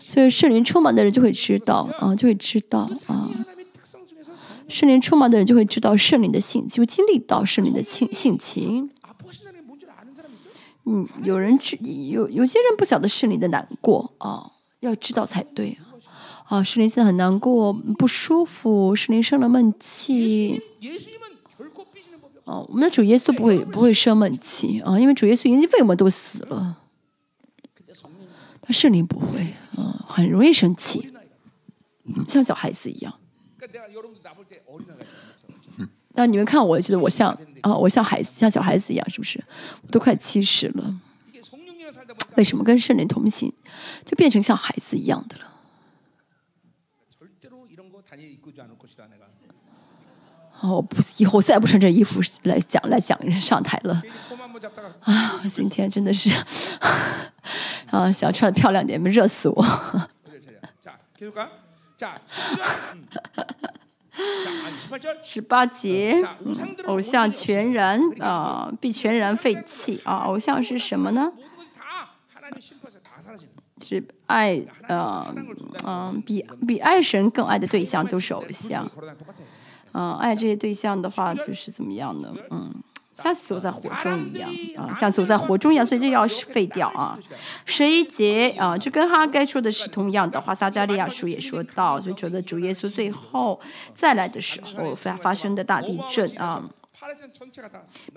[0.00, 3.30] 所以圣灵充满的人就会知道啊，就会知道啊。
[4.68, 8.90] 圣灵出马的人就会知道圣灵的性，就经历到圣灵的性性情。
[10.84, 15.84] 嗯，有人知有有些人不晓得圣灵的难过啊，要知道才对啊。
[16.44, 20.60] 啊，圣灵现在很难过，不舒服，圣灵生了闷气。
[22.44, 26.78] 啊，我们的主耶稣不会不会生闷气啊，因为主耶稣已经为我们都死了。
[28.62, 29.40] 他圣灵不会
[29.76, 31.10] 啊，很容易生气，
[32.26, 33.12] 像小孩子一样。
[36.14, 39.42] 那你们看我觉得我像啊我像孩子像小孩子一样是不是？
[39.82, 41.00] 我都快七十了。
[42.36, 43.52] 为什么跟圣人同行？
[44.04, 45.44] 就变成像孩子一样的了。
[50.60, 54.02] 哦不以后再也不穿这衣服来讲来讲人上台了
[55.02, 56.28] 啊今天真的是
[57.90, 59.64] 啊想穿的漂亮点没热死我。
[65.22, 66.22] 十八节，
[66.86, 70.00] 偶像全然啊，必全然废弃。
[70.04, 71.32] 啊，偶像是什么呢？
[73.80, 75.24] 是爱，呃，
[75.86, 78.90] 嗯，比比爱神更爱的对象都是偶像，
[79.92, 82.74] 嗯，爱这些对象的话就是怎么样的，嗯。
[83.22, 87.18] 下次我在火中一样啊，下次我在火中一样，所以这要废掉啊。
[87.64, 93.58] 十一节啊，就跟哈该说的是同样的话，撒加利亚书也说到，就觉得主耶稣最后
[93.92, 96.62] 再来的时候发发生的大地震啊。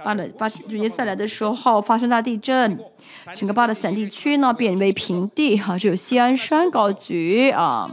[0.03, 2.80] 巴勒巴主耶稣来的时候发生大地震，
[3.34, 7.90] 整个巴勒斯坦地区呢变为平地哈、啊，就有西安山高举啊。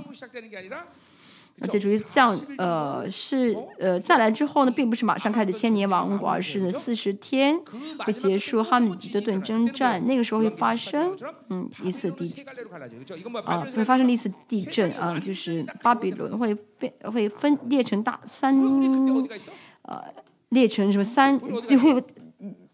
[1.61, 7.59] 而且主要降呃是呃再来之后呢，并不是马上开始千年王国，而是呢四十天
[7.99, 11.17] 会结束哈米吉的顿征战，那个时候会发生
[11.51, 12.33] 嗯一次地
[13.45, 18.57] 啊会发生一次地震啊，就是巴比伦会被会分裂成大三
[19.83, 20.05] 呃
[20.51, 22.03] 裂成什么三就会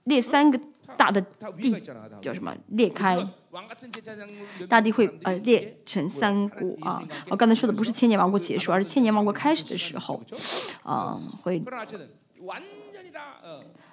[0.04, 0.60] 裂三个。
[0.96, 1.20] 大的
[1.58, 1.80] 地
[2.20, 3.16] 叫什么裂开，
[4.68, 7.02] 大地会呃裂成三股啊。
[7.28, 10.22] 我刚才说的不是千年王国结束，而是千年王国开始的时候，
[10.82, 11.62] 啊会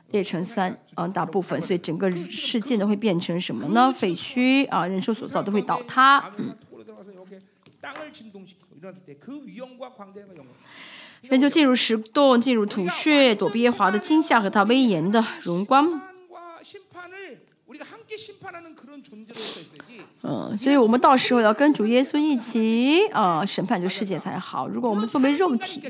[0.10, 3.94] 裂成三啊大部分，所以整个世界都会变成什么呢？
[3.94, 6.30] 废墟啊，人手所造都会倒塌。
[6.38, 6.56] 嗯。
[11.22, 16.02] 人就进入石洞，进入土穴，躲避耶华的惊吓和他威严的荣光。
[20.24, 24.68] 嗯，所以我们到时候要跟主耶稣一起啊审判这个世界才好。
[24.68, 25.82] 如果我们作为肉体，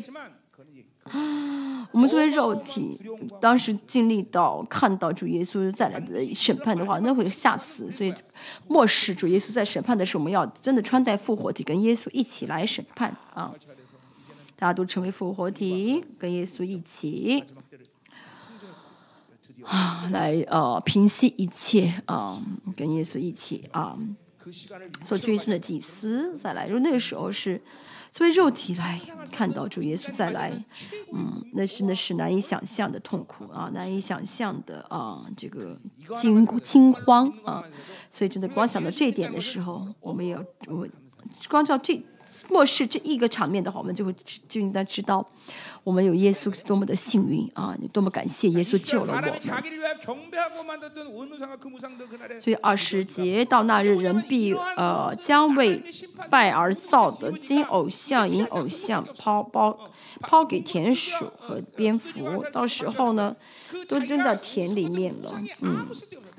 [1.91, 2.99] 我们作为肉体，
[3.41, 7.89] 当时经历到看到主耶稣再来的审判的话，那会吓死。
[7.91, 8.13] 所以
[8.67, 13.53] 末世主耶稣在审判的时候，我们要真的穿戴复活体，跟耶稣一起来审判啊。
[14.55, 17.43] 大家都成为复活体，跟耶稣一起
[19.65, 22.41] 啊，来呃平息一切啊，
[22.75, 23.97] 跟耶稣一起啊，
[25.01, 26.65] 做君尊的祭司再来。
[26.65, 27.61] 如果那个时候是
[28.11, 28.99] 作为肉体来
[29.31, 30.51] 看到主耶稣再来，
[31.13, 35.79] 嗯，那真的是难以想象的痛苦啊，难以想象的啊，这个
[36.17, 37.63] 惊惊慌啊。
[38.09, 40.87] 所以真的光想到这一点的时候，我们也要我
[41.49, 42.03] 光照这。
[42.49, 44.13] 漠视这一个场面的话，我们就会
[44.47, 45.25] 就应该知道，
[45.83, 47.75] 我们有耶稣是多么的幸运啊！
[47.91, 49.33] 多么感谢耶稣救了我们。
[52.39, 55.83] 所以二十节到那日，人必呃将为
[56.29, 59.77] 拜而造的金偶像、银偶像抛抛
[60.19, 63.35] 抛给田鼠和蝙蝠，到时候呢，
[63.89, 65.41] 都扔在田里面了。
[65.61, 65.87] 嗯。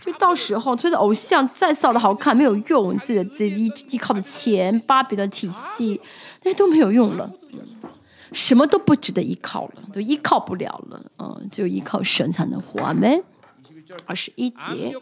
[0.04, 6.00] 就到时候，所以的偶像再造的好看没有用，自己的自己依依靠的钱、巴比的体系，
[6.42, 7.30] 那些都没有用了，
[8.32, 12.82] 什么都不值得依靠了，都依靠不了了，嗯，就依靠神才能活。
[12.84, 13.22] 阿门。
[14.06, 14.94] 二十一节，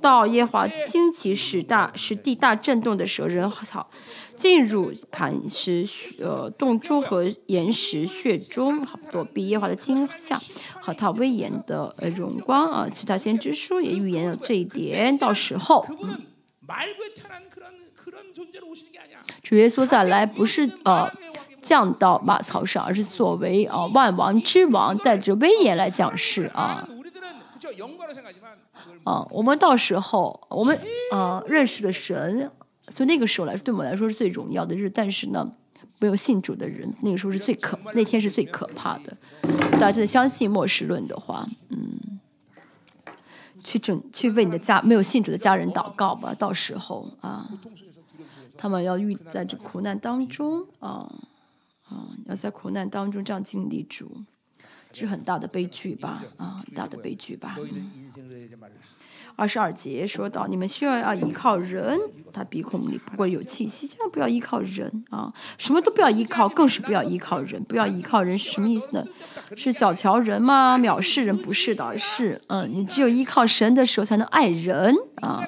[0.00, 3.88] 到耶华兴起使大使地大震动的时候，人草。
[4.34, 5.86] 进入磐石
[6.18, 10.40] 呃洞中和岩石穴中，好躲避耶华的惊吓
[10.80, 12.88] 和他威严的呃荣光啊！
[12.90, 15.16] 其他先知书也预言了这一点。
[15.18, 15.86] 到时候，
[19.42, 21.10] 主耶稣再来不是呃
[21.60, 26.88] 降到马槽上，而是作为啊万王之王，带着威严来讲事啊。
[29.04, 30.78] 啊，我们到时候我们
[31.12, 32.50] 啊认识了神。
[32.92, 34.90] 所以那个时候来说，对我们来说是最荣耀的日。
[34.90, 35.48] 但是呢，
[36.00, 39.16] 没有信主的人，那个时候是最可，那天是最可怕的。
[39.74, 42.19] 大家真的相信末世论的话，嗯，
[43.62, 46.34] 去整去为你的家没有信主的家人祷告吧。
[46.34, 47.48] 到时候啊，
[48.56, 51.10] 他们要遇在这苦难当中啊
[51.88, 54.22] 啊，要在苦难当中这样经历主，
[54.92, 57.58] 这是很大的悲剧吧啊，很大的悲剧吧。
[59.36, 61.98] 二十二节说到，你们需要要依靠人，
[62.32, 65.32] 他鼻孔里不过有气息，千万不要依靠人啊！
[65.56, 67.62] 什么都不要依靠，更是不要依靠人。
[67.64, 69.04] 不要依靠人是什么意思呢？
[69.56, 70.78] 是小瞧人吗？
[70.78, 75.42] 藐视人不是的，是嗯，你只有依靠神的时候才能爱人啊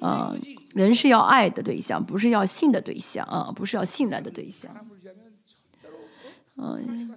[0.00, 0.34] 啊！
[0.74, 4.70] 人是要爱的对象，不是要信的对象啊，不是要信赖的对象。
[6.56, 7.10] 嗯，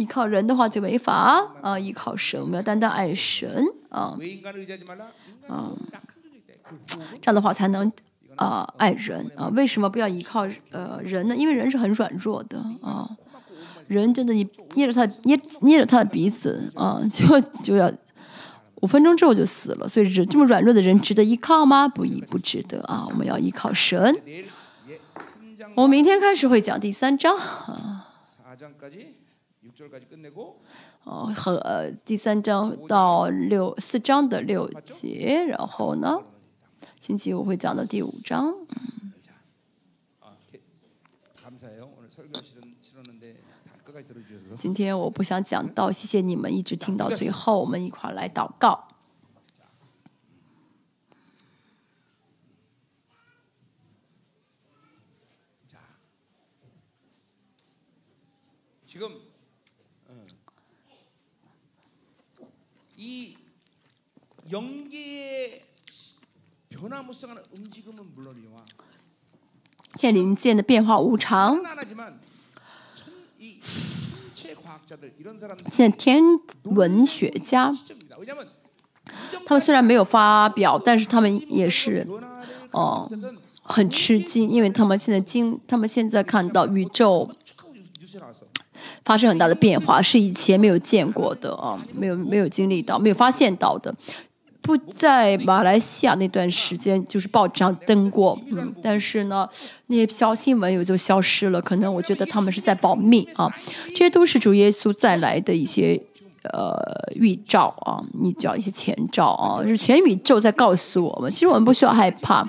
[0.00, 1.78] 依靠人的话就没法啊！
[1.78, 3.62] 依靠神，我们要单单爱神。
[3.90, 4.16] 啊，
[5.46, 5.70] 啊，
[7.20, 7.92] 这样的话才能
[8.36, 9.48] 啊爱人啊。
[9.48, 11.36] 为什么不要依靠呃人呢？
[11.36, 13.10] 因为人是很软弱的啊。
[13.88, 17.92] 人真的，你捏着他捏捏着他的鼻子啊， 就就要
[18.76, 19.86] 五分钟之后就死了。
[19.86, 21.86] 所以人这么软弱的人值得依靠吗？
[21.86, 23.06] 不依不值得啊。
[23.10, 24.16] 我们要依靠神。
[25.74, 28.06] 我明天开始会讲第三章啊。
[31.04, 36.18] 哦，和呃第三章到六四章的六节，然后呢，
[37.00, 38.54] 星期五会讲到第五章。
[44.58, 48.86] 今天我不想讲到，谢谢你们一直听到最后，我们一块来祷告。
[69.96, 71.60] 现在零件的变化无常。
[75.70, 76.22] 现在天
[76.64, 77.72] 文学家，
[79.46, 82.04] 他们虽然没有发表，但是他们也是
[82.72, 83.08] 哦
[83.62, 87.30] 很吃惊，因为他们现在经，他们现在看到宇宙。
[89.04, 93.94] 发生很大的变化，是以前没有见过的啊，没有没有经历到，没有发现到的。
[94.76, 99.48] 在马来西亚那段时间，就是报纸上登过，嗯，但是呢，
[99.86, 101.60] 那些小新闻也就消失了。
[101.60, 103.50] 可能我觉得他们是在保密啊，
[103.90, 106.00] 这些都是主耶稣再来的一些
[106.44, 106.74] 呃
[107.14, 112.48] 预兆啊，你叫一些前兆啊，是全宇宙在告诉我们，其实我们不需要害怕。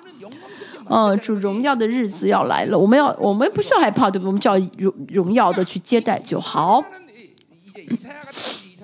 [0.93, 4.27] 嗯，主荣耀的日子要来了，我们要，我们不需要害怕，对不对？
[4.27, 6.83] 我们只要荣荣耀的去接待就好。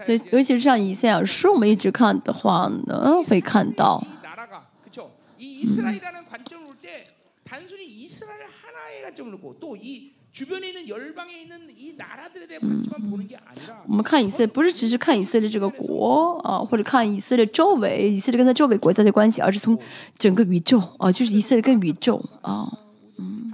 [0.08, 4.02] 所以，尤其是像以赛亚书，我们一直看的话呢，会看到。
[13.86, 19.78] 我们看以色列，不是只是看以色列这个国啊，或者看以色列周围，以色列跟他周围国家的关系，而是从
[20.18, 22.72] 整个宇宙啊，就是以色列跟宇宙啊，
[23.18, 23.52] 嗯。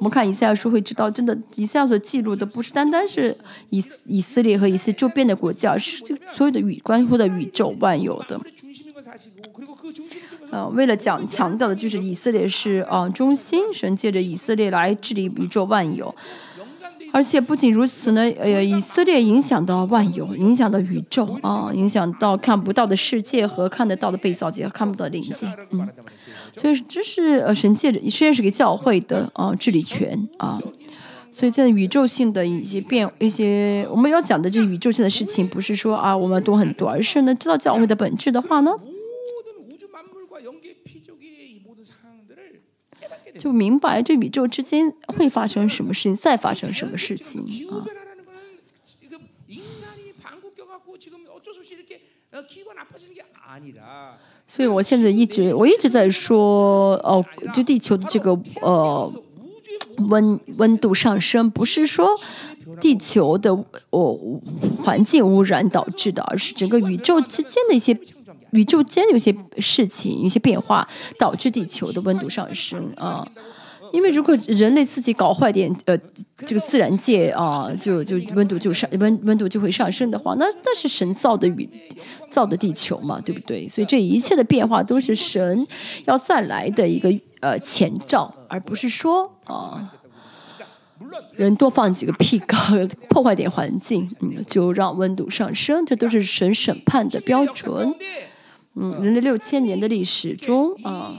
[0.00, 3.36] 我们看以赛亚书会知道，真的以赛亚所记录的不是单单是
[3.68, 8.40] 以以色列和以色列周边的国家，是就所有的宇关乎的宇宙万有的。
[10.50, 16.14] 呃，为了讲强调的就是以色列是啊中心，神借着以色列来治理宇宙万有。
[17.12, 25.86] 而且不仅如此呢，呃，以色列影响到万有，影响到宇宙啊，影响到看不到的世界和看得到的被造界看不到的灵界，嗯，
[26.56, 30.60] 所以这是呃神借着实验室给教会的啊治理权啊，
[31.30, 38.72] 所以在宇宙性的一些变一些我们要讲的这宇宙性的事情，不是说啊我们懂很多，而是呢知道教会的本质的话呢。
[43.38, 47.40] 就明白这宇宙之间会发生什么事情，再发生什么事情
[47.70, 47.86] 啊。
[54.50, 57.24] 所以我现在一直我一直在说，哦，
[57.54, 59.12] 就地球的这个呃
[60.08, 62.08] 温温度上升，不是说
[62.80, 63.56] 地球的
[63.90, 64.18] 哦
[64.82, 67.96] 环境污染导致的，而是整个宇宙之间的一些。
[68.52, 73.24] 宇宙间有些事情、有些变化，导致地球的温度上升啊。
[73.92, 75.98] 因为如果人类自己搞坏点，呃，
[76.46, 81.68] 这个自然界啊，就就温度就上温温度就会上升的话，那那是神造的宇
[82.30, 83.68] 造的地球嘛，对不对？
[83.68, 85.66] 所以这一切的变化都是神
[86.04, 89.92] 要再来的一个呃前兆，而不是说啊，
[91.32, 97.94] 人多放几个屁缸， 破坏点环境，嗯，就让温度上升，这都是神审判的标准。
[98.76, 101.12] 嗯，人类六千年的历史中啊，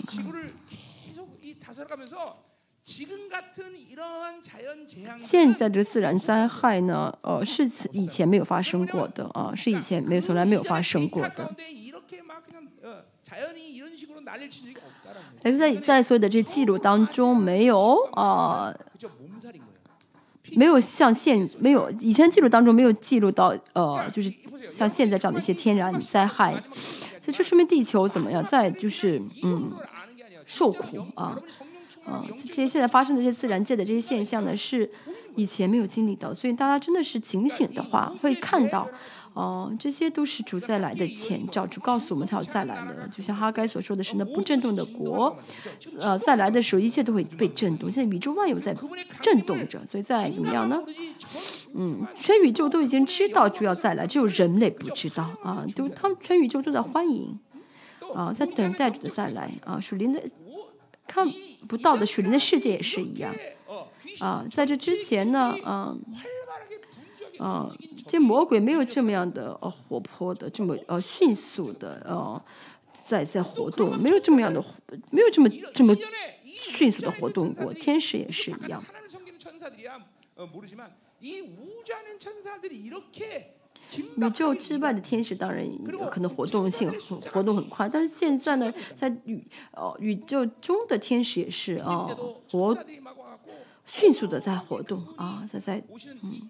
[5.18, 11.53] 现在的自然灾害呢，呃，是以前没有发生过的啊，是以前没有从来没有发生过的。
[15.41, 18.73] 但是在在所有的这记录当中，没有啊，
[20.55, 24.31] 没有像现没有以前记录当中没有记录到呃，就是
[24.72, 26.53] 像现在这样的一些天然灾害。
[27.19, 28.43] 所以这说明地球怎么样？
[28.43, 29.72] 在就是嗯，
[30.45, 31.38] 受苦啊
[32.05, 32.25] 啊！
[32.35, 34.89] 这些现在发生的这些自然界的这些现象呢，是
[35.35, 36.33] 以前没有经历到。
[36.33, 38.87] 所以大家真的是警醒的话，会看到。
[39.33, 43.07] 哦，这些都是主再来的前兆，主告诉我们他要再来了。
[43.07, 45.33] 就像哈该所说的是，那不震动的国，
[46.01, 47.89] 呃，再来的时候一切都会被震动。
[47.89, 48.75] 现在宇宙万有在
[49.21, 50.77] 震动着，所以再怎么样呢？
[51.73, 55.65] 嗯，全宇宙都已经知道主要再来，只有人类不知道啊。
[55.73, 57.39] 都他们全宇宙都在欢迎
[58.13, 59.79] 啊，在等待主的再来啊。
[59.79, 60.21] 属灵的
[61.11, 61.27] 看
[61.67, 63.35] 不到的属灵的世界也是一样
[64.19, 64.45] 啊。
[64.49, 65.99] 在这之前呢，嗯。
[67.39, 67.67] 啊，
[68.05, 72.39] 这魔鬼没有这么样的呃活泼的，这么呃迅速的呃
[72.93, 74.63] 在在活动，没有这么样的，
[75.09, 75.95] 没有这么这么
[76.43, 77.73] 迅速的活动过。
[77.73, 78.83] 天使也是一样。
[83.97, 85.65] 宇宙之外的天使当然
[86.09, 86.91] 可能活动性
[87.31, 92.09] 活动很快，但是现在呢，在宇呃宇宙中的天使也是啊
[92.49, 92.77] 活。
[93.84, 95.84] 迅速的在活动啊，在在
[96.22, 96.49] 嗯，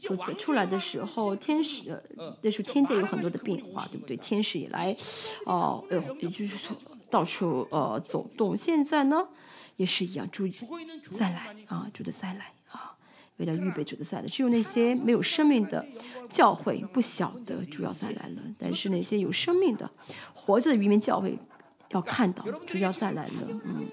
[0.00, 2.00] 就出来的时候，天使
[2.40, 4.16] 那时候天界有很多的变化，对不对？
[4.16, 4.96] 天使也来，
[5.44, 6.74] 哦，呃，也就是说
[7.10, 8.56] 到处呃走动。
[8.56, 9.28] 现在呢，
[9.76, 10.48] 也是一样，主
[11.10, 12.54] 再来啊，主的再来，
[13.36, 15.84] 为了预备主的再来，只有那些没有生命的
[16.30, 19.90] 教会不晓得主要再来了，但是那些有生命的
[20.34, 21.38] 活着的渔民教会
[21.90, 23.32] 要看到主要再来了，
[23.64, 23.86] 嗯。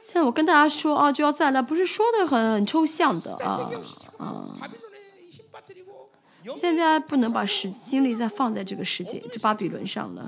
[0.00, 3.68] 现在我跟大家说啊，就要再来，不是说的很抽象的啊
[4.18, 4.70] 啊！
[6.56, 10.24] 现在不能把时精力再放在这个世界这巴比伦上了，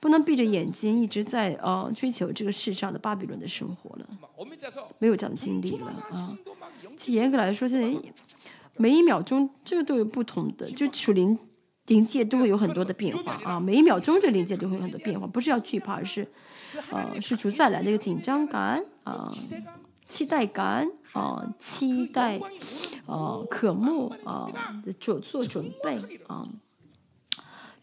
[0.00, 4.08] 不能闭着眼睛一直在呃追求这个世上的巴比伦的生活了，
[4.98, 6.36] 没有这样的精力了啊！
[6.96, 7.94] 其实严格来说，现在
[8.76, 11.38] 每一秒钟这个都有不同的，就属灵
[11.86, 13.60] 灵界都会有很多的变化啊。
[13.60, 16.26] 每一秒钟这个灵界都会有很多变化，不是要惧怕，而是
[16.90, 19.30] 呃是主再来的一个紧张感啊、
[20.08, 22.40] 期待感啊、期待
[23.04, 24.50] 啊、渴慕啊、
[24.98, 26.48] 做做准备啊。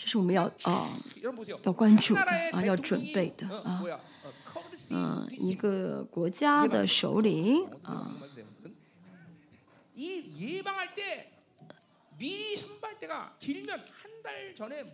[0.07, 0.89] 是我们要啊
[1.21, 2.21] 要关注的
[2.53, 3.83] 啊要准备的啊。
[4.91, 8.15] 嗯一个国家的首领啊。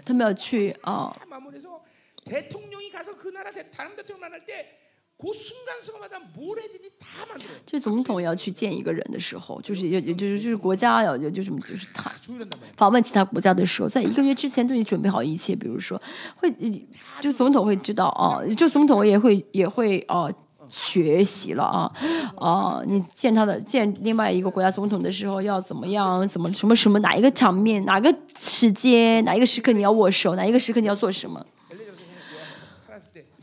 [0.03, 1.15] 他们要去啊
[7.65, 12.11] 就总统要去见一个人的时候就是也就是就是国家要就什么就是他
[12.75, 15.99] 访问其他国家的时候在一个月之前对你准备好一切比如说
[16.35, 16.53] 会
[17.21, 20.31] 就总统会知道啊就总统也会也会哦
[20.69, 21.91] 学习了啊
[22.35, 31.45] 哦你见他的见另外一个国家总统的时候要怎么样怎么什么什么哪一个场面哪个时间哪一个时刻你要握手哪一个时刻你要做什么？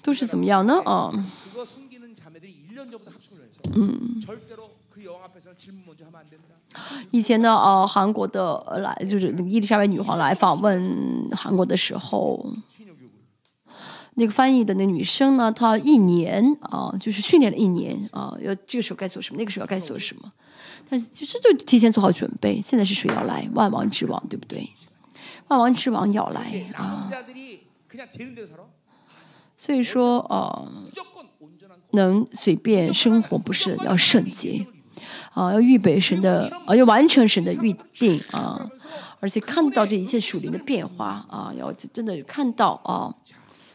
[0.02, 0.74] 都是怎么样呢？
[0.86, 1.12] 哦
[7.10, 12.52] 以前呢，呃，韩国的来就是那个伊丽莎白女皇来访问韩国的时候，
[14.14, 20.32] 那个翻译的那女生呢，她一年啊，就是训练了一年啊，要这个时候该做什么，那个时候该做什么。
[20.88, 24.68] 但是其实就提前做好准备，现在是谁要来，万王之王，对不对？
[25.48, 27.08] 万王之王要来啊，
[29.56, 30.90] 所以说嗯。
[31.92, 34.64] 能随便生活不是要圣洁
[35.32, 38.64] 啊要预备神的啊要完成神的预定啊
[39.20, 43.14] 而且看到这一切属灵的变化啊要真的看到啊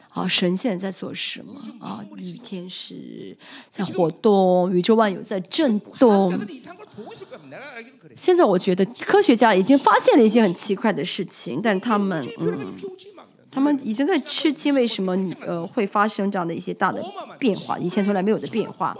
[0.09, 3.37] 啊神现在在做什么啊雨天是
[3.69, 6.31] 在活动宇宙万有在震动
[8.15, 12.73] 现在我觉得科学家已经发现了一些很奇怪的事情但他们嗯
[13.55, 15.15] 他们已经在吃惊，为什么
[15.47, 17.01] 呃会发生这样的一些大的
[17.39, 17.79] 变化？
[17.79, 18.93] 以前从来没有的变化。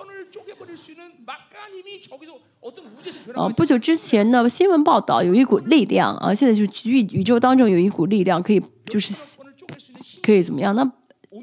[3.35, 9.13] 啊，不久之前呢，新闻报道有一股力量啊，现在就是宇宙当中有一股力量可以就是
[10.23, 10.73] 可以怎么样？
[10.73, 10.89] 那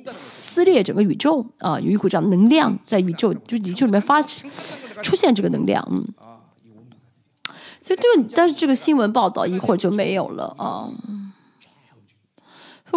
[0.06, 6.08] 撕裂整个宇宙啊，有一股这样能量在宇宙就宇宙里面发出现这个能量，嗯。
[7.82, 10.88] 所以这个但是这个新闻报道一会儿就没有了啊。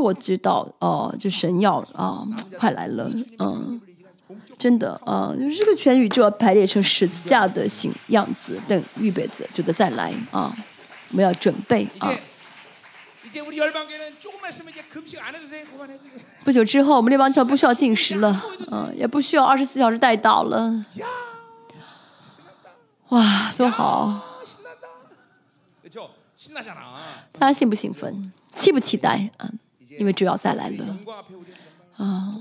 [0.02, 2.26] 我知道哦就神要啊
[2.58, 3.10] 快来了
[3.40, 3.82] 嗯。
[4.58, 10.56] 真的啊就是这个全宇宙要排列成十字架的形样子等预备着就得再来啊。
[11.12, 12.12] 我们要准备啊。
[16.44, 18.42] 不久之后我们那帮就不需要进食了
[18.72, 20.86] 嗯也不需要二十四小时带到了。
[23.10, 24.36] 哇多好。
[27.34, 29.50] 大家兴不兴奋期不期待啊
[30.00, 30.98] 因为主要再来了，
[31.96, 32.36] 啊，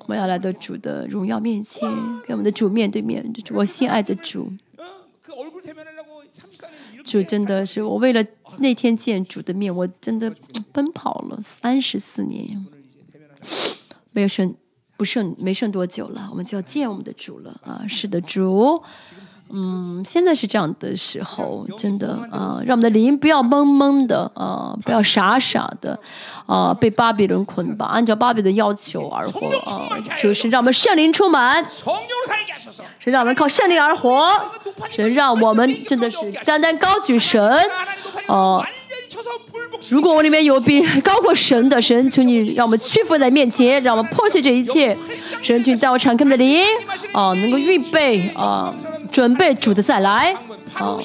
[0.00, 1.88] 我们要来到主的荣耀面前，
[2.26, 4.52] 跟我们的主面对面，我心爱的主。
[7.04, 8.24] 主真的是我为了
[8.58, 10.34] 那天见主的面，我真的
[10.72, 12.66] 奔跑了三十四年，
[14.12, 14.54] 没有生
[14.98, 17.78] 不剩没剩多久了，我们就要见我们的主了啊！
[17.88, 18.82] 是的，主，
[19.48, 25.96] 嗯，现在是这样的时候，真的啊，让我们的灵不要懵懵的啊，不要傻傻的
[26.46, 29.88] 啊，被巴比伦捆绑，按照巴比的要求而活啊，
[30.20, 31.64] 就是让我们圣灵充满，
[32.98, 34.28] 是让我们靠圣灵而活，
[34.90, 37.40] 神让我们真的是单单高举神
[38.26, 38.66] 啊。
[39.90, 44.96] 如果我里面有比高过神的神，求你让我们屈服在面前，让我们破碎这一切。
[45.40, 46.64] 神，请在我敞开的灵
[47.12, 48.74] 啊，能够预备啊，
[49.10, 50.34] 准备主的再来。
[50.78, 50.96] 啊，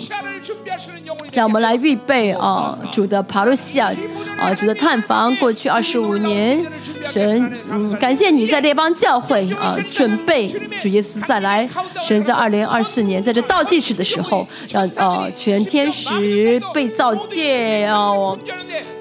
[1.32, 3.92] 让我们来预备啊，主的帕路西亚
[4.38, 6.64] 啊，主的探访，过去二十五年，
[7.04, 10.48] 神，嗯，感谢你在列邦教会啊，准备
[10.82, 11.68] 主耶稣再来，
[12.04, 18.12] 神在二零二四年在这倒计时的时候，让呃、啊、全天使被造界啊，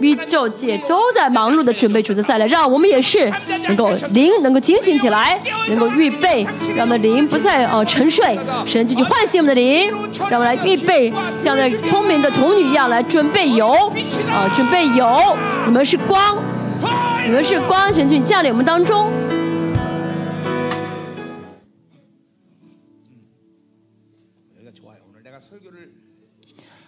[0.00, 3.30] 宇宙界都在忙碌的准备主的再来，让我们也是
[3.66, 5.38] 能够灵能够清醒起来，
[5.68, 9.90] 能够预备，让我们灵不再呃沉睡，神就去唤醒我们的灵，
[10.30, 10.61] 让我们来。
[10.64, 13.70] 预备，像那聪明的童女一样来准备游，
[14.30, 15.36] 啊，准备游。
[15.66, 16.43] 你们是光，
[17.24, 19.12] 你们是光神军降临我们当中。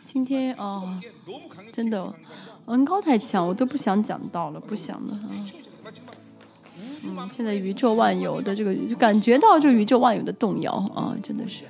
[0.05, 1.01] 今天啊，
[1.73, 2.15] 真的，
[2.67, 5.27] 恩高太强，我都不想讲道了，不想了啊。
[6.79, 11.65] 嗯，现在宇宙万有的这个感觉到这宇宙万有的动摇啊，真的是。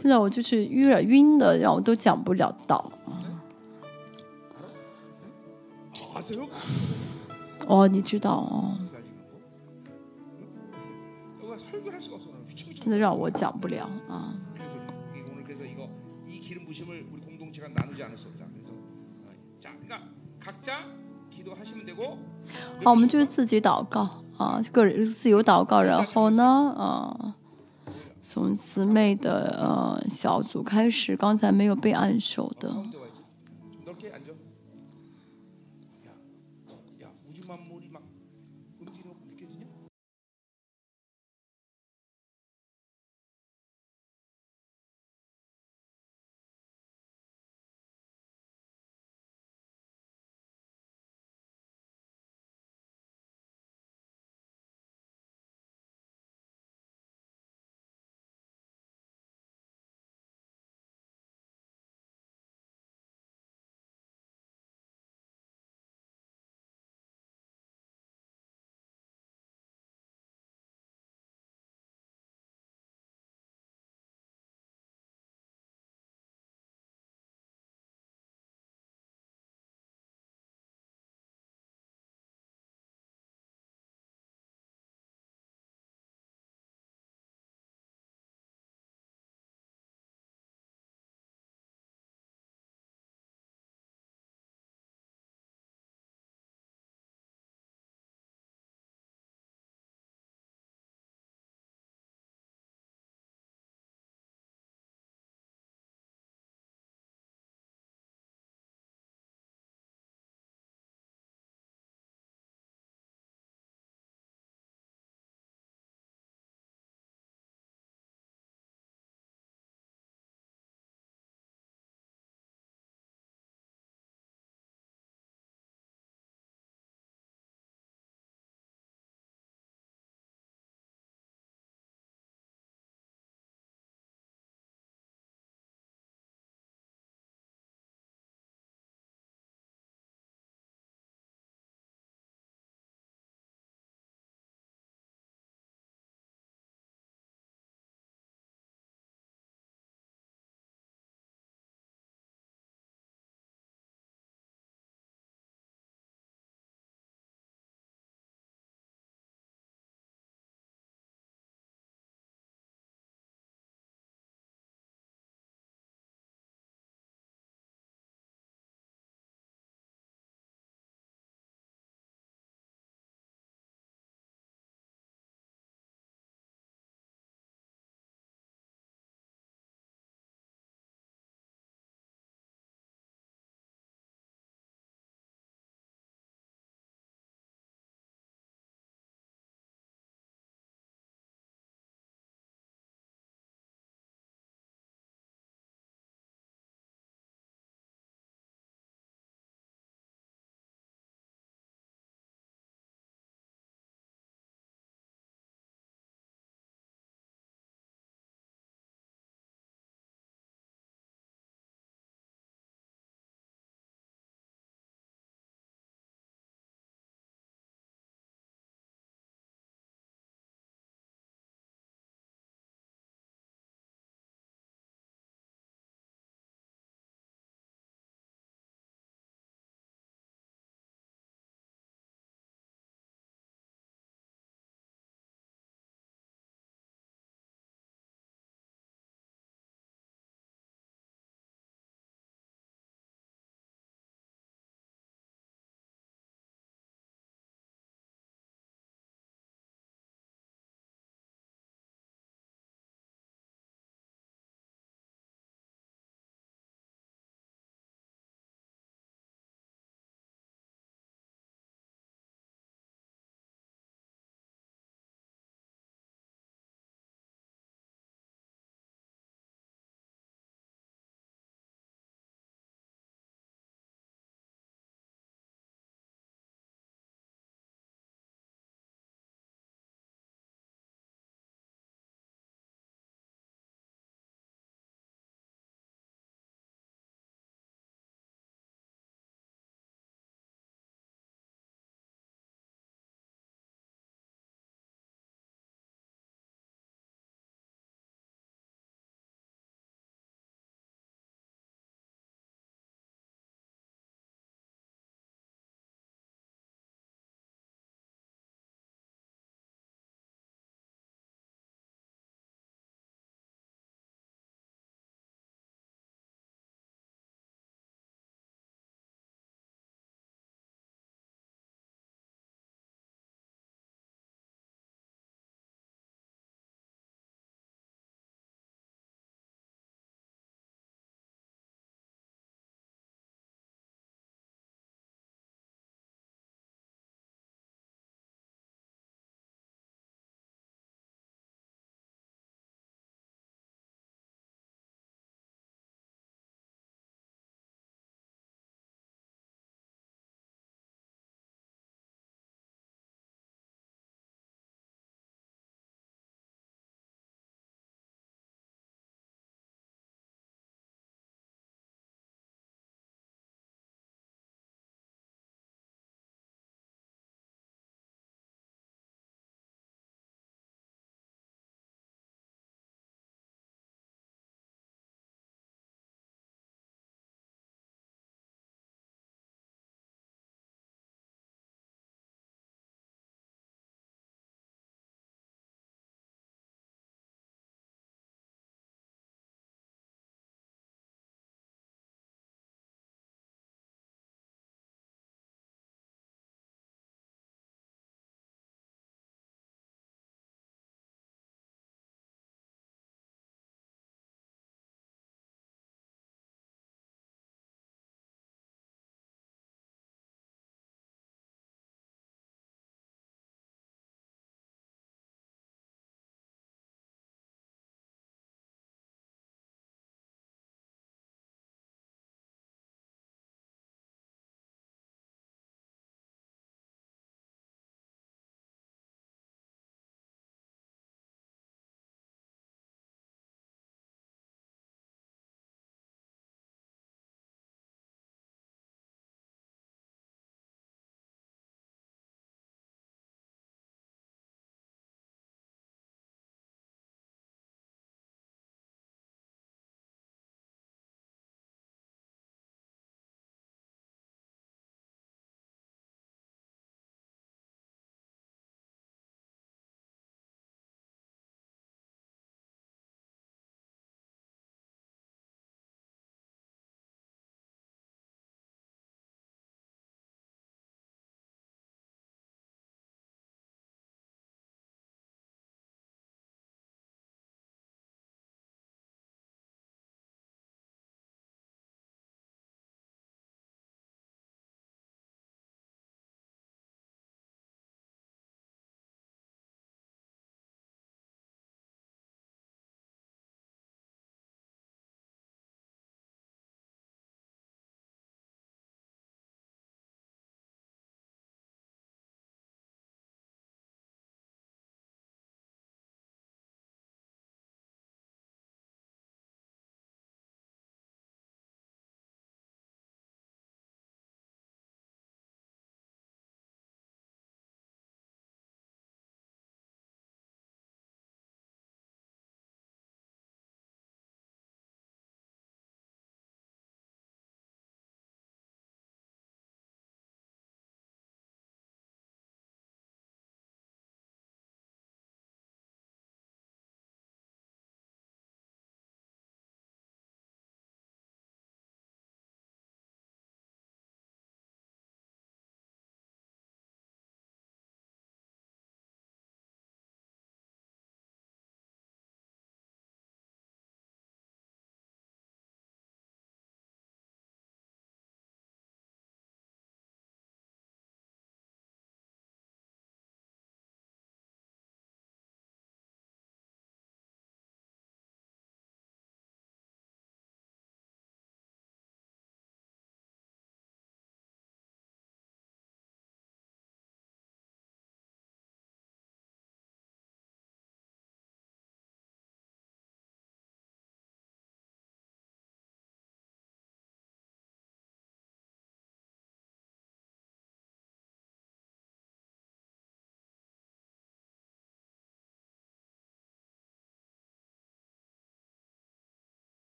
[0.00, 2.92] 现在我就是有点晕的让我都讲不了道。
[7.66, 8.78] 哦你知道哦。
[12.80, 14.34] 真的让我讲不了啊。
[22.82, 27.34] 好我们就是自己祷告啊个人自由祷告然后呢嗯
[28.34, 32.68] 从姊妹的呃小组开始，刚才没有被按手的，